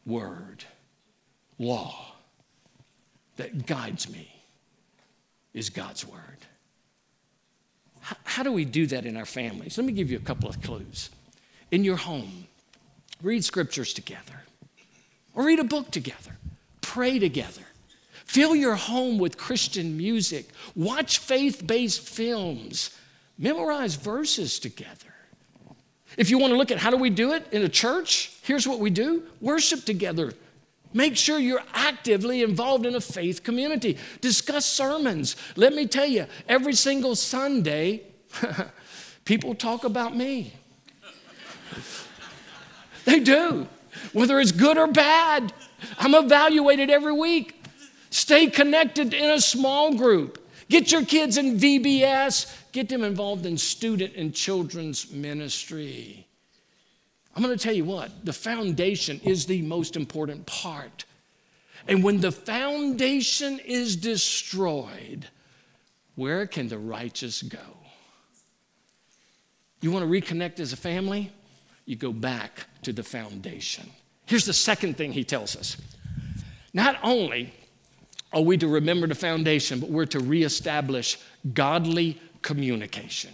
word, 0.06 0.64
law, 1.60 2.14
that 3.38 3.66
guides 3.66 4.10
me 4.10 4.34
is 5.54 5.70
God's 5.70 6.06
word. 6.06 6.38
How, 8.02 8.16
how, 8.24 8.44
do 8.44 8.52
we 8.52 8.66
do 8.66 8.86
that 8.88 9.06
in 9.06 9.16
our 9.16 9.26
families? 9.26 9.78
Let 9.78 9.86
me 9.86 9.94
give 9.94 10.12
you 10.12 10.18
a 10.18 10.22
couple 10.22 10.50
of 10.50 10.62
clues. 10.62 11.10
In 11.72 11.84
your 11.84 11.96
home, 11.96 12.48
read 13.22 13.44
scriptures 13.46 13.94
together, 13.94 14.44
or 15.34 15.46
read 15.46 15.60
a 15.60 15.64
book 15.64 15.92
together, 15.92 16.38
pray 16.82 17.20
together. 17.20 17.62
Fill 18.26 18.56
your 18.56 18.76
home 18.76 19.18
with 19.18 19.38
Christian 19.38 19.98
music. 19.98 20.50
Watch 20.74 21.18
faith 21.18 21.68
based 21.68 22.02
films. 22.02 22.98
Memorize 23.38 23.96
verses 23.96 24.58
together. 24.60 25.14
If 26.18 26.30
you 26.30 26.38
want 26.38 26.52
to 26.52 26.58
look 26.58 26.72
at 26.72 26.78
how 26.78 26.92
do 26.92 26.98
we 26.98 27.10
do 27.10 27.34
it 27.34 27.46
in 27.52 27.64
a 27.64 27.70
church, 27.70 28.32
here's 28.44 28.68
what 28.68 28.80
we 28.80 28.90
do 28.90 29.24
worship 29.40 29.84
together. 29.84 30.34
Make 30.94 31.16
sure 31.16 31.40
you're 31.40 31.64
actively 31.74 32.42
involved 32.44 32.86
in 32.86 32.96
a 32.96 33.02
faith 33.02 33.44
community. 33.44 33.98
Discuss 34.20 34.66
sermons. 34.66 35.36
Let 35.56 35.74
me 35.74 35.88
tell 35.88 36.06
you, 36.06 36.26
every 36.50 36.74
single 36.74 37.16
Sunday, 37.16 38.04
people 39.26 39.56
talk 39.56 39.84
about 39.84 40.16
me. 40.16 40.54
they 43.06 43.20
do, 43.20 43.68
whether 44.12 44.40
it's 44.40 44.52
good 44.52 44.78
or 44.78 44.88
bad. 44.88 45.54
I'm 45.98 46.14
evaluated 46.14 46.90
every 46.90 47.14
week. 47.14 47.64
Stay 48.10 48.48
connected 48.48 49.14
in 49.14 49.32
a 49.32 49.40
small 49.40 49.96
group. 49.96 50.38
Get 50.70 50.92
your 50.92 51.06
kids 51.06 51.38
in 51.38 51.58
VBS. 51.58 52.54
Get 52.72 52.90
them 52.90 53.04
involved 53.04 53.46
in 53.46 53.58
student 53.58 54.16
and 54.16 54.34
children's 54.34 55.12
ministry. 55.12 56.28
I'm 57.36 57.44
going 57.44 57.58
to 57.58 57.64
tell 57.64 57.74
you 57.74 57.86
what, 57.86 58.26
the 58.26 58.34
foundation 58.34 59.20
is 59.24 59.46
the 59.46 59.62
most 59.62 59.96
important 59.96 60.46
part. 60.46 61.06
And 61.88 62.04
when 62.04 62.20
the 62.20 62.32
foundation 62.32 63.60
is 63.60 63.96
destroyed, 63.96 65.28
where 66.16 66.46
can 66.46 66.68
the 66.68 66.78
righteous 66.78 67.42
go? 67.42 67.58
You 69.80 69.92
want 69.92 70.06
to 70.06 70.12
reconnect 70.12 70.60
as 70.60 70.74
a 70.74 70.78
family? 70.78 71.32
You 71.86 71.96
go 71.96 72.14
back 72.14 72.68
to 72.84 72.94
the 72.94 73.04
foundation. 73.04 73.90
Here's 74.26 74.46
the 74.46 74.54
second 74.54 74.98
thing 74.98 75.14
he 75.14 75.24
tells 75.24 75.56
us. 75.56 75.78
Not 76.74 76.98
only 77.02 77.54
are 78.32 78.42
we 78.42 78.58
to 78.58 78.68
remember 78.68 79.08
the 79.08 79.16
foundation, 79.16 79.80
but 79.80 79.90
we're 79.90 80.06
to 80.06 80.20
reestablish 80.20 81.18
godly 81.54 82.22
communication. 82.42 83.32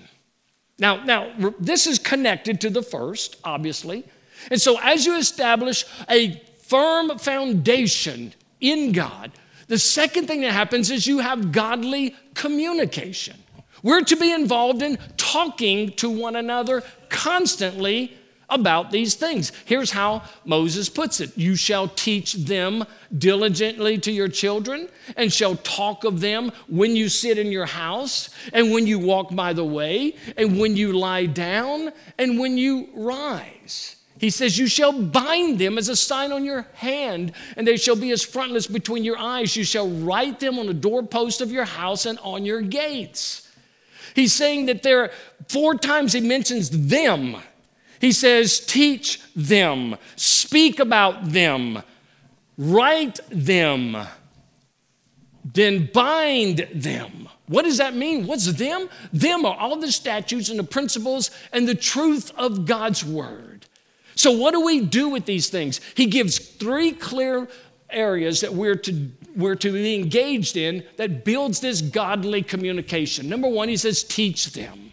Now, 0.80 1.04
now 1.04 1.54
this 1.60 1.88
is 1.88 2.00
connected 2.00 2.62
to 2.62 2.70
the 2.70 2.82
first, 2.82 3.38
obviously. 3.44 4.06
And 4.52 4.62
so 4.62 4.80
as 4.82 5.06
you 5.06 5.18
establish 5.18 5.86
a 6.10 6.42
firm 6.62 7.18
foundation 7.18 8.34
in 8.62 8.92
God, 8.92 9.32
the 9.68 9.78
second 9.78 10.28
thing 10.28 10.42
that 10.42 10.54
happens 10.54 10.92
is 10.92 11.08
you 11.08 11.20
have 11.20 11.52
godly 11.52 12.16
communication. 12.34 13.36
We're 13.84 14.04
to 14.04 14.16
be 14.16 14.32
involved 14.32 14.82
in 14.82 14.98
talking 15.18 15.92
to 15.94 16.10
one 16.10 16.36
another 16.36 16.84
constantly 17.10 18.18
about 18.49 18.91
these 18.91 19.15
things. 19.15 19.51
Here's 19.65 19.91
how 19.91 20.23
Moses 20.45 20.89
puts 20.89 21.19
it 21.19 21.38
You 21.38 21.55
shall 21.55 21.88
teach 21.88 22.33
them 22.33 22.86
diligently 23.17 23.97
to 23.99 24.12
your 24.12 24.27
children, 24.27 24.89
and 25.15 25.31
shall 25.31 25.55
talk 25.57 26.03
of 26.03 26.21
them 26.21 26.51
when 26.67 26.95
you 26.95 27.10
sit 27.10 27.38
in 27.38 27.51
your 27.51 27.65
house, 27.65 28.29
and 28.53 28.71
when 28.71 28.88
you 28.88 28.99
walk 28.99 29.36
by 29.36 29.53
the 29.53 29.65
way, 29.65 30.15
and 30.38 30.60
when 30.60 30.75
you 30.75 30.93
lie 30.93 31.25
down, 31.25 31.91
and 32.17 32.39
when 32.39 32.57
you 32.57 32.89
rise. 32.93 33.95
He 34.19 34.29
says, 34.29 34.57
You 34.57 34.67
shall 34.67 34.93
bind 34.93 35.60
them 35.60 35.77
as 35.77 35.89
a 35.89 35.95
sign 35.95 36.31
on 36.31 36.43
your 36.43 36.65
hand, 36.73 37.33
and 37.55 37.67
they 37.67 37.77
shall 37.77 37.95
be 37.95 38.12
as 38.12 38.23
frontlets 38.23 38.67
between 38.67 39.03
your 39.03 39.17
eyes. 39.17 39.55
You 39.55 39.63
shall 39.63 39.89
write 39.89 40.39
them 40.39 40.57
on 40.57 40.67
the 40.67 40.73
doorpost 40.73 41.41
of 41.41 41.51
your 41.51 41.65
house 41.65 42.05
and 42.05 42.17
on 42.19 42.45
your 42.45 42.62
gates. 42.62 43.47
He's 44.15 44.33
saying 44.33 44.65
that 44.67 44.81
there, 44.81 45.03
are 45.03 45.12
four 45.47 45.75
times 45.75 46.13
he 46.13 46.21
mentions 46.21 46.69
them 46.71 47.38
he 47.99 48.12
says, 48.12 48.60
teach 48.60 49.21
them, 49.36 49.97
speak 50.15 50.79
about 50.79 51.31
them, 51.31 51.81
write 52.57 53.19
them, 53.29 53.97
then 55.43 55.89
bind 55.93 56.67
them. 56.73 57.29
What 57.47 57.63
does 57.63 57.77
that 57.77 57.95
mean? 57.95 58.27
What's 58.27 58.51
them? 58.53 58.89
Them 59.13 59.45
are 59.45 59.55
all 59.55 59.77
the 59.77 59.91
statutes 59.91 60.49
and 60.49 60.60
the 60.60 60.63
principles 60.63 61.31
and 61.53 61.67
the 61.67 61.75
truth 61.75 62.31
of 62.36 62.65
God's 62.65 63.05
word. 63.05 63.65
So, 64.15 64.31
what 64.31 64.51
do 64.51 64.65
we 64.65 64.81
do 64.81 65.10
with 65.10 65.25
these 65.25 65.49
things? 65.49 65.79
He 65.95 66.07
gives 66.07 66.39
three 66.39 66.91
clear 66.91 67.47
areas 67.89 68.41
that 68.41 68.53
we're 68.53 68.75
to, 68.75 69.12
we're 69.36 69.55
to 69.55 69.71
be 69.71 69.95
engaged 69.95 70.57
in 70.57 70.83
that 70.97 71.23
builds 71.23 71.60
this 71.60 71.81
godly 71.81 72.41
communication. 72.41 73.29
Number 73.29 73.47
one, 73.47 73.69
he 73.69 73.77
says, 73.77 74.03
teach 74.03 74.53
them. 74.53 74.87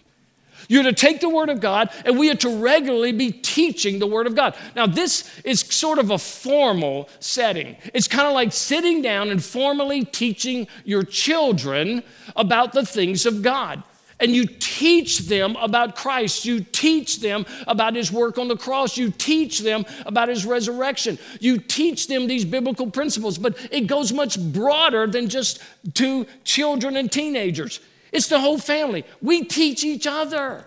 You're 0.69 0.83
to 0.85 0.93
take 0.93 1.21
the 1.21 1.29
Word 1.29 1.49
of 1.49 1.61
God, 1.61 1.91
and 2.05 2.19
we 2.19 2.31
are 2.31 2.37
to 2.37 2.61
regularly 2.61 3.13
be 3.13 3.33
teaching 3.33 3.99
the 3.99 4.07
Word 4.07 4.27
of 4.27 4.35
God. 4.35 4.57
Now, 4.75 4.87
this 4.87 5.31
is 5.45 5.61
sort 5.61 5.99
of 5.99 6.11
a 6.11 6.19
formal 6.19 7.09
setting. 7.21 7.77
It's 7.93 8.09
kind 8.09 8.27
of 8.27 8.35
like 8.35 8.53
sitting 8.53 9.03
down 9.03 9.31
and 9.31 9.43
formally 9.43 10.05
teaching 10.05 10.67
your 10.85 11.03
children 11.03 12.03
about 12.37 12.73
the 12.73 12.85
things 12.85 13.27
of 13.27 13.43
God. 13.43 13.83
And 14.21 14.35
you 14.35 14.47
teach 14.47 15.19
them 15.21 15.57
about 15.57 15.97
Christ. 15.97 16.45
You 16.45 16.61
teach 16.61 17.21
them 17.21 17.45
about 17.67 17.97
His 17.97 18.13
work 18.13 18.39
on 18.39 18.47
the 18.47 18.57
cross. 18.57 18.97
You 18.97 19.11
teach 19.11 19.59
them 19.59 19.85
about 20.07 20.29
His 20.29 20.47
resurrection. 20.47 21.19
You 21.41 21.59
teach 21.59 22.07
them 22.07 22.29
these 22.29 22.45
biblical 22.45 22.91
principles. 22.91 23.39
But 23.39 23.59
it 23.73 23.83
goes 23.83 24.13
much 24.13 24.39
broader 24.39 25.09
than 25.09 25.29
just 25.29 25.61
to 25.95 26.27
children 26.45 26.97
and 26.97 27.11
teenagers. 27.11 27.81
It's 28.15 28.29
the 28.29 28.39
whole 28.39 28.59
family. 28.59 29.05
We 29.21 29.45
teach 29.45 29.85
each 29.85 30.07
other. 30.07 30.65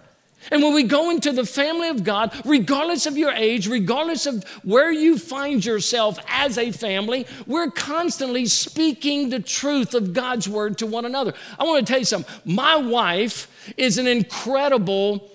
And 0.52 0.62
when 0.62 0.74
we 0.74 0.84
go 0.84 1.10
into 1.10 1.32
the 1.32 1.46
family 1.46 1.88
of 1.88 2.04
God, 2.04 2.34
regardless 2.46 3.06
of 3.06 3.18
your 3.18 3.32
age, 3.32 3.68
regardless 3.68 4.26
of 4.26 4.44
where 4.64 4.92
you 4.92 5.18
find 5.18 5.64
yourself 5.64 6.20
as 6.28 6.58
a 6.58 6.72
family, 6.72 7.26
we're 7.46 7.72
constantly 7.72 8.46
speaking 8.46 9.30
the 9.30 9.40
truth 9.40 9.94
of 9.94 10.14
God's 10.14 10.48
word 10.48 10.78
to 10.80 10.86
one 10.86 11.06
another. 11.06 11.34
I 11.58 11.64
want 11.64 11.86
to 11.86 11.92
tell 11.92 12.00
you 12.00 12.06
something. 12.06 12.34
My 12.46 12.76
wife 12.76 13.74
is 13.78 13.98
an 13.98 14.08
incredible, 14.08 15.30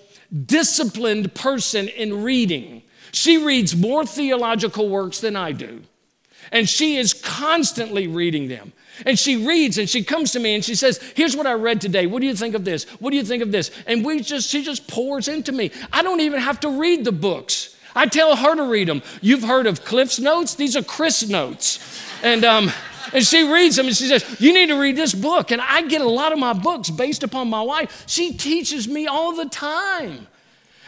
disciplined 0.45 1.33
person 1.33 1.87
in 1.87 2.23
reading. 2.23 2.83
She 3.11 3.43
reads 3.43 3.75
more 3.75 4.05
theological 4.05 4.87
works 4.87 5.19
than 5.19 5.35
I 5.35 5.51
do, 5.51 5.81
and 6.51 6.69
she 6.69 6.97
is 6.97 7.13
constantly 7.13 8.07
reading 8.07 8.47
them. 8.47 8.71
And 9.05 9.17
she 9.17 9.45
reads 9.45 9.77
and 9.77 9.89
she 9.89 10.03
comes 10.03 10.31
to 10.31 10.39
me 10.39 10.55
and 10.55 10.63
she 10.63 10.75
says, 10.75 10.99
Here's 11.15 11.35
what 11.35 11.47
I 11.47 11.53
read 11.53 11.81
today. 11.81 12.05
What 12.05 12.21
do 12.21 12.27
you 12.27 12.35
think 12.35 12.55
of 12.55 12.63
this? 12.63 12.85
What 12.99 13.11
do 13.11 13.17
you 13.17 13.23
think 13.23 13.41
of 13.41 13.51
this? 13.51 13.71
And 13.87 14.05
we 14.05 14.21
just, 14.21 14.49
she 14.49 14.63
just 14.63 14.87
pours 14.87 15.27
into 15.27 15.51
me. 15.51 15.71
I 15.91 16.03
don't 16.03 16.19
even 16.19 16.39
have 16.39 16.59
to 16.61 16.69
read 16.69 17.05
the 17.05 17.11
books. 17.11 17.75
I 17.95 18.07
tell 18.07 18.35
her 18.35 18.55
to 18.55 18.63
read 18.63 18.87
them. 18.87 19.01
You've 19.21 19.43
heard 19.43 19.67
of 19.67 19.85
Cliff's 19.85 20.19
Notes? 20.19 20.55
These 20.55 20.75
are 20.75 20.83
Chris 20.83 21.27
Notes. 21.27 21.79
And, 22.23 22.43
um, 22.43 22.71
and 23.13 23.23
she 23.23 23.51
reads 23.51 23.75
them 23.75 23.87
and 23.87 23.95
she 23.95 24.07
says, 24.07 24.39
You 24.39 24.53
need 24.53 24.67
to 24.67 24.79
read 24.79 24.95
this 24.95 25.13
book. 25.13 25.51
And 25.51 25.61
I 25.61 25.83
get 25.83 26.01
a 26.01 26.09
lot 26.09 26.31
of 26.31 26.39
my 26.39 26.53
books 26.53 26.89
based 26.89 27.23
upon 27.23 27.49
my 27.49 27.61
wife. 27.61 28.03
She 28.07 28.33
teaches 28.33 28.87
me 28.87 29.07
all 29.07 29.35
the 29.35 29.49
time. 29.49 30.27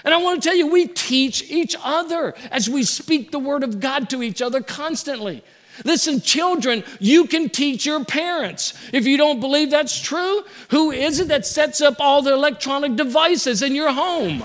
And 0.03 0.13
I 0.13 0.17
want 0.17 0.41
to 0.41 0.49
tell 0.49 0.55
you, 0.55 0.67
we 0.67 0.87
teach 0.87 1.49
each 1.51 1.75
other 1.83 2.35
as 2.51 2.69
we 2.69 2.83
speak 2.83 3.31
the 3.31 3.39
word 3.39 3.63
of 3.63 3.79
God 3.79 4.09
to 4.11 4.21
each 4.21 4.41
other 4.41 4.61
constantly. 4.61 5.43
Listen, 5.83 6.21
children, 6.21 6.83
you 6.99 7.25
can 7.25 7.49
teach 7.49 7.85
your 7.85 8.05
parents. 8.05 8.73
If 8.93 9.05
you 9.05 9.17
don't 9.17 9.39
believe 9.39 9.71
that's 9.71 9.99
true, 9.99 10.43
who 10.69 10.91
is 10.91 11.19
it 11.19 11.27
that 11.27 11.45
sets 11.45 11.81
up 11.81 11.95
all 11.99 12.21
the 12.21 12.33
electronic 12.33 12.95
devices 12.95 13.61
in 13.61 13.75
your 13.75 13.91
home? 13.91 14.43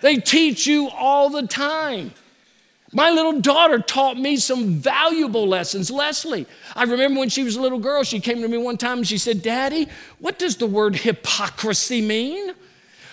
They 0.00 0.16
teach 0.16 0.66
you 0.66 0.88
all 0.90 1.30
the 1.30 1.46
time. 1.46 2.12
My 2.92 3.10
little 3.10 3.40
daughter 3.40 3.78
taught 3.78 4.18
me 4.18 4.36
some 4.36 4.74
valuable 4.74 5.46
lessons. 5.46 5.90
Leslie, 5.90 6.46
I 6.74 6.82
remember 6.82 7.20
when 7.20 7.28
she 7.28 7.44
was 7.44 7.54
a 7.54 7.60
little 7.60 7.78
girl, 7.78 8.02
she 8.02 8.18
came 8.18 8.42
to 8.42 8.48
me 8.48 8.58
one 8.58 8.78
time 8.78 8.98
and 8.98 9.06
she 9.06 9.18
said, 9.18 9.42
Daddy, 9.42 9.88
what 10.18 10.38
does 10.38 10.56
the 10.56 10.66
word 10.66 10.96
hypocrisy 10.96 12.00
mean? 12.00 12.52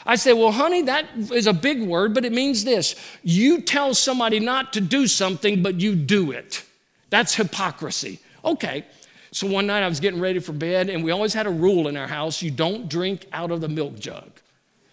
I 0.04 0.15
said, 0.15 0.34
Well, 0.34 0.54
honey, 0.54 0.82
that 0.84 1.06
is 1.32 1.46
a 1.46 1.54
big 1.54 1.84
word, 1.84 2.15
but 2.15 2.26
it 2.26 2.32
means 2.32 2.63
this 2.63 2.96
you 3.24 3.62
tell 3.62 3.93
somebody 3.93 4.39
not 4.39 4.74
to 4.74 4.82
do 4.82 5.06
something, 5.06 5.62
but 5.62 5.80
you 5.80 5.96
do 5.96 6.32
it. 6.32 6.63
That's 7.10 7.36
hypocrisy. 7.36 8.20
Okay. 8.43 8.86
So 9.32 9.48
one 9.48 9.67
night 9.67 9.84
I 9.84 9.88
was 9.88 10.00
getting 10.00 10.20
ready 10.20 10.39
for 10.39 10.54
bed, 10.54 10.89
and 10.89 11.04
we 11.04 11.12
always 11.12 11.34
had 11.34 11.48
a 11.48 11.52
rule 11.52 11.88
in 11.88 11.98
our 11.98 12.08
house 12.08 12.41
you 12.41 12.52
don't 12.52 12.89
drink 12.89 13.26
out 13.34 13.52
of 13.52 13.62
the 13.62 13.70
milk 13.70 14.00
jug. 14.00 14.30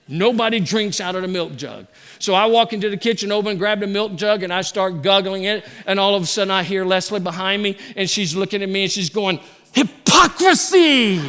Nobody 0.07 0.61
drinks 0.61 1.01
out 1.01 1.15
of 1.15 1.23
the 1.23 1.29
milk 1.29 1.57
jug. 1.57 1.87
So 2.19 2.35
I 2.35 2.45
walk 2.47 2.75
into 2.75 2.91
the 2.91 2.97
kitchen, 2.97 3.33
open, 3.33 3.57
grab 3.57 3.81
the 3.81 3.87
milk 3.87 4.17
jug, 4.17 4.43
and 4.43 4.53
I 4.53 4.61
start 4.61 5.01
guggling 5.01 5.45
it. 5.45 5.65
And 5.87 5.99
all 5.99 6.15
of 6.15 6.23
a 6.23 6.27
sudden, 6.27 6.51
I 6.51 6.63
hear 6.63 6.85
Leslie 6.85 7.21
behind 7.21 7.63
me, 7.63 7.79
and 7.97 8.09
she's 8.11 8.37
looking 8.37 8.63
at 8.63 8.69
me 8.69 8.83
and 8.83 8.93
she's 8.93 9.09
going, 9.09 9.41
Hypocrisy! 9.73 11.21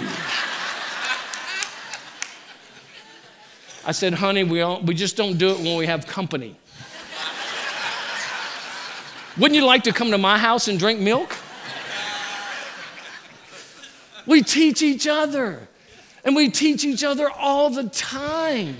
I 3.87 3.91
said, 3.91 4.15
honey, 4.15 4.43
we, 4.43 4.61
all, 4.61 4.81
we 4.81 4.95
just 4.95 5.15
don't 5.15 5.37
do 5.37 5.51
it 5.51 5.59
when 5.59 5.77
we 5.77 5.85
have 5.85 6.07
company. 6.07 6.55
Wouldn't 9.37 9.55
you 9.55 9.65
like 9.65 9.83
to 9.83 9.91
come 9.91 10.11
to 10.11 10.17
my 10.17 10.37
house 10.37 10.69
and 10.69 10.79
drink 10.79 11.01
milk? 11.01 11.35
We 14.25 14.41
teach 14.41 14.81
each 14.81 15.07
other, 15.07 15.67
and 16.23 16.35
we 16.35 16.49
teach 16.49 16.85
each 16.85 17.03
other 17.03 17.29
all 17.29 17.69
the 17.69 17.89
time. 17.89 18.77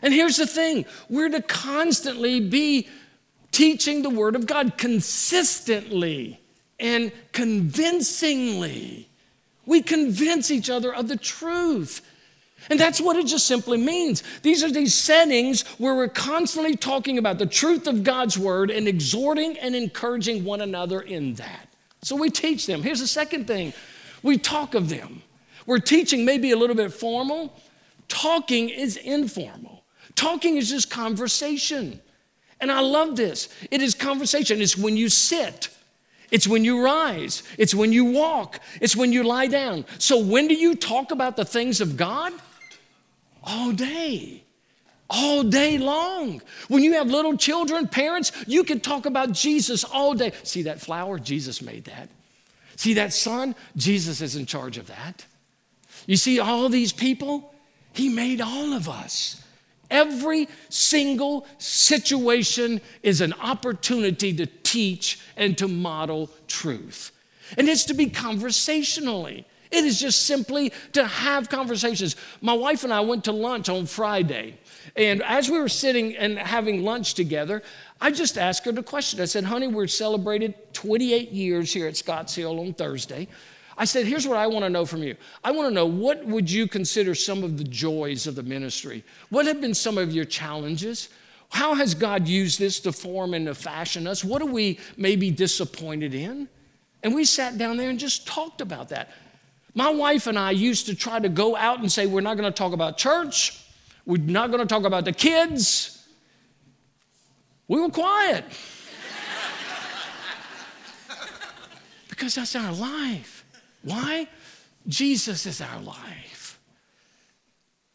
And 0.00 0.12
here's 0.12 0.36
the 0.36 0.46
thing 0.46 0.84
we're 1.08 1.28
to 1.28 1.42
constantly 1.42 2.40
be 2.40 2.88
teaching 3.52 4.02
the 4.02 4.10
Word 4.10 4.34
of 4.34 4.46
God 4.46 4.78
consistently 4.78 6.40
and 6.80 7.12
convincingly. 7.32 9.08
We 9.66 9.82
convince 9.82 10.50
each 10.50 10.68
other 10.70 10.92
of 10.92 11.06
the 11.06 11.16
truth. 11.16 12.00
And 12.70 12.78
that's 12.78 13.00
what 13.00 13.16
it 13.16 13.26
just 13.26 13.46
simply 13.46 13.78
means. 13.78 14.22
These 14.42 14.62
are 14.62 14.70
these 14.70 14.94
settings 14.94 15.62
where 15.78 15.94
we're 15.94 16.08
constantly 16.08 16.76
talking 16.76 17.18
about 17.18 17.38
the 17.38 17.46
truth 17.46 17.86
of 17.86 18.04
God's 18.04 18.38
word 18.38 18.70
and 18.70 18.86
exhorting 18.86 19.58
and 19.58 19.74
encouraging 19.74 20.44
one 20.44 20.60
another 20.60 21.00
in 21.00 21.34
that. 21.34 21.68
So 22.02 22.16
we 22.16 22.30
teach 22.30 22.66
them. 22.66 22.82
Here's 22.82 23.00
the 23.00 23.06
second 23.06 23.46
thing 23.46 23.72
we 24.22 24.38
talk 24.38 24.74
of 24.74 24.88
them. 24.88 25.22
We're 25.66 25.78
teaching 25.78 26.24
maybe 26.24 26.50
a 26.50 26.56
little 26.56 26.76
bit 26.76 26.92
formal, 26.92 27.56
talking 28.08 28.68
is 28.68 28.96
informal. 28.96 29.84
Talking 30.14 30.56
is 30.56 30.70
just 30.70 30.90
conversation. 30.90 32.00
And 32.60 32.70
I 32.70 32.80
love 32.80 33.16
this. 33.16 33.48
It 33.70 33.82
is 33.82 33.94
conversation. 33.94 34.60
It's 34.60 34.76
when 34.76 34.96
you 34.96 35.08
sit, 35.08 35.68
it's 36.30 36.46
when 36.46 36.64
you 36.64 36.84
rise, 36.84 37.42
it's 37.58 37.74
when 37.74 37.92
you 37.92 38.04
walk, 38.04 38.60
it's 38.80 38.94
when 38.94 39.12
you 39.12 39.24
lie 39.24 39.48
down. 39.48 39.84
So, 39.98 40.18
when 40.18 40.48
do 40.48 40.54
you 40.54 40.74
talk 40.74 41.10
about 41.10 41.36
the 41.36 41.44
things 41.44 41.80
of 41.80 41.96
God? 41.96 42.32
All 43.44 43.72
day. 43.72 44.44
All 45.10 45.42
day 45.42 45.76
long. 45.78 46.40
When 46.68 46.82
you 46.82 46.94
have 46.94 47.08
little 47.08 47.36
children, 47.36 47.86
parents, 47.86 48.32
you 48.46 48.64
can 48.64 48.80
talk 48.80 49.04
about 49.04 49.32
Jesus 49.32 49.84
all 49.84 50.14
day. 50.14 50.32
See 50.42 50.62
that 50.62 50.80
flower? 50.80 51.18
Jesus 51.18 51.60
made 51.60 51.84
that. 51.84 52.08
See 52.76 52.94
that 52.94 53.12
sun? 53.12 53.54
Jesus 53.76 54.20
is 54.20 54.36
in 54.36 54.46
charge 54.46 54.78
of 54.78 54.86
that. 54.86 55.26
You 56.06 56.16
see 56.16 56.40
all 56.40 56.68
these 56.68 56.92
people? 56.92 57.54
He 57.92 58.08
made 58.08 58.40
all 58.40 58.72
of 58.72 58.88
us. 58.88 59.42
Every 59.90 60.48
single 60.70 61.46
situation 61.58 62.80
is 63.02 63.20
an 63.20 63.34
opportunity 63.34 64.32
to 64.34 64.46
teach 64.46 65.20
and 65.36 65.56
to 65.58 65.68
model 65.68 66.30
truth. 66.48 67.12
And 67.58 67.68
it's 67.68 67.84
to 67.84 67.94
be 67.94 68.08
conversationally. 68.08 69.44
It 69.72 69.84
is 69.84 69.98
just 69.98 70.26
simply 70.26 70.72
to 70.92 71.04
have 71.06 71.48
conversations. 71.48 72.14
My 72.42 72.52
wife 72.52 72.84
and 72.84 72.92
I 72.92 73.00
went 73.00 73.24
to 73.24 73.32
lunch 73.32 73.68
on 73.70 73.86
Friday. 73.86 74.58
And 74.96 75.22
as 75.22 75.48
we 75.48 75.58
were 75.58 75.68
sitting 75.68 76.14
and 76.16 76.38
having 76.38 76.84
lunch 76.84 77.14
together, 77.14 77.62
I 78.00 78.10
just 78.10 78.36
asked 78.36 78.66
her 78.66 78.72
the 78.72 78.82
question. 78.82 79.20
I 79.20 79.24
said, 79.24 79.44
honey, 79.44 79.68
we're 79.68 79.86
celebrated 79.86 80.54
28 80.74 81.30
years 81.30 81.72
here 81.72 81.88
at 81.88 81.96
Scotts 81.96 82.34
Hill 82.34 82.60
on 82.60 82.74
Thursday. 82.74 83.28
I 83.78 83.86
said, 83.86 84.06
here's 84.06 84.28
what 84.28 84.36
I 84.36 84.46
want 84.46 84.64
to 84.64 84.70
know 84.70 84.84
from 84.84 85.02
you. 85.02 85.16
I 85.42 85.50
want 85.50 85.68
to 85.68 85.74
know 85.74 85.86
what 85.86 86.26
would 86.26 86.50
you 86.50 86.68
consider 86.68 87.14
some 87.14 87.42
of 87.42 87.56
the 87.56 87.64
joys 87.64 88.26
of 88.26 88.34
the 88.34 88.42
ministry? 88.42 89.02
What 89.30 89.46
have 89.46 89.62
been 89.62 89.72
some 89.74 89.96
of 89.96 90.12
your 90.12 90.26
challenges? 90.26 91.08
How 91.48 91.74
has 91.74 91.94
God 91.94 92.28
used 92.28 92.58
this 92.58 92.80
to 92.80 92.92
form 92.92 93.32
and 93.32 93.46
to 93.46 93.54
fashion 93.54 94.06
us? 94.06 94.22
What 94.22 94.42
are 94.42 94.46
we 94.46 94.78
maybe 94.96 95.30
disappointed 95.30 96.14
in? 96.14 96.48
And 97.02 97.14
we 97.14 97.24
sat 97.24 97.58
down 97.58 97.76
there 97.76 97.90
and 97.90 97.98
just 97.98 98.26
talked 98.26 98.60
about 98.60 98.90
that. 98.90 99.10
My 99.74 99.90
wife 99.90 100.26
and 100.26 100.38
I 100.38 100.50
used 100.50 100.86
to 100.86 100.94
try 100.94 101.18
to 101.18 101.28
go 101.28 101.56
out 101.56 101.80
and 101.80 101.90
say, 101.90 102.06
We're 102.06 102.20
not 102.20 102.36
going 102.36 102.50
to 102.50 102.56
talk 102.56 102.72
about 102.72 102.98
church. 102.98 103.58
We're 104.04 104.18
not 104.18 104.50
going 104.50 104.60
to 104.60 104.66
talk 104.66 104.84
about 104.84 105.04
the 105.04 105.12
kids. 105.12 106.06
We 107.68 107.80
were 107.80 107.88
quiet. 107.88 108.44
because 112.08 112.34
that's 112.34 112.56
our 112.56 112.72
life. 112.72 113.44
Why? 113.82 114.28
Jesus 114.88 115.46
is 115.46 115.60
our 115.60 115.80
life. 115.80 116.58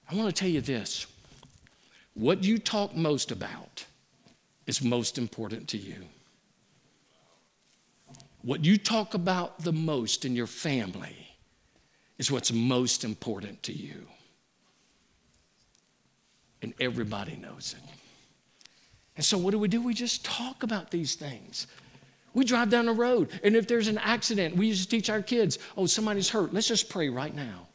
I 0.10 0.16
want 0.16 0.34
to 0.34 0.40
tell 0.40 0.50
you 0.50 0.62
this 0.62 1.06
what 2.14 2.44
you 2.44 2.58
talk 2.58 2.96
most 2.96 3.32
about 3.32 3.86
is 4.66 4.82
most 4.82 5.18
important 5.18 5.68
to 5.70 5.78
you. 5.78 6.06
What 8.42 8.66
you 8.66 8.78
talk 8.78 9.14
about 9.14 9.60
the 9.60 9.74
most 9.74 10.26
in 10.26 10.36
your 10.36 10.48
family 10.48 11.37
is 12.18 12.32
what's 12.32 12.52
most 12.52 13.04
important 13.04 13.62
to 13.64 13.74
you. 13.74 14.08
And 16.62 16.74
everybody 16.80 17.36
knows 17.36 17.76
it. 17.78 17.90
And 19.16 19.26
so, 19.26 19.38
what 19.38 19.52
do 19.52 19.60
we 19.60 19.68
do? 19.68 19.82
We 19.82 19.94
just 19.94 20.26
talk 20.26 20.64
about 20.64 20.92
these 20.92 21.16
things. 21.16 21.68
We 22.34 22.46
drive 22.46 22.70
down 22.70 22.86
the 22.86 22.94
road, 22.94 23.30
and 23.44 23.56
if 23.56 23.68
there's 23.68 23.88
an 23.88 23.98
accident, 23.98 24.56
we 24.56 24.68
used 24.68 24.84
to 24.84 24.96
teach 24.96 25.10
our 25.10 25.24
kids, 25.24 25.58
oh, 25.76 25.88
somebody's 25.88 26.30
hurt. 26.30 26.54
Let's 26.54 26.68
just 26.68 26.88
pray 26.88 27.10
right 27.10 27.34
now. 27.34 27.68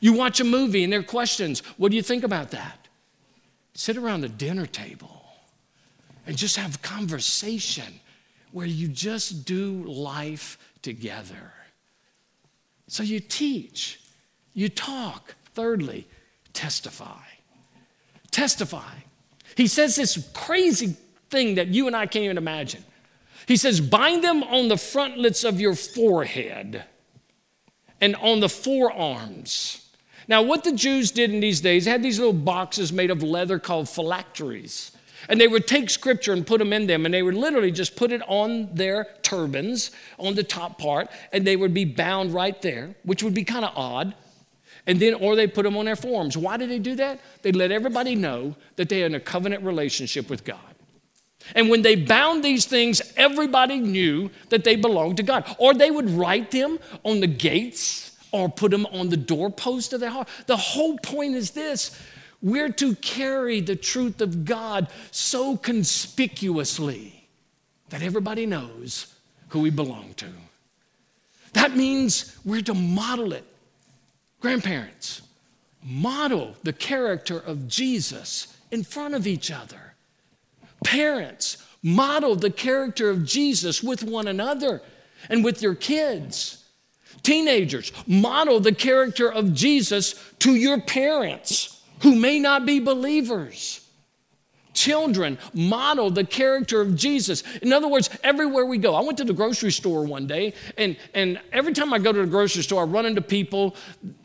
You 0.00 0.12
watch 0.12 0.40
a 0.40 0.44
movie 0.44 0.84
and 0.84 0.92
there 0.92 1.00
are 1.00 1.04
questions. 1.04 1.60
What 1.76 1.90
do 1.90 1.96
you 1.96 2.02
think 2.02 2.22
about 2.22 2.50
that? 2.50 2.88
Sit 3.74 3.96
around 3.96 4.20
the 4.20 4.28
dinner 4.28 4.66
table 4.66 5.24
and 6.26 6.36
just 6.36 6.56
have 6.56 6.80
conversation 6.82 8.00
where 8.52 8.66
you 8.66 8.88
just 8.88 9.44
do 9.44 9.84
life 9.84 10.58
together. 10.82 11.52
So 12.90 13.04
you 13.04 13.20
teach, 13.20 14.00
you 14.52 14.68
talk. 14.68 15.36
Thirdly, 15.54 16.08
testify. 16.52 17.22
Testify. 18.32 18.94
He 19.56 19.68
says 19.68 19.94
this 19.94 20.28
crazy 20.34 20.96
thing 21.30 21.54
that 21.54 21.68
you 21.68 21.86
and 21.86 21.94
I 21.94 22.06
can't 22.06 22.24
even 22.24 22.36
imagine. 22.36 22.84
He 23.46 23.56
says, 23.56 23.80
bind 23.80 24.24
them 24.24 24.42
on 24.42 24.66
the 24.66 24.76
frontlets 24.76 25.44
of 25.44 25.60
your 25.60 25.76
forehead 25.76 26.82
and 28.00 28.16
on 28.16 28.40
the 28.40 28.48
forearms. 28.48 29.88
Now, 30.26 30.42
what 30.42 30.64
the 30.64 30.72
Jews 30.72 31.12
did 31.12 31.30
in 31.30 31.38
these 31.38 31.60
days, 31.60 31.84
they 31.84 31.92
had 31.92 32.02
these 32.02 32.18
little 32.18 32.32
boxes 32.32 32.92
made 32.92 33.12
of 33.12 33.22
leather 33.22 33.60
called 33.60 33.88
phylacteries. 33.88 34.90
And 35.28 35.40
they 35.40 35.48
would 35.48 35.66
take 35.66 35.90
scripture 35.90 36.32
and 36.32 36.46
put 36.46 36.58
them 36.58 36.72
in 36.72 36.86
them, 36.86 37.04
and 37.04 37.14
they 37.14 37.22
would 37.22 37.34
literally 37.34 37.70
just 37.70 37.96
put 37.96 38.12
it 38.12 38.22
on 38.26 38.74
their 38.74 39.06
turbans 39.22 39.90
on 40.18 40.34
the 40.34 40.42
top 40.42 40.78
part, 40.78 41.10
and 41.32 41.46
they 41.46 41.56
would 41.56 41.74
be 41.74 41.84
bound 41.84 42.32
right 42.32 42.60
there, 42.62 42.94
which 43.04 43.22
would 43.22 43.34
be 43.34 43.44
kind 43.44 43.64
of 43.64 43.72
odd. 43.76 44.14
And 44.86 44.98
then, 44.98 45.14
or 45.14 45.36
they 45.36 45.46
put 45.46 45.64
them 45.64 45.76
on 45.76 45.84
their 45.84 45.96
forms. 45.96 46.36
Why 46.36 46.56
did 46.56 46.70
they 46.70 46.78
do 46.78 46.94
that? 46.96 47.20
They 47.42 47.52
let 47.52 47.70
everybody 47.70 48.14
know 48.14 48.56
that 48.76 48.88
they 48.88 49.00
had 49.00 49.14
a 49.14 49.20
covenant 49.20 49.62
relationship 49.62 50.30
with 50.30 50.44
God. 50.44 50.58
And 51.54 51.68
when 51.68 51.82
they 51.82 51.96
bound 51.96 52.42
these 52.44 52.64
things, 52.64 53.02
everybody 53.16 53.78
knew 53.78 54.30
that 54.48 54.64
they 54.64 54.76
belonged 54.76 55.16
to 55.18 55.22
God. 55.22 55.44
Or 55.58 55.74
they 55.74 55.90
would 55.90 56.10
write 56.10 56.50
them 56.50 56.78
on 57.04 57.20
the 57.20 57.26
gates 57.26 58.16
or 58.32 58.48
put 58.48 58.70
them 58.70 58.86
on 58.86 59.08
the 59.08 59.16
doorpost 59.16 59.92
of 59.92 60.00
their 60.00 60.10
heart. 60.10 60.28
The 60.46 60.56
whole 60.56 60.98
point 60.98 61.34
is 61.34 61.50
this 61.52 61.98
we're 62.42 62.72
to 62.72 62.94
carry 62.96 63.60
the 63.60 63.76
truth 63.76 64.20
of 64.20 64.44
God 64.44 64.88
so 65.10 65.56
conspicuously 65.56 67.28
that 67.90 68.02
everybody 68.02 68.46
knows 68.46 69.14
who 69.48 69.60
we 69.60 69.70
belong 69.70 70.14
to. 70.14 70.26
That 71.52 71.76
means 71.76 72.36
we're 72.44 72.62
to 72.62 72.74
model 72.74 73.32
it. 73.32 73.44
Grandparents, 74.40 75.22
model 75.82 76.54
the 76.62 76.72
character 76.72 77.38
of 77.38 77.68
Jesus 77.68 78.56
in 78.70 78.84
front 78.84 79.14
of 79.14 79.26
each 79.26 79.50
other. 79.50 79.94
Parents, 80.84 81.66
model 81.82 82.36
the 82.36 82.50
character 82.50 83.10
of 83.10 83.24
Jesus 83.24 83.82
with 83.82 84.02
one 84.02 84.28
another 84.28 84.80
and 85.28 85.44
with 85.44 85.60
your 85.60 85.74
kids. 85.74 86.64
Teenagers, 87.22 87.92
model 88.06 88.60
the 88.60 88.74
character 88.74 89.30
of 89.30 89.52
Jesus 89.52 90.14
to 90.38 90.54
your 90.54 90.80
parents 90.80 91.79
who 92.02 92.14
may 92.14 92.38
not 92.38 92.66
be 92.66 92.80
believers. 92.80 93.86
Children 94.72 95.36
model 95.52 96.10
the 96.10 96.24
character 96.24 96.80
of 96.80 96.94
Jesus. 96.94 97.42
In 97.60 97.72
other 97.72 97.88
words, 97.88 98.08
everywhere 98.22 98.64
we 98.64 98.78
go, 98.78 98.94
I 98.94 99.00
went 99.02 99.18
to 99.18 99.24
the 99.24 99.32
grocery 99.32 99.72
store 99.72 100.04
one 100.04 100.26
day, 100.26 100.54
and, 100.78 100.96
and 101.12 101.40
every 101.52 101.72
time 101.72 101.92
I 101.92 101.98
go 101.98 102.12
to 102.12 102.20
the 102.20 102.26
grocery 102.26 102.62
store, 102.62 102.82
I 102.82 102.84
run 102.86 103.04
into 103.04 103.20
people 103.20 103.74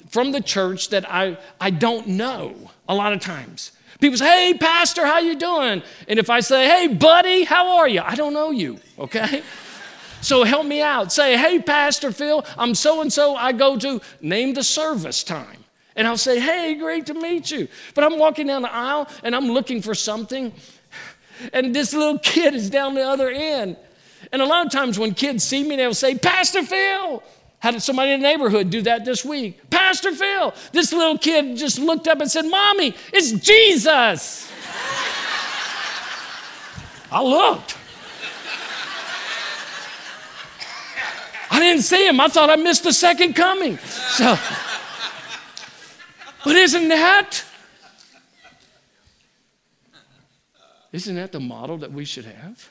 from 0.09 0.31
the 0.31 0.41
church 0.41 0.89
that 0.89 1.11
I, 1.11 1.37
I 1.59 1.71
don't 1.71 2.07
know. 2.07 2.55
A 2.87 2.93
lot 2.93 3.13
of 3.13 3.19
times. 3.19 3.71
People 3.99 4.17
say, 4.17 4.51
"Hey, 4.51 4.57
pastor, 4.57 5.05
how 5.05 5.17
you 5.17 5.35
doing?" 5.35 5.81
And 6.07 6.19
if 6.19 6.29
I 6.29 6.39
say, 6.41 6.67
"Hey, 6.67 6.87
buddy, 6.87 7.43
how 7.43 7.77
are 7.77 7.87
you?" 7.87 8.01
I 8.01 8.13
don't 8.13 8.33
know 8.33 8.51
you, 8.51 8.79
okay? 8.99 9.41
So 10.21 10.43
help 10.43 10.65
me 10.65 10.81
out. 10.81 11.11
Say, 11.11 11.37
"Hey, 11.37 11.59
Pastor 11.59 12.11
Phil, 12.11 12.43
I'm 12.57 12.73
so 12.73 13.01
and 13.01 13.13
so. 13.13 13.35
I 13.35 13.51
go 13.51 13.77
to 13.77 14.01
name 14.21 14.55
the 14.55 14.63
service 14.63 15.23
time." 15.23 15.64
And 15.95 16.07
I'll 16.07 16.17
say, 16.17 16.39
"Hey, 16.39 16.75
great 16.75 17.05
to 17.07 17.13
meet 17.13 17.51
you." 17.51 17.67
But 17.93 18.03
I'm 18.03 18.17
walking 18.19 18.47
down 18.47 18.61
the 18.61 18.73
aisle 18.73 19.07
and 19.23 19.35
I'm 19.35 19.47
looking 19.47 19.81
for 19.81 19.95
something, 19.95 20.53
and 21.53 21.73
this 21.75 21.93
little 21.93 22.19
kid 22.19 22.53
is 22.53 22.69
down 22.69 22.95
the 22.95 23.03
other 23.03 23.29
end. 23.29 23.77
And 24.31 24.41
a 24.41 24.45
lot 24.45 24.65
of 24.65 24.71
times 24.71 24.99
when 24.99 25.13
kids 25.13 25.43
see 25.43 25.63
me, 25.63 25.75
they'll 25.75 25.93
say, 25.93 26.15
"Pastor 26.15 26.63
Phil." 26.63 27.23
Had 27.59 27.81
somebody 27.81 28.11
in 28.11 28.21
the 28.21 28.27
neighborhood 28.27 28.69
do 28.69 28.83
that 28.83 29.05
this 29.05 29.25
week. 29.25 29.71
Pastor 29.71 30.11
Phil, 30.11 30.53
this 30.71 30.93
little 30.93 31.17
kid 31.17 31.57
just 31.57 31.79
looked 31.79 32.07
up 32.07 32.19
and 32.21 32.29
said, 32.29 32.43
Mommy, 32.43 32.93
it's 33.11 33.31
Jesus. 33.31 34.51
I 37.11 37.23
looked. 37.23 37.75
I 41.49 41.59
didn't 41.59 41.83
see 41.83 42.07
him. 42.07 42.19
I 42.19 42.27
thought 42.27 42.51
I 42.51 42.55
missed 42.55 42.83
the 42.83 42.93
second 42.93 43.33
coming. 43.33 43.77
So, 43.77 44.37
but 46.45 46.55
isn't 46.55 46.87
that? 46.87 47.43
Isn't 50.93 51.15
that 51.15 51.33
the 51.33 51.41
model 51.41 51.77
that 51.79 51.91
we 51.91 52.05
should 52.05 52.25
have? 52.25 52.69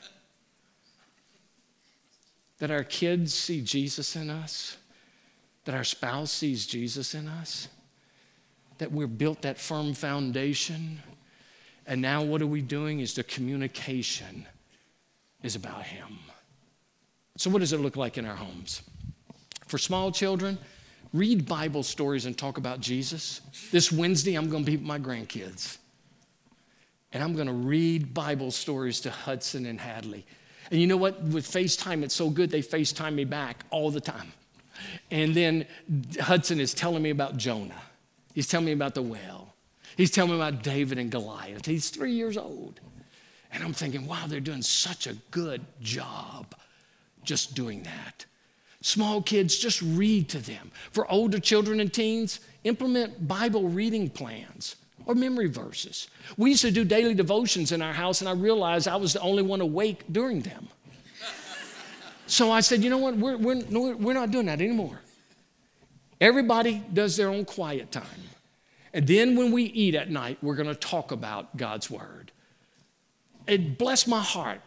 That 2.57 2.71
our 2.71 2.83
kids 2.83 3.35
see 3.35 3.61
Jesus 3.61 4.15
in 4.15 4.31
us? 4.31 4.77
that 5.65 5.73
our 5.73 5.83
spouse 5.83 6.31
sees 6.31 6.65
Jesus 6.65 7.13
in 7.13 7.27
us, 7.27 7.67
that 8.77 8.91
we're 8.91 9.07
built 9.07 9.41
that 9.41 9.59
firm 9.59 9.93
foundation. 9.93 10.99
And 11.87 12.01
now, 12.01 12.23
what 12.23 12.41
are 12.41 12.47
we 12.47 12.61
doing? 12.61 12.99
Is 12.99 13.13
the 13.15 13.23
communication 13.23 14.45
is 15.43 15.55
about 15.55 15.83
Him. 15.83 16.19
So, 17.37 17.49
what 17.49 17.59
does 17.59 17.73
it 17.73 17.79
look 17.79 17.97
like 17.97 18.17
in 18.17 18.25
our 18.25 18.35
homes? 18.35 18.83
For 19.67 19.77
small 19.77 20.11
children, 20.11 20.57
read 21.15 21.47
Bible 21.47 21.83
stories 21.83 22.25
and 22.25 22.37
talk 22.37 22.57
about 22.57 22.81
Jesus. 22.81 23.41
This 23.71 23.91
Wednesday, 23.91 24.35
I'm 24.35 24.49
going 24.49 24.65
to 24.65 24.71
be 24.71 24.77
with 24.77 24.85
my 24.85 24.99
grandkids. 24.99 25.77
And 27.13 27.23
I'm 27.23 27.33
going 27.33 27.47
to 27.47 27.53
read 27.53 28.13
Bible 28.13 28.51
stories 28.51 28.99
to 29.01 29.09
Hudson 29.09 29.65
and 29.65 29.79
Hadley. 29.79 30.25
And 30.69 30.81
you 30.81 30.87
know 30.87 30.97
what? 30.97 31.21
With 31.21 31.47
FaceTime, 31.47 32.03
it's 32.03 32.15
so 32.15 32.29
good, 32.29 32.49
they 32.49 32.61
FaceTime 32.61 33.13
me 33.13 33.23
back 33.23 33.63
all 33.69 33.89
the 33.91 34.01
time. 34.01 34.33
And 35.09 35.33
then 35.33 35.65
Hudson 36.19 36.59
is 36.59 36.73
telling 36.73 37.01
me 37.01 37.11
about 37.11 37.37
Jonah. 37.37 37.81
He's 38.33 38.47
telling 38.47 38.65
me 38.65 38.73
about 38.73 38.95
the 38.95 39.01
well. 39.01 39.53
He's 39.95 40.11
telling 40.11 40.31
me 40.31 40.37
about 40.37 40.61
David 40.61 40.97
and 40.97 41.09
Goliath. 41.09 41.65
He's 41.65 41.89
three 41.89 42.11
years 42.11 42.35
old. 42.35 42.81
And 43.53 43.63
I'm 43.63 43.71
thinking, 43.71 44.05
wow, 44.05 44.25
they're 44.27 44.41
doing 44.41 44.61
such 44.61 45.07
a 45.07 45.13
good 45.31 45.63
job 45.79 46.53
just 47.23 47.55
doing 47.55 47.83
that. 47.83 48.25
Small 48.85 49.19
kids, 49.19 49.57
just 49.57 49.81
read 49.81 50.29
to 50.29 50.37
them. 50.37 50.69
For 50.91 51.11
older 51.11 51.39
children 51.39 51.79
and 51.79 51.91
teens, 51.91 52.39
implement 52.65 53.27
Bible 53.27 53.67
reading 53.67 54.11
plans 54.11 54.75
or 55.07 55.15
memory 55.15 55.47
verses. 55.47 56.07
We 56.37 56.51
used 56.51 56.61
to 56.61 56.69
do 56.69 56.83
daily 56.83 57.15
devotions 57.15 57.71
in 57.71 57.81
our 57.81 57.93
house, 57.93 58.21
and 58.21 58.29
I 58.29 58.33
realized 58.33 58.87
I 58.87 58.97
was 58.97 59.13
the 59.13 59.21
only 59.21 59.41
one 59.41 59.59
awake 59.59 60.03
during 60.11 60.41
them. 60.41 60.67
So 62.27 62.51
I 62.51 62.59
said, 62.59 62.83
you 62.83 62.91
know 62.91 62.99
what? 62.99 63.17
We're, 63.17 63.37
we're, 63.37 63.55
no, 63.55 63.95
we're 63.95 64.13
not 64.13 64.29
doing 64.29 64.45
that 64.45 64.61
anymore. 64.61 64.99
Everybody 66.21 66.83
does 66.93 67.17
their 67.17 67.29
own 67.29 67.43
quiet 67.43 67.91
time. 67.91 68.05
And 68.93 69.07
then 69.07 69.35
when 69.35 69.51
we 69.51 69.63
eat 69.63 69.95
at 69.95 70.11
night, 70.11 70.37
we're 70.43 70.53
going 70.53 70.69
to 70.69 70.75
talk 70.75 71.11
about 71.11 71.57
God's 71.57 71.89
word. 71.89 72.31
It 73.47 73.79
blessed 73.79 74.07
my 74.07 74.21
heart. 74.21 74.61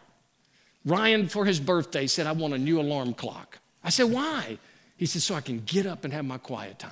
Ryan, 0.83 1.29
for 1.29 1.45
his 1.45 1.61
birthday, 1.61 2.05
said, 2.05 2.27
I 2.27 2.33
want 2.33 2.53
a 2.53 2.57
new 2.57 2.81
alarm 2.81 3.13
clock. 3.13 3.59
I 3.83 3.89
said, 3.89 4.11
why? 4.11 4.57
He 4.97 5.05
said, 5.05 5.21
so 5.21 5.35
I 5.35 5.41
can 5.41 5.59
get 5.65 5.85
up 5.85 6.03
and 6.03 6.13
have 6.13 6.25
my 6.25 6.37
quiet 6.37 6.79
time. 6.79 6.91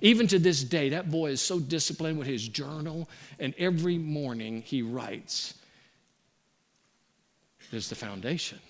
Even 0.00 0.26
to 0.28 0.38
this 0.38 0.62
day, 0.62 0.90
that 0.90 1.10
boy 1.10 1.30
is 1.30 1.40
so 1.40 1.58
disciplined 1.58 2.18
with 2.18 2.28
his 2.28 2.46
journal, 2.46 3.08
and 3.38 3.52
every 3.58 3.98
morning 3.98 4.62
he 4.62 4.80
writes. 4.82 5.54
There's 7.70 7.88
the 7.88 7.96
foundation 7.96 8.60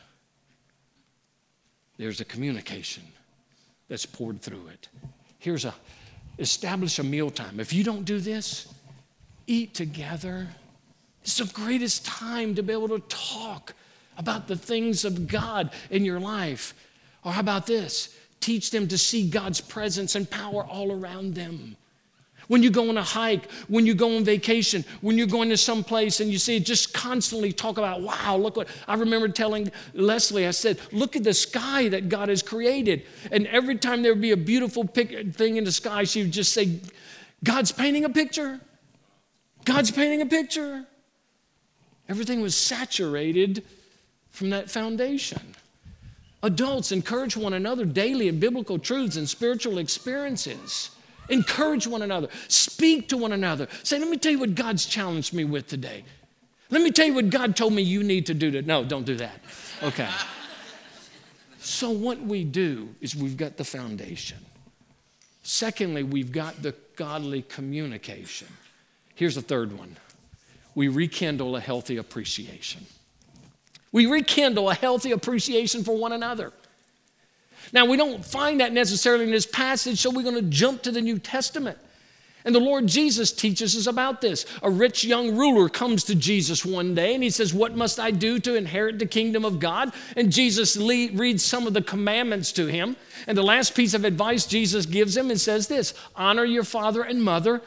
there's 1.99 2.21
a 2.21 2.25
communication 2.25 3.03
that's 3.89 4.07
poured 4.07 4.41
through 4.41 4.69
it. 4.69 4.89
Here's 5.39 5.65
a 5.65 5.75
establish 6.39 7.01
a 7.01 7.03
mealtime. 7.03 7.59
If 7.59 7.73
you 7.73 7.83
don't 7.83 8.05
do 8.05 8.21
this, 8.21 8.73
eat 9.49 9.75
together. 9.75 10.47
It's 11.23 11.39
the 11.39 11.53
greatest 11.53 12.07
time 12.07 12.55
to 12.55 12.63
be 12.63 12.73
able 12.73 12.89
to 12.91 13.01
talk 13.09 13.75
about 14.17 14.47
the 14.47 14.57
things 14.57 15.05
of 15.05 15.27
God 15.27 15.73
in 15.91 16.05
your 16.05 16.21
life. 16.21 16.75
Or 17.25 17.33
how 17.33 17.41
about 17.41 17.67
this? 17.67 18.17
Teach 18.41 18.71
them 18.71 18.89
to 18.89 18.99
see 18.99 19.29
God's 19.29 19.61
presence 19.61 20.15
and 20.15 20.29
power 20.31 20.65
all 20.65 20.93
around 20.93 21.35
them 21.35 21.77
when 22.49 22.63
you 22.63 22.71
go 22.71 22.89
on 22.89 22.97
a 22.97 23.03
hike, 23.03 23.51
when 23.69 23.87
you 23.87 23.95
go 23.95 24.17
on 24.17 24.25
vacation, 24.25 24.85
when 25.03 25.17
you're 25.17 25.27
going 25.27 25.51
to 25.51 25.57
some 25.57 25.85
place 25.85 26.21
and 26.21 26.31
you 26.31 26.39
see 26.39 26.57
it, 26.57 26.65
just 26.65 26.93
constantly 26.93 27.53
talk 27.53 27.79
about, 27.79 28.01
wow, 28.01 28.37
look 28.37 28.57
what 28.57 28.69
I 28.89 28.95
remember 28.95 29.29
telling 29.29 29.71
Leslie, 29.95 30.47
I 30.47 30.51
said, 30.51 30.81
look 30.91 31.15
at 31.15 31.25
the 31.25 31.35
sky 31.35 31.89
that 31.91 32.09
God 32.09 32.29
has 32.31 32.43
created. 32.43 33.05
And 33.31 33.47
every 33.47 33.77
time 33.77 34.03
there 34.03 34.13
would 34.13 34.23
be 34.23 34.33
a 34.33 34.37
beautiful 34.37 34.85
thing 34.85 35.57
in 35.57 35.65
the 35.65 35.73
sky, 35.73 36.05
she 36.05 36.23
would 36.23 36.33
just 36.33 36.53
say, 36.53 36.81
God's 37.45 37.71
painting 37.71 38.05
a 38.05 38.11
picture. 38.11 38.61
God's 39.65 39.91
painting 39.91 40.23
a 40.23 40.27
picture. 40.27 40.87
Everything 42.09 42.41
was 42.41 42.57
saturated 42.57 43.63
from 44.31 44.51
that 44.51 44.71
foundation. 44.71 45.55
Adults 46.43 46.93
encourage 46.93 47.37
one 47.37 47.53
another 47.53 47.85
daily 47.85 48.29
in 48.29 48.39
biblical 48.39 48.79
truths 48.79 49.17
and 49.17 49.29
spiritual 49.29 49.79
experiences. 49.79 50.91
Encourage 51.29 51.87
one 51.87 52.03
another. 52.03 52.29
Speak 52.47 53.09
to 53.09 53.17
one 53.17 53.33
another. 53.33 53.69
Say, 53.83 53.99
let 53.99 54.09
me 54.09 54.17
tell 54.17 54.33
you 54.33 54.39
what 54.39 54.55
God's 54.55 54.87
challenged 54.87 55.35
me 55.35 55.45
with 55.45 55.67
today. 55.67 56.05
Let 56.71 56.83
me 56.83 56.91
tell 56.91 57.07
you 57.07 57.15
what 57.15 57.31
God 57.31 57.57
told 57.57 57.73
me 57.73 57.83
you 57.83 58.03
need 58.03 58.27
to 58.27 58.35
do 58.35 58.51
to. 58.53 58.63
No, 58.63 58.85
don't 58.85 59.05
do 59.05 59.17
that. 59.17 59.41
Okay. 59.83 60.09
so, 61.59 61.91
what 61.91 62.21
we 62.21 62.45
do 62.45 62.95
is 63.01 63.17
we've 63.17 63.37
got 63.37 63.57
the 63.57 63.65
foundation. 63.65 64.39
Secondly, 65.43 66.03
we've 66.03 66.31
got 66.31 66.63
the 66.63 66.75
godly 66.97 67.43
communication. 67.43 68.49
Here's 69.15 69.37
a 69.37 69.43
third 69.43 69.77
one 69.77 69.97
we 70.75 70.89
rekindle 70.89 71.57
a 71.57 71.61
healthy 71.61 71.97
appreciation. 71.97 72.87
We 73.93 74.07
rekindle 74.07 74.71
a 74.71 74.75
healthy 74.75 75.13
appreciation 75.13 75.85
for 75.85 75.97
one 75.97 76.13
another. 76.13 76.53
Now, 77.73 77.85
we 77.85 77.97
don't 77.97 78.25
find 78.25 78.61
that 78.61 78.73
necessarily 78.73 79.25
in 79.25 79.31
this 79.31 79.47
passage, 79.47 80.01
so 80.01 80.11
we're 80.11 80.23
going 80.23 80.35
to 80.35 80.43
jump 80.43 80.83
to 80.83 80.91
the 80.91 81.01
New 81.01 81.19
Testament. 81.19 81.79
And 82.45 82.55
the 82.55 82.61
Lord 82.61 82.87
Jesus 82.87 83.33
teaches 83.33 83.77
us 83.77 83.87
about 83.87 84.21
this. 84.21 84.47
A 84.63 84.71
rich 84.71 85.05
young 85.05 85.37
ruler 85.37 85.69
comes 85.69 86.05
to 86.05 86.15
Jesus 86.15 86.65
one 86.65 86.95
day 86.95 87.13
and 87.13 87.23
he 87.23 87.31
says, 87.31 87.53
What 87.53 87.77
must 87.77 87.99
I 88.01 88.11
do 88.11 88.39
to 88.39 88.55
inherit 88.55 88.99
the 88.99 89.07
kingdom 89.07 89.45
of 89.45 89.59
God? 89.59 89.93
And 90.17 90.33
Jesus 90.33 90.77
reads 90.77 91.45
some 91.45 91.67
of 91.67 91.75
the 91.75 91.83
commandments 91.83 92.53
to 92.53 92.67
him. 92.67 92.97
And 93.27 93.37
the 93.37 93.43
last 93.43 93.75
piece 93.75 93.93
of 93.93 94.05
advice 94.05 94.47
Jesus 94.47 94.87
gives 94.87 95.17
him 95.17 95.31
and 95.31 95.39
says 95.39 95.67
this 95.69 95.93
Honor 96.17 96.45
your 96.45 96.65
father 96.65 97.03
and 97.03 97.23
mother, 97.23 97.61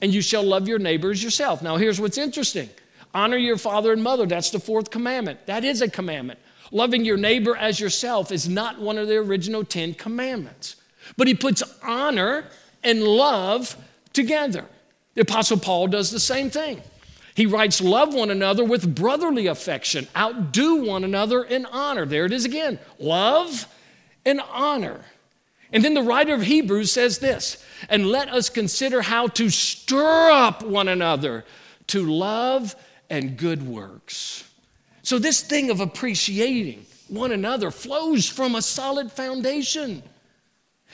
and 0.00 0.14
you 0.14 0.22
shall 0.22 0.44
love 0.44 0.66
your 0.66 0.78
neighbors 0.78 1.22
yourself. 1.22 1.60
Now, 1.60 1.76
here's 1.76 2.00
what's 2.00 2.16
interesting 2.16 2.70
honor 3.14 3.36
your 3.36 3.58
father 3.58 3.92
and 3.92 4.02
mother. 4.02 4.26
That's 4.26 4.50
the 4.50 4.60
fourth 4.60 4.90
commandment. 4.90 5.46
That 5.46 5.64
is 5.64 5.82
a 5.82 5.90
commandment. 5.90 6.40
Loving 6.70 7.04
your 7.04 7.16
neighbor 7.16 7.56
as 7.56 7.78
yourself 7.78 8.32
is 8.32 8.48
not 8.48 8.80
one 8.80 8.98
of 8.98 9.08
the 9.08 9.16
original 9.16 9.64
Ten 9.64 9.94
Commandments. 9.94 10.76
But 11.16 11.26
he 11.26 11.34
puts 11.34 11.62
honor 11.82 12.46
and 12.82 13.02
love 13.02 13.76
together. 14.12 14.64
The 15.14 15.22
Apostle 15.22 15.58
Paul 15.58 15.88
does 15.88 16.10
the 16.10 16.20
same 16.20 16.48
thing. 16.48 16.80
He 17.34 17.46
writes, 17.46 17.80
Love 17.80 18.14
one 18.14 18.30
another 18.30 18.64
with 18.64 18.94
brotherly 18.94 19.46
affection, 19.46 20.08
outdo 20.16 20.84
one 20.84 21.04
another 21.04 21.42
in 21.42 21.66
honor. 21.66 22.06
There 22.06 22.26
it 22.26 22.32
is 22.32 22.44
again 22.44 22.78
love 22.98 23.66
and 24.24 24.40
honor. 24.50 25.04
And 25.72 25.82
then 25.82 25.94
the 25.94 26.02
writer 26.02 26.34
of 26.34 26.42
Hebrews 26.42 26.92
says 26.92 27.18
this, 27.18 27.64
and 27.88 28.06
let 28.06 28.28
us 28.28 28.50
consider 28.50 29.00
how 29.02 29.26
to 29.28 29.48
stir 29.48 30.30
up 30.30 30.62
one 30.62 30.86
another 30.86 31.44
to 31.88 32.04
love 32.04 32.76
and 33.12 33.36
good 33.36 33.62
works. 33.64 34.50
So, 35.02 35.18
this 35.18 35.42
thing 35.42 35.70
of 35.70 35.80
appreciating 35.80 36.86
one 37.08 37.30
another 37.30 37.70
flows 37.70 38.26
from 38.26 38.54
a 38.54 38.62
solid 38.62 39.12
foundation. 39.12 40.02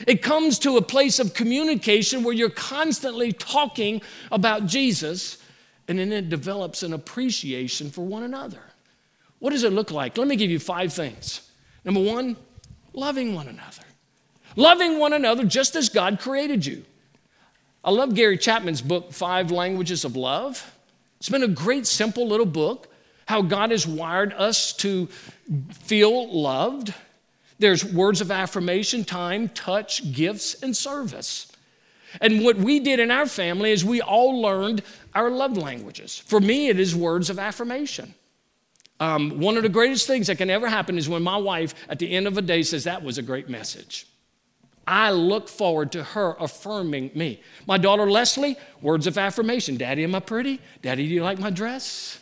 It 0.06 0.20
comes 0.20 0.58
to 0.60 0.76
a 0.76 0.82
place 0.82 1.20
of 1.20 1.32
communication 1.32 2.24
where 2.24 2.34
you're 2.34 2.50
constantly 2.50 3.32
talking 3.32 4.02
about 4.32 4.66
Jesus, 4.66 5.38
and 5.86 5.98
then 5.98 6.12
it 6.12 6.28
develops 6.28 6.82
an 6.82 6.92
appreciation 6.92 7.90
for 7.90 8.04
one 8.04 8.24
another. 8.24 8.62
What 9.38 9.50
does 9.50 9.62
it 9.62 9.72
look 9.72 9.92
like? 9.92 10.18
Let 10.18 10.26
me 10.26 10.36
give 10.36 10.50
you 10.50 10.58
five 10.58 10.92
things. 10.92 11.48
Number 11.84 12.00
one, 12.00 12.36
loving 12.92 13.34
one 13.34 13.46
another. 13.46 13.84
Loving 14.56 14.98
one 14.98 15.12
another 15.12 15.44
just 15.44 15.76
as 15.76 15.88
God 15.88 16.18
created 16.18 16.66
you. 16.66 16.84
I 17.84 17.90
love 17.90 18.14
Gary 18.16 18.38
Chapman's 18.38 18.82
book, 18.82 19.12
Five 19.12 19.52
Languages 19.52 20.04
of 20.04 20.16
Love. 20.16 20.77
It's 21.18 21.28
been 21.28 21.42
a 21.42 21.48
great, 21.48 21.86
simple 21.86 22.26
little 22.26 22.46
book, 22.46 22.88
how 23.26 23.42
God 23.42 23.70
has 23.70 23.86
wired 23.86 24.32
us 24.32 24.72
to 24.74 25.06
feel 25.72 26.32
loved. 26.32 26.94
There's 27.58 27.84
words 27.84 28.20
of 28.20 28.30
affirmation, 28.30 29.04
time, 29.04 29.48
touch, 29.48 30.12
gifts, 30.12 30.62
and 30.62 30.76
service. 30.76 31.50
And 32.20 32.42
what 32.42 32.56
we 32.56 32.80
did 32.80 33.00
in 33.00 33.10
our 33.10 33.26
family 33.26 33.70
is 33.72 33.84
we 33.84 34.00
all 34.00 34.40
learned 34.40 34.82
our 35.14 35.30
love 35.30 35.56
languages. 35.56 36.16
For 36.18 36.40
me, 36.40 36.68
it 36.68 36.80
is 36.80 36.96
words 36.96 37.28
of 37.30 37.38
affirmation. 37.38 38.14
Um, 39.00 39.38
one 39.38 39.56
of 39.56 39.62
the 39.62 39.68
greatest 39.68 40.06
things 40.06 40.26
that 40.28 40.38
can 40.38 40.50
ever 40.50 40.68
happen 40.68 40.98
is 40.98 41.08
when 41.08 41.22
my 41.22 41.36
wife, 41.36 41.74
at 41.88 41.98
the 41.98 42.10
end 42.10 42.26
of 42.26 42.36
a 42.38 42.42
day, 42.42 42.62
says, 42.62 42.84
That 42.84 43.02
was 43.02 43.18
a 43.18 43.22
great 43.22 43.48
message. 43.48 44.06
I 44.88 45.10
look 45.10 45.50
forward 45.50 45.92
to 45.92 46.02
her 46.02 46.34
affirming 46.40 47.10
me. 47.14 47.42
My 47.66 47.76
daughter 47.76 48.10
Leslie, 48.10 48.56
words 48.80 49.06
of 49.06 49.18
affirmation 49.18 49.76
Daddy, 49.76 50.02
am 50.02 50.14
I 50.14 50.20
pretty? 50.20 50.60
Daddy, 50.80 51.06
do 51.06 51.14
you 51.14 51.22
like 51.22 51.38
my 51.38 51.50
dress? 51.50 52.18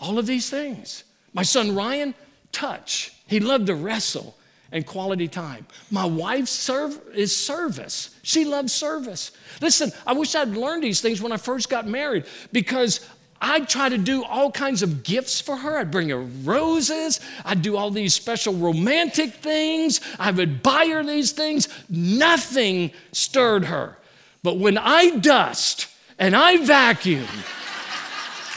All 0.00 0.18
of 0.18 0.26
these 0.26 0.48
things. 0.48 1.04
My 1.34 1.42
son 1.42 1.76
Ryan, 1.76 2.14
touch. 2.50 3.12
He 3.26 3.40
loved 3.40 3.66
to 3.66 3.74
wrestle 3.74 4.34
and 4.72 4.86
quality 4.86 5.28
time. 5.28 5.66
My 5.90 6.06
wife 6.06 6.48
serve, 6.48 6.98
is 7.14 7.36
service. 7.36 8.16
She 8.22 8.46
loves 8.46 8.72
service. 8.72 9.32
Listen, 9.60 9.92
I 10.06 10.14
wish 10.14 10.34
I'd 10.34 10.48
learned 10.48 10.84
these 10.84 11.02
things 11.02 11.20
when 11.20 11.32
I 11.32 11.36
first 11.36 11.68
got 11.68 11.86
married 11.86 12.24
because 12.52 13.06
I'd 13.40 13.68
try 13.68 13.88
to 13.88 13.98
do 13.98 14.24
all 14.24 14.50
kinds 14.50 14.82
of 14.82 15.02
gifts 15.04 15.40
for 15.40 15.56
her. 15.56 15.78
I'd 15.78 15.90
bring 15.90 16.08
her 16.08 16.20
roses. 16.20 17.20
I'd 17.44 17.62
do 17.62 17.76
all 17.76 17.90
these 17.90 18.14
special 18.14 18.54
romantic 18.54 19.34
things. 19.34 20.00
I 20.18 20.30
would 20.30 20.62
buy 20.62 20.86
her 20.86 21.04
these 21.04 21.32
things. 21.32 21.68
Nothing 21.88 22.90
stirred 23.12 23.66
her. 23.66 23.96
But 24.42 24.58
when 24.58 24.76
I 24.76 25.10
dust 25.16 25.86
and 26.18 26.34
I 26.34 26.64
vacuum 26.64 27.26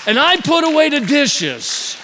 and 0.07 0.17
I 0.17 0.38
put 0.38 0.63
away 0.63 0.89
the 0.89 1.01
dishes, 1.01 1.97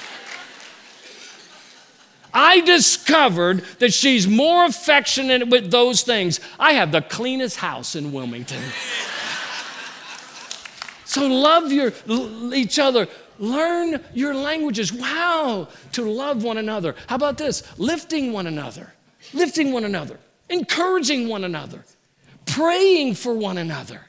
I 2.33 2.61
discovered 2.61 3.63
that 3.79 3.93
she's 3.93 4.27
more 4.27 4.65
affectionate 4.65 5.47
with 5.47 5.71
those 5.71 6.03
things. 6.03 6.39
I 6.59 6.73
have 6.73 6.91
the 6.91 7.01
cleanest 7.01 7.57
house 7.57 7.95
in 7.95 8.11
Wilmington. 8.11 8.61
So 11.17 11.25
love 11.27 11.71
your, 11.71 11.93
each 12.53 12.77
other. 12.77 13.07
Learn 13.39 14.03
your 14.13 14.35
languages. 14.35 14.93
Wow, 14.93 15.67
to 15.93 16.03
love 16.03 16.43
one 16.43 16.57
another. 16.57 16.95
How 17.07 17.15
about 17.15 17.37
this? 17.37 17.63
Lifting 17.79 18.33
one 18.33 18.45
another, 18.45 18.93
lifting 19.33 19.71
one 19.71 19.83
another, 19.83 20.19
encouraging 20.49 21.27
one 21.27 21.43
another, 21.43 21.85
praying 22.45 23.15
for 23.15 23.33
one 23.33 23.57
another. 23.57 24.01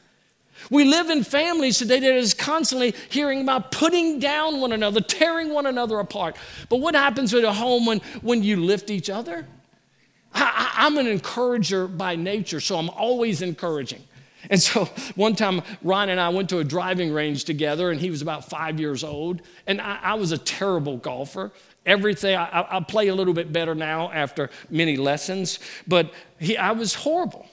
We 0.71 0.85
live 0.85 1.09
in 1.09 1.25
families 1.25 1.79
today 1.79 2.01
that 2.01 2.15
is 2.15 2.35
constantly 2.35 2.95
hearing 3.09 3.41
about 3.41 3.73
putting 3.73 4.19
down 4.19 4.61
one 4.61 4.73
another, 4.73 5.01
tearing 5.01 5.55
one 5.55 5.65
another 5.65 5.99
apart. 6.01 6.37
But 6.69 6.79
what 6.79 6.95
happens 6.95 7.33
at 7.33 7.43
a 7.43 7.53
home 7.53 7.87
when, 7.87 8.01
when 8.21 8.43
you 8.43 8.57
lift 8.57 8.91
each 8.91 9.09
other? 9.09 9.47
I, 10.35 10.73
I'm 10.75 10.99
an 10.99 11.07
encourager 11.07 11.89
by 11.89 12.17
nature, 12.17 12.61
so 12.61 12.77
I'm 12.77 12.91
always 12.91 13.41
encouraging. 13.41 14.03
And 14.51 14.61
so 14.61 14.85
one 15.15 15.35
time, 15.35 15.63
Ryan 15.83 16.11
and 16.11 16.21
I 16.21 16.29
went 16.29 16.49
to 16.51 16.59
a 16.59 16.65
driving 16.65 17.13
range 17.13 17.45
together, 17.45 17.91
and 17.91 18.01
he 18.01 18.11
was 18.11 18.23
about 18.23 18.49
five 18.49 18.79
years 18.79 19.03
old. 19.03 19.43
And 19.67 19.81
I, 19.81 19.99
I 20.03 20.15
was 20.15 20.33
a 20.33 20.39
terrible 20.39 20.97
golfer. 20.97 21.53
Everything, 21.85 22.37
I, 22.37 22.67
I, 22.71 22.81
play 22.81 23.09
a 23.09 23.15
little 23.15 23.35
bit 23.35 23.53
better 23.53 23.75
now 23.75 24.11
after 24.13 24.51
many 24.69 24.97
lessons, 24.97 25.59
but 25.87 26.13
he, 26.39 26.57
I 26.57 26.73
was 26.73 26.95
horrible. 26.95 27.47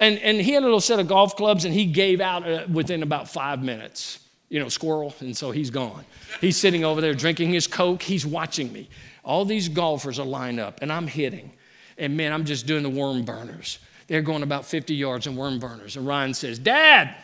And, 0.00 0.18
and 0.20 0.40
he 0.40 0.52
had 0.52 0.62
a 0.62 0.66
little 0.66 0.80
set 0.80 0.98
of 1.00 1.08
golf 1.08 1.36
clubs, 1.36 1.64
and 1.64 1.74
he 1.74 1.86
gave 1.86 2.20
out 2.20 2.48
uh, 2.48 2.66
within 2.72 3.02
about 3.02 3.28
five 3.28 3.62
minutes. 3.62 4.20
You 4.48 4.60
know, 4.60 4.68
squirrel, 4.68 5.14
and 5.20 5.36
so 5.36 5.50
he's 5.50 5.70
gone. 5.70 6.04
He's 6.40 6.56
sitting 6.56 6.84
over 6.84 7.00
there 7.00 7.14
drinking 7.14 7.52
his 7.52 7.66
Coke. 7.66 8.02
He's 8.02 8.24
watching 8.24 8.72
me. 8.72 8.88
All 9.24 9.44
these 9.44 9.68
golfers 9.68 10.20
are 10.20 10.26
lined 10.26 10.60
up, 10.60 10.80
and 10.80 10.92
I'm 10.92 11.08
hitting. 11.08 11.50
And 11.98 12.16
man, 12.16 12.32
I'm 12.32 12.44
just 12.44 12.66
doing 12.66 12.82
the 12.82 12.90
worm 12.90 13.24
burners. 13.24 13.78
They're 14.06 14.22
going 14.22 14.42
about 14.42 14.66
50 14.66 14.94
yards 14.94 15.26
in 15.26 15.36
worm 15.36 15.58
burners. 15.58 15.96
And 15.96 16.06
Ryan 16.06 16.34
says, 16.34 16.58
Dad. 16.58 17.14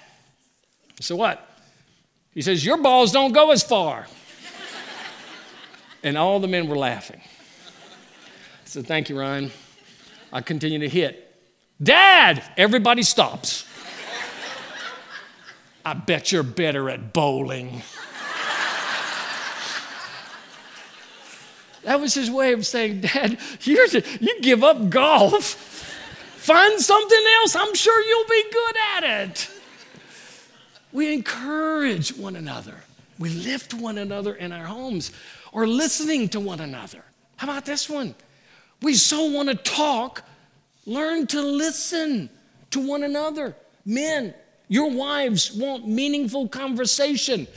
Said, 1.00 1.16
What? 1.16 1.46
He 2.32 2.42
says, 2.42 2.64
Your 2.64 2.78
balls 2.78 3.12
don't 3.12 3.32
go 3.32 3.50
as 3.50 3.62
far. 3.62 4.06
and 6.02 6.16
all 6.16 6.40
the 6.40 6.48
men 6.48 6.68
were 6.68 6.76
laughing. 6.76 7.20
Said, 8.64 8.86
Thank 8.86 9.08
you, 9.08 9.18
Ryan. 9.18 9.50
I 10.32 10.40
continue 10.40 10.78
to 10.78 10.88
hit. 10.88 11.26
Dad! 11.82 12.42
Everybody 12.56 13.02
stops. 13.02 13.66
I 15.84 15.94
bet 15.94 16.30
you're 16.30 16.42
better 16.42 16.90
at 16.90 17.12
bowling. 17.12 17.82
that 21.84 22.00
was 22.00 22.14
his 22.14 22.30
way 22.30 22.52
of 22.52 22.66
saying, 22.66 23.00
Dad, 23.00 23.38
you 23.62 24.38
give 24.42 24.62
up 24.62 24.90
golf 24.90 25.69
Find 26.41 26.80
something 26.80 27.24
else. 27.41 27.55
I'm 27.55 27.74
sure 27.74 28.03
you'll 28.03 28.28
be 28.28 28.45
good 28.51 28.76
at 28.97 29.28
it. 29.28 29.51
We 30.91 31.12
encourage 31.12 32.16
one 32.16 32.34
another. 32.34 32.76
We 33.18 33.28
lift 33.28 33.74
one 33.74 33.99
another 33.99 34.34
in 34.34 34.51
our 34.51 34.64
homes 34.64 35.12
or 35.53 35.66
listening 35.66 36.30
to 36.30 36.41
one 36.41 36.61
another. 36.61 37.05
How 37.36 37.47
about 37.47 37.66
this 37.66 37.91
one? 37.91 38.14
We 38.80 38.95
so 38.95 39.26
want 39.26 39.51
to 39.51 39.55
talk, 39.55 40.24
learn 40.86 41.26
to 41.26 41.43
listen 41.43 42.30
to 42.70 42.80
one 42.80 43.03
another. 43.03 43.55
Men, 43.84 44.32
your 44.66 44.91
wives 44.91 45.53
want 45.53 45.86
meaningful 45.86 46.49
conversation. 46.49 47.49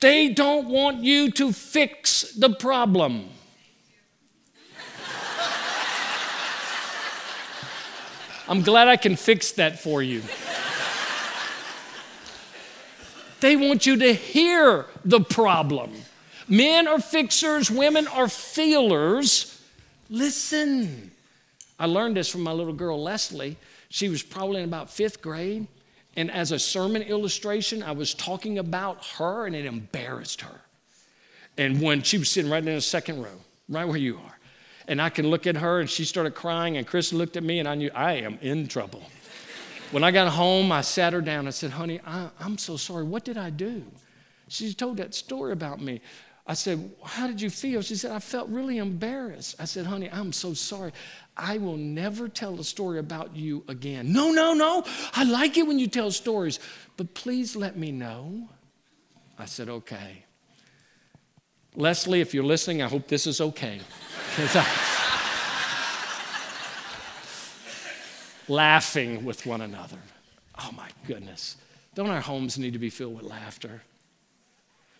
They 0.00 0.30
don't 0.30 0.68
want 0.68 1.04
you 1.04 1.30
to 1.30 1.52
fix 1.52 2.32
the 2.32 2.50
problem. 2.50 3.28
I'm 8.50 8.62
glad 8.62 8.88
I 8.88 8.96
can 8.96 9.14
fix 9.14 9.52
that 9.52 9.78
for 9.78 10.02
you. 10.02 10.22
they 13.38 13.54
want 13.54 13.86
you 13.86 13.96
to 13.98 14.12
hear 14.12 14.86
the 15.04 15.20
problem. 15.20 15.92
Men 16.48 16.88
are 16.88 17.00
fixers, 17.00 17.70
women 17.70 18.08
are 18.08 18.28
feelers. 18.28 19.62
Listen. 20.10 21.12
I 21.78 21.86
learned 21.86 22.16
this 22.16 22.28
from 22.28 22.40
my 22.42 22.50
little 22.50 22.72
girl, 22.72 23.00
Leslie. 23.00 23.56
She 23.88 24.08
was 24.08 24.24
probably 24.24 24.62
in 24.62 24.68
about 24.68 24.90
fifth 24.90 25.22
grade. 25.22 25.68
And 26.16 26.28
as 26.28 26.50
a 26.50 26.58
sermon 26.58 27.02
illustration, 27.02 27.84
I 27.84 27.92
was 27.92 28.14
talking 28.14 28.58
about 28.58 29.06
her 29.18 29.46
and 29.46 29.54
it 29.54 29.64
embarrassed 29.64 30.40
her. 30.40 30.60
And 31.56 31.80
when 31.80 32.02
she 32.02 32.18
was 32.18 32.28
sitting 32.28 32.50
right 32.50 32.66
in 32.66 32.74
the 32.74 32.80
second 32.80 33.22
row, 33.22 33.38
right 33.68 33.86
where 33.86 33.96
you 33.96 34.16
are, 34.16 34.39
and 34.90 35.00
I 35.00 35.08
can 35.08 35.28
look 35.30 35.46
at 35.46 35.56
her 35.56 35.78
and 35.78 35.88
she 35.88 36.04
started 36.04 36.34
crying, 36.34 36.76
and 36.76 36.84
Chris 36.84 37.12
looked 37.12 37.36
at 37.36 37.44
me, 37.44 37.60
and 37.60 37.68
I 37.68 37.76
knew 37.76 37.92
I 37.94 38.14
am 38.14 38.38
in 38.42 38.66
trouble. 38.66 39.04
when 39.92 40.02
I 40.02 40.10
got 40.10 40.32
home, 40.32 40.72
I 40.72 40.80
sat 40.80 41.12
her 41.12 41.20
down. 41.20 41.46
I 41.46 41.50
said, 41.50 41.70
Honey, 41.70 42.00
I, 42.04 42.28
I'm 42.40 42.58
so 42.58 42.76
sorry. 42.76 43.04
What 43.04 43.24
did 43.24 43.38
I 43.38 43.50
do? 43.50 43.84
She 44.48 44.74
told 44.74 44.96
that 44.96 45.14
story 45.14 45.52
about 45.52 45.80
me. 45.80 46.00
I 46.44 46.54
said, 46.54 46.90
How 47.04 47.28
did 47.28 47.40
you 47.40 47.50
feel? 47.50 47.82
She 47.82 47.94
said, 47.94 48.10
I 48.10 48.18
felt 48.18 48.48
really 48.48 48.78
embarrassed. 48.78 49.54
I 49.60 49.64
said, 49.64 49.86
Honey, 49.86 50.10
I'm 50.10 50.32
so 50.32 50.54
sorry. 50.54 50.92
I 51.36 51.58
will 51.58 51.76
never 51.76 52.28
tell 52.28 52.58
a 52.58 52.64
story 52.64 52.98
about 52.98 53.36
you 53.36 53.62
again. 53.68 54.12
No, 54.12 54.32
no, 54.32 54.54
no. 54.54 54.84
I 55.14 55.22
like 55.22 55.56
it 55.56 55.68
when 55.68 55.78
you 55.78 55.86
tell 55.86 56.10
stories, 56.10 56.58
but 56.96 57.14
please 57.14 57.54
let 57.54 57.76
me 57.76 57.92
know. 57.92 58.48
I 59.38 59.44
said, 59.44 59.68
Okay. 59.68 60.24
Leslie, 61.76 62.20
if 62.20 62.34
you're 62.34 62.44
listening, 62.44 62.82
I 62.82 62.88
hope 62.88 63.08
this 63.08 63.26
is 63.26 63.40
okay. 63.40 63.80
laughing 68.48 69.24
with 69.24 69.46
one 69.46 69.60
another. 69.60 69.98
Oh 70.58 70.70
my 70.76 70.88
goodness. 71.06 71.56
Don't 71.94 72.10
our 72.10 72.20
homes 72.20 72.58
need 72.58 72.72
to 72.72 72.78
be 72.78 72.90
filled 72.90 73.14
with 73.16 73.24
laughter? 73.24 73.82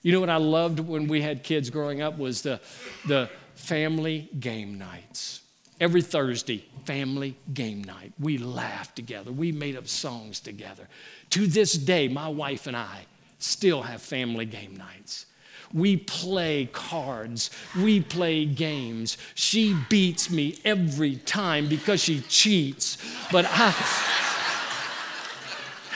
You 0.03 0.13
know 0.13 0.21
what 0.21 0.31
I 0.31 0.37
loved 0.37 0.81
when 0.81 1.09
we 1.09 1.21
had 1.21 1.43
kids 1.43 1.69
growing 1.69 2.01
up 2.01 2.17
was 2.17 2.43
the, 2.43 2.61
the 3.07 3.29
family 3.55 4.31
game 4.39 4.79
nights. 4.79 5.43
Every 5.79 6.03
Thursday, 6.03 6.65
family 6.85 7.37
game 7.53 7.85
night. 7.85 8.13
We 8.19 8.39
laughed 8.39 8.97
together. 8.97 9.33
We 9.33 9.53
made 9.53 9.77
up 9.77 9.89
songs 9.89 10.41
together. 10.41 10.89
To 11.31 11.47
this 11.47 11.73
day, 11.73 12.09
my 12.09 12.29
wife 12.29 12.67
and 12.67 12.77
I 12.77 13.07
still 13.39 13.83
have 13.83 14.03
family 14.03 14.47
game 14.47 14.77
nights. 14.77 15.27
We 15.73 15.97
play 15.97 16.69
cards. 16.73 17.51
We 17.77 18.01
play 18.01 18.45
games. 18.45 19.17
She 19.35 19.77
beats 19.89 20.31
me 20.31 20.59
every 20.65 21.17
time 21.17 21.69
because 21.69 22.01
she 22.01 22.21
cheats. 22.23 22.99
But 23.31 23.47
I, 23.49 23.75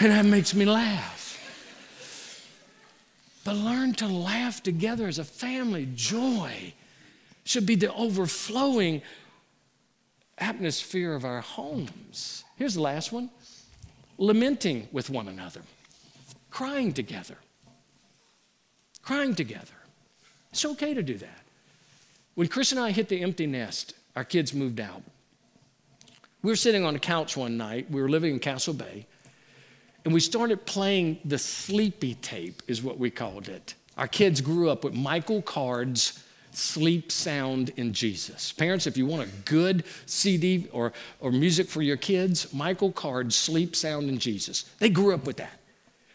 and 0.00 0.12
that 0.12 0.24
makes 0.24 0.54
me 0.54 0.64
laugh. 0.64 1.12
But 3.44 3.56
learn 3.56 3.94
to 3.94 4.06
laugh 4.06 4.62
together 4.62 5.06
as 5.06 5.18
a 5.18 5.24
family. 5.24 5.88
Joy 5.94 6.72
should 7.44 7.66
be 7.66 7.74
the 7.74 7.92
overflowing 7.92 9.02
atmosphere 10.38 11.14
of 11.14 11.24
our 11.24 11.40
homes. 11.40 12.44
Here's 12.56 12.74
the 12.74 12.80
last 12.80 13.12
one 13.12 13.30
lamenting 14.16 14.88
with 14.92 15.10
one 15.10 15.26
another, 15.26 15.62
crying 16.50 16.92
together. 16.92 17.36
Crying 19.04 19.34
together. 19.34 19.74
It's 20.50 20.64
okay 20.64 20.94
to 20.94 21.02
do 21.02 21.18
that. 21.18 21.40
When 22.34 22.48
Chris 22.48 22.72
and 22.72 22.80
I 22.80 22.90
hit 22.90 23.08
the 23.08 23.22
empty 23.22 23.46
nest, 23.46 23.94
our 24.16 24.24
kids 24.24 24.54
moved 24.54 24.80
out. 24.80 25.02
We 26.42 26.50
were 26.50 26.56
sitting 26.56 26.84
on 26.84 26.94
a 26.94 26.98
couch 26.98 27.36
one 27.36 27.56
night. 27.56 27.90
We 27.90 28.00
were 28.00 28.08
living 28.08 28.34
in 28.34 28.40
Castle 28.40 28.74
Bay. 28.74 29.06
And 30.04 30.12
we 30.12 30.20
started 30.20 30.66
playing 30.66 31.18
the 31.24 31.38
sleepy 31.38 32.14
tape, 32.16 32.62
is 32.66 32.82
what 32.82 32.98
we 32.98 33.10
called 33.10 33.48
it. 33.48 33.74
Our 33.96 34.08
kids 34.08 34.40
grew 34.40 34.68
up 34.68 34.84
with 34.84 34.94
Michael 34.94 35.40
Card's 35.42 36.22
Sleep 36.52 37.10
Sound 37.10 37.70
in 37.76 37.92
Jesus. 37.92 38.52
Parents, 38.52 38.86
if 38.86 38.96
you 38.96 39.06
want 39.06 39.22
a 39.22 39.32
good 39.44 39.84
CD 40.06 40.68
or, 40.72 40.92
or 41.20 41.32
music 41.32 41.68
for 41.68 41.82
your 41.82 41.96
kids, 41.96 42.52
Michael 42.52 42.92
Card's 42.92 43.34
Sleep 43.34 43.74
Sound 43.74 44.08
in 44.08 44.18
Jesus. 44.18 44.64
They 44.78 44.90
grew 44.90 45.14
up 45.14 45.26
with 45.26 45.38
that. 45.38 45.60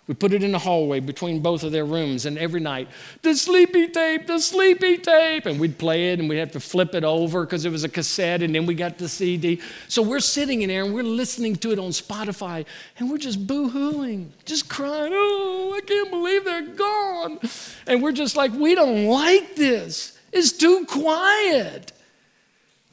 We 0.10 0.16
put 0.16 0.34
it 0.34 0.42
in 0.42 0.54
the 0.54 0.58
hallway 0.58 1.02
between 1.02 1.40
both 1.40 1.62
of 1.62 1.72
their 1.72 1.86
rooms, 1.86 2.26
and 2.26 2.36
every 2.40 2.60
night, 2.60 2.88
the 3.22 3.36
sleepy 3.36 3.90
tape, 3.90 4.26
the 4.26 4.40
sleepy 4.40 4.98
tape. 4.98 5.46
And 5.46 5.60
we'd 5.60 5.78
play 5.78 6.12
it, 6.12 6.20
and 6.20 6.28
we'd 6.28 6.40
have 6.40 6.52
to 6.54 6.60
flip 6.60 6.96
it 6.96 7.04
over 7.04 7.46
because 7.46 7.64
it 7.64 7.72
was 7.72 7.84
a 7.84 7.90
cassette, 7.90 8.42
and 8.42 8.56
then 8.56 8.66
we 8.66 8.74
got 8.74 8.98
the 8.98 9.08
CD. 9.08 9.62
So 9.88 10.02
we're 10.02 10.20
sitting 10.20 10.64
in 10.64 10.70
there, 10.70 10.84
and 10.84 10.96
we're 10.96 11.04
listening 11.04 11.58
to 11.58 11.72
it 11.72 11.78
on 11.78 11.92
Spotify, 11.92 12.66
and 12.98 13.12
we're 13.12 13.20
just 13.20 13.46
boo 13.46 13.70
hooing, 13.70 14.30
just 14.46 14.68
crying, 14.68 15.12
oh, 15.14 15.76
I 15.78 15.82
can't 15.82 16.10
believe 16.10 16.44
they're 16.44 16.66
gone. 16.66 17.40
And 17.86 18.02
we're 18.02 18.12
just 18.12 18.36
like, 18.36 18.52
we 18.52 18.74
don't 18.74 19.06
like 19.06 19.56
this. 19.58 20.18
It's 20.34 20.52
too 20.52 20.88
quiet. 20.88 21.92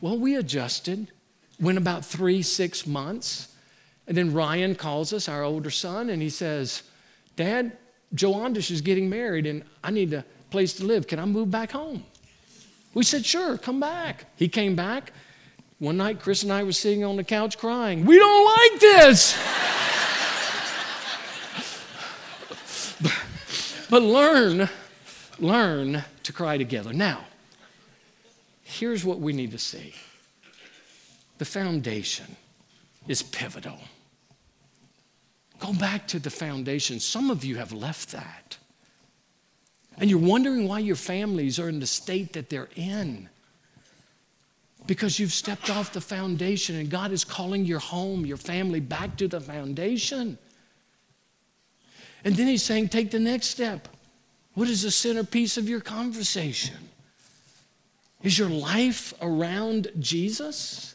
Well, 0.03 0.19
we 0.19 0.37
adjusted, 0.37 1.11
went 1.59 1.79
about 1.79 2.05
three, 2.05 2.43
six 2.43 2.87
months. 2.87 3.49
And 4.07 4.19
then 4.19 4.35
Ryan 4.35 4.75
calls 4.75 5.15
us, 5.15 5.31
our 5.31 5.43
older 5.43 5.71
son, 5.71 6.11
and 6.11 6.21
he 6.21 6.29
says, 6.29 6.83
Dad, 7.37 7.77
Joe 8.15 8.33
Ondish 8.33 8.71
is 8.71 8.81
getting 8.81 9.09
married 9.09 9.47
and 9.47 9.63
I 9.85 9.91
need 9.91 10.13
a 10.13 10.25
place 10.51 10.73
to 10.75 10.85
live. 10.85 11.07
Can 11.07 11.19
I 11.19 11.25
move 11.27 11.51
back 11.51 11.73
home? 11.73 12.05
We 12.95 13.05
said, 13.05 13.27
Sure, 13.27 13.59
come 13.59 13.79
back. 13.79 14.25
He 14.37 14.49
came 14.49 14.75
back. 14.75 15.13
One 15.79 15.99
night, 15.99 16.21
Chris 16.21 16.43
and 16.43 16.51
I 16.51 16.65
were 16.65 16.73
sitting 16.73 17.05
on 17.05 17.17
the 17.17 17.25
couch 17.25 17.59
crying. 17.59 18.07
We 18.07 18.19
don't 18.19 18.45
like 18.47 18.81
this. 18.81 19.37
but, 23.03 23.13
but 23.91 24.03
learn, 24.03 24.71
learn 25.39 26.05
to 26.23 26.33
cry 26.33 26.57
together. 26.57 26.95
Now, 26.95 27.25
here's 28.63 29.05
what 29.05 29.21
we 29.21 29.35
need 29.35 29.51
to 29.53 29.59
see 29.59 29.95
the 31.37 31.45
foundation 31.45 32.37
is 33.07 33.23
pivotal. 33.23 33.79
Go 35.59 35.73
back 35.73 36.07
to 36.09 36.19
the 36.19 36.31
foundation. 36.31 37.01
Some 37.01 37.31
of 37.31 37.45
you 37.45 37.57
have 37.57 37.73
left 37.73 38.13
that. 38.13 38.59
And 39.99 40.11
you're 40.11 40.19
wondering 40.19 40.69
why 40.69 40.81
your 40.81 40.97
families 40.97 41.59
are 41.59 41.69
in 41.69 41.81
the 41.81 41.87
state 41.87 42.35
that 42.35 42.51
they're 42.51 42.69
in. 42.77 43.29
Because 44.87 45.19
you've 45.19 45.33
stepped 45.33 45.71
off 45.71 45.93
the 45.93 46.01
foundation 46.01 46.77
and 46.77 46.91
God 46.91 47.11
is 47.11 47.25
calling 47.25 47.65
your 47.65 47.79
home, 47.79 48.27
your 48.27 48.37
family 48.37 48.81
back 48.81 49.17
to 49.17 49.27
the 49.27 49.41
foundation. 49.41 50.39
And 52.25 52.37
then 52.37 52.47
He's 52.47 52.63
saying, 52.63 52.91
take 52.91 53.11
the 53.11 53.19
next 53.19 53.49
step. 53.49 53.89
What 54.55 54.69
is 54.69 54.83
the 54.83 54.91
centerpiece 54.91 55.57
of 55.57 55.69
your 55.69 55.81
conversation? 55.81 56.77
Is 58.23 58.39
your 58.39 58.49
life 58.49 59.13
around 59.21 59.89
Jesus? 59.99 60.95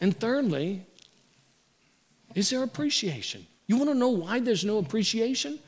And 0.00 0.18
thirdly, 0.18 0.84
is 2.38 2.50
there 2.50 2.62
appreciation? 2.62 3.46
You 3.66 3.76
want 3.76 3.90
to 3.90 3.94
know 3.94 4.08
why 4.08 4.40
there's 4.40 4.64
no 4.64 4.78
appreciation? 4.78 5.58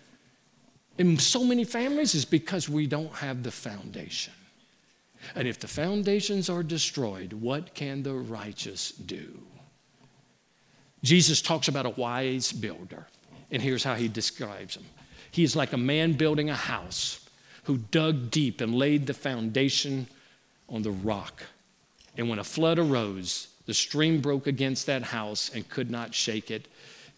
In 0.98 1.18
so 1.18 1.44
many 1.44 1.64
families, 1.64 2.14
is 2.14 2.24
because 2.24 2.68
we 2.68 2.86
don't 2.86 3.12
have 3.14 3.42
the 3.42 3.50
foundation. 3.50 4.32
And 5.34 5.46
if 5.46 5.58
the 5.58 5.68
foundations 5.68 6.48
are 6.48 6.62
destroyed, 6.62 7.32
what 7.32 7.74
can 7.74 8.02
the 8.02 8.14
righteous 8.14 8.92
do? 8.92 9.40
Jesus 11.02 11.42
talks 11.42 11.68
about 11.68 11.86
a 11.86 11.90
wise 11.90 12.52
builder, 12.52 13.06
and 13.50 13.62
here's 13.62 13.84
how 13.84 13.94
he 13.94 14.08
describes 14.08 14.76
him. 14.76 14.84
He 15.30 15.42
is 15.42 15.56
like 15.56 15.72
a 15.72 15.78
man 15.78 16.14
building 16.14 16.50
a 16.50 16.54
house 16.54 17.28
who 17.64 17.78
dug 17.78 18.30
deep 18.30 18.60
and 18.60 18.74
laid 18.74 19.06
the 19.06 19.14
foundation 19.14 20.06
on 20.68 20.82
the 20.82 20.90
rock. 20.90 21.42
And 22.16 22.28
when 22.28 22.38
a 22.38 22.44
flood 22.44 22.78
arose, 22.78 23.48
the 23.70 23.74
stream 23.74 24.20
broke 24.20 24.48
against 24.48 24.86
that 24.86 25.00
house 25.00 25.48
and 25.54 25.68
could 25.68 25.92
not 25.92 26.12
shake 26.12 26.50
it 26.50 26.66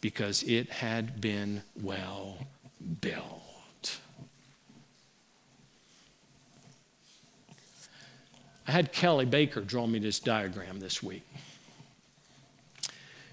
because 0.03 0.43
it 0.43 0.69
had 0.69 1.19
been 1.19 1.63
well 1.81 2.37
built. 3.01 3.99
I 8.69 8.71
had 8.71 8.93
Kelly 8.93 9.25
Baker 9.25 9.63
draw 9.63 9.87
me 9.87 9.99
this 9.99 10.21
diagram 10.21 10.79
this 10.79 11.03
week. 11.03 11.27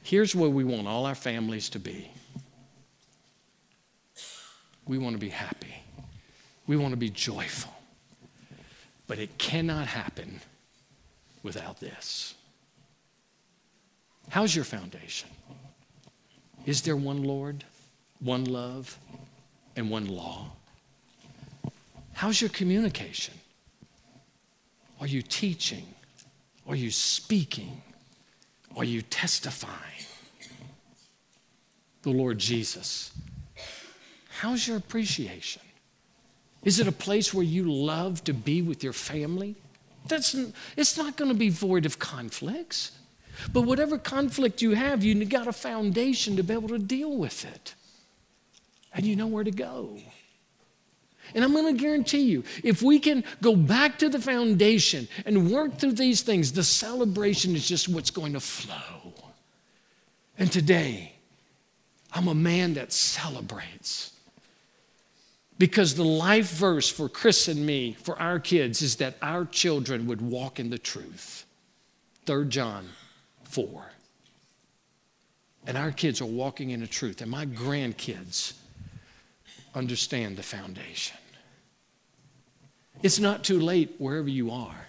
Here's 0.01 0.33
where 0.33 0.49
we 0.49 0.63
want 0.63 0.87
all 0.87 1.05
our 1.05 1.13
families 1.13 1.67
to 1.71 1.79
be 1.79 2.09
we 4.85 4.97
want 4.97 5.13
to 5.13 5.19
be 5.19 5.27
happy, 5.27 5.83
we 6.67 6.77
want 6.77 6.93
to 6.93 6.97
be 6.97 7.09
joyful. 7.09 7.73
But 9.07 9.19
it 9.19 9.37
cannot 9.37 9.87
happen 9.87 10.39
without 11.43 11.81
this. 11.81 12.35
How's 14.29 14.55
your 14.55 14.65
foundation? 14.65 15.29
Is 16.65 16.83
there 16.83 16.95
one 16.95 17.23
Lord, 17.23 17.63
one 18.19 18.45
love, 18.45 18.97
and 19.75 19.89
one 19.89 20.07
law? 20.07 20.51
How's 22.13 22.39
your 22.39 22.49
communication? 22.49 23.33
Are 24.99 25.07
you 25.07 25.21
teaching? 25.21 25.85
Are 26.67 26.75
you 26.75 26.91
speaking? 26.91 27.81
Are 28.75 28.83
you 28.83 29.01
testifying? 29.01 30.05
The 32.03 32.11
Lord 32.11 32.37
Jesus. 32.37 33.11
How's 34.29 34.67
your 34.67 34.77
appreciation? 34.77 35.61
Is 36.63 36.79
it 36.79 36.87
a 36.87 36.91
place 36.91 37.33
where 37.33 37.43
you 37.43 37.71
love 37.71 38.23
to 38.25 38.33
be 38.33 38.61
with 38.61 38.83
your 38.83 38.93
family? 38.93 39.55
That's, 40.07 40.35
it's 40.77 40.97
not 40.97 41.15
going 41.15 41.31
to 41.31 41.37
be 41.37 41.49
void 41.49 41.85
of 41.85 41.99
conflicts. 41.99 42.98
But 43.51 43.61
whatever 43.61 43.97
conflict 43.97 44.61
you 44.61 44.71
have, 44.71 45.03
you've 45.03 45.29
got 45.29 45.47
a 45.47 45.53
foundation 45.53 46.35
to 46.35 46.43
be 46.43 46.53
able 46.53 46.69
to 46.69 46.79
deal 46.79 47.15
with 47.15 47.45
it. 47.45 47.75
And 48.93 49.05
you 49.05 49.15
know 49.15 49.27
where 49.27 49.43
to 49.43 49.51
go. 49.51 49.97
And 51.35 51.43
I'm 51.43 51.53
going 51.53 51.75
to 51.75 51.81
guarantee 51.81 52.21
you, 52.21 52.43
if 52.63 52.81
we 52.81 52.99
can 52.99 53.23
go 53.41 53.55
back 53.55 53.99
to 53.99 54.09
the 54.09 54.19
foundation 54.19 55.07
and 55.25 55.51
work 55.51 55.77
through 55.77 55.93
these 55.93 56.21
things, 56.21 56.51
the 56.51 56.63
celebration 56.63 57.55
is 57.55 57.67
just 57.67 57.87
what's 57.87 58.09
going 58.09 58.33
to 58.33 58.39
flow. 58.39 59.13
And 60.37 60.51
today, 60.51 61.13
I'm 62.13 62.27
a 62.27 62.35
man 62.35 62.73
that 62.75 62.91
celebrates. 62.91 64.13
Because 65.59 65.95
the 65.95 66.05
life 66.05 66.51
verse 66.51 66.89
for 66.89 67.09
Chris 67.09 67.47
and 67.47 67.65
me, 67.65 67.95
for 68.01 68.19
our 68.19 68.39
kids, 68.39 68.81
is 68.81 68.95
that 68.95 69.17
our 69.21 69.45
children 69.45 70.07
would 70.07 70.21
walk 70.21 70.59
in 70.59 70.69
the 70.69 70.77
truth. 70.79 71.45
3 72.25 72.47
John 72.47 72.87
4. 73.49 73.83
And 75.67 75.77
our 75.77 75.91
kids 75.91 76.21
are 76.21 76.25
walking 76.25 76.69
in 76.69 76.79
the 76.79 76.87
truth, 76.87 77.21
and 77.21 77.29
my 77.29 77.45
grandkids 77.45 78.53
understand 79.75 80.37
the 80.37 80.43
foundation. 80.43 81.17
It's 83.03 83.19
not 83.19 83.43
too 83.43 83.59
late 83.59 83.95
wherever 83.97 84.29
you 84.29 84.51
are. 84.51 84.87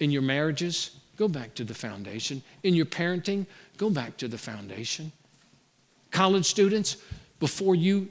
In 0.00 0.10
your 0.10 0.22
marriages, 0.22 0.90
go 1.16 1.28
back 1.28 1.54
to 1.54 1.64
the 1.64 1.74
foundation. 1.74 2.42
In 2.62 2.74
your 2.74 2.86
parenting, 2.86 3.46
go 3.76 3.90
back 3.90 4.16
to 4.18 4.28
the 4.28 4.38
foundation. 4.38 5.12
College 6.10 6.46
students, 6.46 6.96
before 7.40 7.74
you 7.74 8.08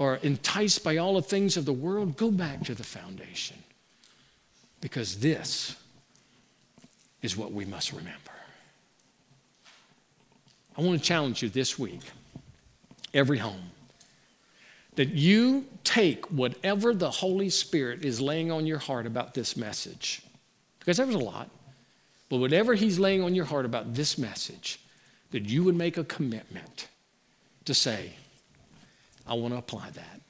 are 0.00 0.16
enticed 0.16 0.82
by 0.82 0.96
all 0.96 1.14
the 1.14 1.22
things 1.22 1.56
of 1.56 1.64
the 1.64 1.72
world, 1.72 2.16
go 2.16 2.30
back 2.30 2.64
to 2.64 2.74
the 2.74 2.84
foundation. 2.84 3.56
Because 4.80 5.18
this 5.18 5.76
is 7.22 7.36
what 7.36 7.52
we 7.52 7.64
must 7.64 7.92
remember. 7.92 8.23
I 10.76 10.82
want 10.82 10.98
to 10.98 11.04
challenge 11.04 11.42
you 11.42 11.48
this 11.48 11.78
week, 11.78 12.00
every 13.12 13.38
home, 13.38 13.70
that 14.96 15.10
you 15.10 15.66
take 15.84 16.26
whatever 16.26 16.94
the 16.94 17.10
Holy 17.10 17.50
Spirit 17.50 18.04
is 18.04 18.20
laying 18.20 18.50
on 18.50 18.66
your 18.66 18.78
heart 18.78 19.06
about 19.06 19.34
this 19.34 19.56
message, 19.56 20.22
because 20.78 20.96
there 20.96 21.06
was 21.06 21.14
a 21.14 21.18
lot, 21.18 21.48
but 22.28 22.38
whatever 22.38 22.74
He's 22.74 22.98
laying 22.98 23.22
on 23.22 23.34
your 23.34 23.44
heart 23.44 23.64
about 23.64 23.94
this 23.94 24.18
message, 24.18 24.80
that 25.30 25.44
you 25.44 25.64
would 25.64 25.76
make 25.76 25.96
a 25.96 26.04
commitment 26.04 26.88
to 27.64 27.74
say, 27.74 28.14
I 29.26 29.34
want 29.34 29.54
to 29.54 29.58
apply 29.58 29.90
that. 29.90 30.20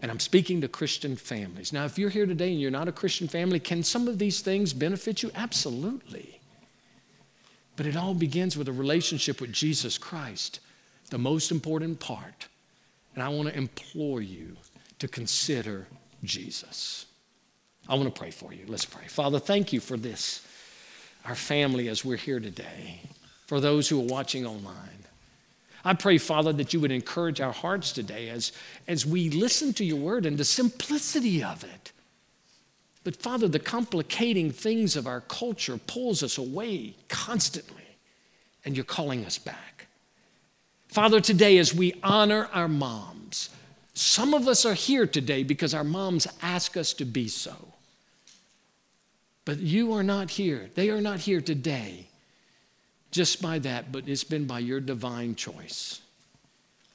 And 0.00 0.10
I'm 0.10 0.20
speaking 0.20 0.60
to 0.60 0.68
Christian 0.68 1.16
families. 1.16 1.72
Now, 1.72 1.86
if 1.86 1.98
you're 1.98 2.10
here 2.10 2.26
today 2.26 2.50
and 2.50 2.60
you're 2.60 2.70
not 2.70 2.88
a 2.88 2.92
Christian 2.92 3.26
family, 3.26 3.58
can 3.58 3.82
some 3.82 4.06
of 4.06 4.18
these 4.18 4.40
things 4.42 4.72
benefit 4.74 5.22
you? 5.22 5.30
Absolutely. 5.34 6.33
But 7.76 7.86
it 7.86 7.96
all 7.96 8.14
begins 8.14 8.56
with 8.56 8.68
a 8.68 8.72
relationship 8.72 9.40
with 9.40 9.52
Jesus 9.52 9.98
Christ, 9.98 10.60
the 11.10 11.18
most 11.18 11.50
important 11.50 12.00
part. 12.00 12.48
And 13.14 13.22
I 13.22 13.28
want 13.28 13.48
to 13.48 13.56
implore 13.56 14.20
you 14.20 14.56
to 14.98 15.08
consider 15.08 15.86
Jesus. 16.22 17.06
I 17.88 17.94
want 17.94 18.12
to 18.12 18.18
pray 18.18 18.30
for 18.30 18.52
you. 18.52 18.64
Let's 18.66 18.84
pray. 18.84 19.06
Father, 19.06 19.38
thank 19.38 19.72
you 19.72 19.80
for 19.80 19.96
this, 19.96 20.46
our 21.24 21.34
family 21.34 21.88
as 21.88 22.04
we're 22.04 22.16
here 22.16 22.40
today, 22.40 23.00
for 23.46 23.60
those 23.60 23.88
who 23.88 24.00
are 24.00 24.06
watching 24.06 24.46
online. 24.46 25.04
I 25.84 25.92
pray, 25.92 26.16
Father, 26.16 26.52
that 26.54 26.72
you 26.72 26.80
would 26.80 26.92
encourage 26.92 27.42
our 27.42 27.52
hearts 27.52 27.92
today 27.92 28.30
as, 28.30 28.52
as 28.88 29.04
we 29.04 29.28
listen 29.28 29.74
to 29.74 29.84
your 29.84 29.98
word 29.98 30.24
and 30.24 30.38
the 30.38 30.44
simplicity 30.44 31.44
of 31.44 31.62
it. 31.62 31.92
But, 33.04 33.16
Father, 33.16 33.48
the 33.48 33.58
complicating 33.58 34.50
things 34.50 34.96
of 34.96 35.06
our 35.06 35.20
culture 35.20 35.78
pulls 35.86 36.22
us 36.22 36.38
away 36.38 36.94
constantly, 37.08 37.84
and 38.64 38.74
you're 38.74 38.84
calling 38.84 39.26
us 39.26 39.36
back. 39.36 39.86
Father, 40.88 41.20
today 41.20 41.58
as 41.58 41.74
we 41.74 41.94
honor 42.02 42.48
our 42.52 42.68
moms, 42.68 43.50
some 43.92 44.32
of 44.32 44.48
us 44.48 44.64
are 44.64 44.74
here 44.74 45.06
today 45.06 45.42
because 45.42 45.74
our 45.74 45.84
moms 45.84 46.26
ask 46.40 46.76
us 46.76 46.94
to 46.94 47.04
be 47.04 47.28
so. 47.28 47.54
But 49.44 49.58
you 49.58 49.92
are 49.92 50.02
not 50.02 50.30
here. 50.30 50.70
They 50.74 50.88
are 50.88 51.00
not 51.00 51.20
here 51.20 51.40
today 51.40 52.06
just 53.10 53.42
by 53.42 53.58
that, 53.60 53.92
but 53.92 54.08
it's 54.08 54.24
been 54.24 54.46
by 54.46 54.58
your 54.58 54.80
divine 54.80 55.34
choice. 55.34 56.00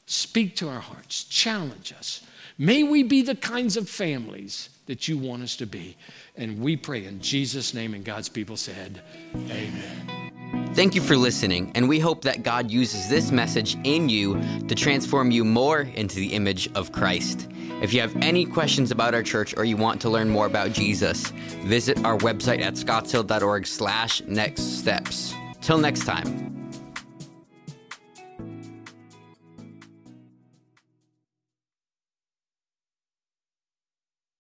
Speak 0.06 0.56
to 0.58 0.68
our 0.68 0.80
hearts, 0.80 1.24
challenge 1.24 1.94
us. 1.94 2.26
May 2.58 2.84
we 2.84 3.04
be 3.04 3.22
the 3.22 3.36
kinds 3.36 3.78
of 3.78 3.88
families 3.88 4.70
that 4.90 5.08
you 5.08 5.20
want 5.20 5.44
us 5.44 5.56
to 5.56 5.68
be. 5.68 5.96
And 6.36 6.60
we 6.60 6.76
pray 6.76 7.06
in 7.06 7.22
Jesus' 7.22 7.76
name, 7.76 7.94
and 7.94 8.04
God's 8.04 8.28
people 8.28 8.58
said, 8.58 9.04
Amen. 9.36 10.74
Thank 10.74 10.96
you 10.96 11.02
for 11.02 11.16
listening, 11.16 11.72
and 11.76 11.88
we 11.88 12.00
hope 12.00 12.24
that 12.24 12.42
God 12.42 12.72
uses 12.72 13.08
this 13.08 13.32
message 13.32 13.78
in 13.84 14.10
you 14.10 14.42
to 14.68 14.74
transform 14.74 15.30
you 15.30 15.46
more 15.46 15.82
into 15.82 16.16
the 16.16 16.34
image 16.34 16.74
of 16.74 16.92
Christ. 16.92 17.48
If 17.84 17.94
you 17.94 18.02
have 18.02 18.16
any 18.24 18.46
questions 18.46 18.90
about 18.90 19.14
our 19.14 19.22
church 19.22 19.56
or 19.56 19.64
you 19.64 19.78
want 19.78 20.02
to 20.02 20.10
learn 20.10 20.28
more 20.28 20.48
about 20.48 20.74
Jesus, 20.74 21.28
visit 21.66 22.04
our 22.04 22.18
website 22.18 22.62
at 22.62 22.74
scottshill.org 22.74 23.68
slash 23.68 24.24
next 24.26 24.80
steps. 24.80 25.36
Till 25.62 25.78
next 25.78 26.04
time. 26.04 26.59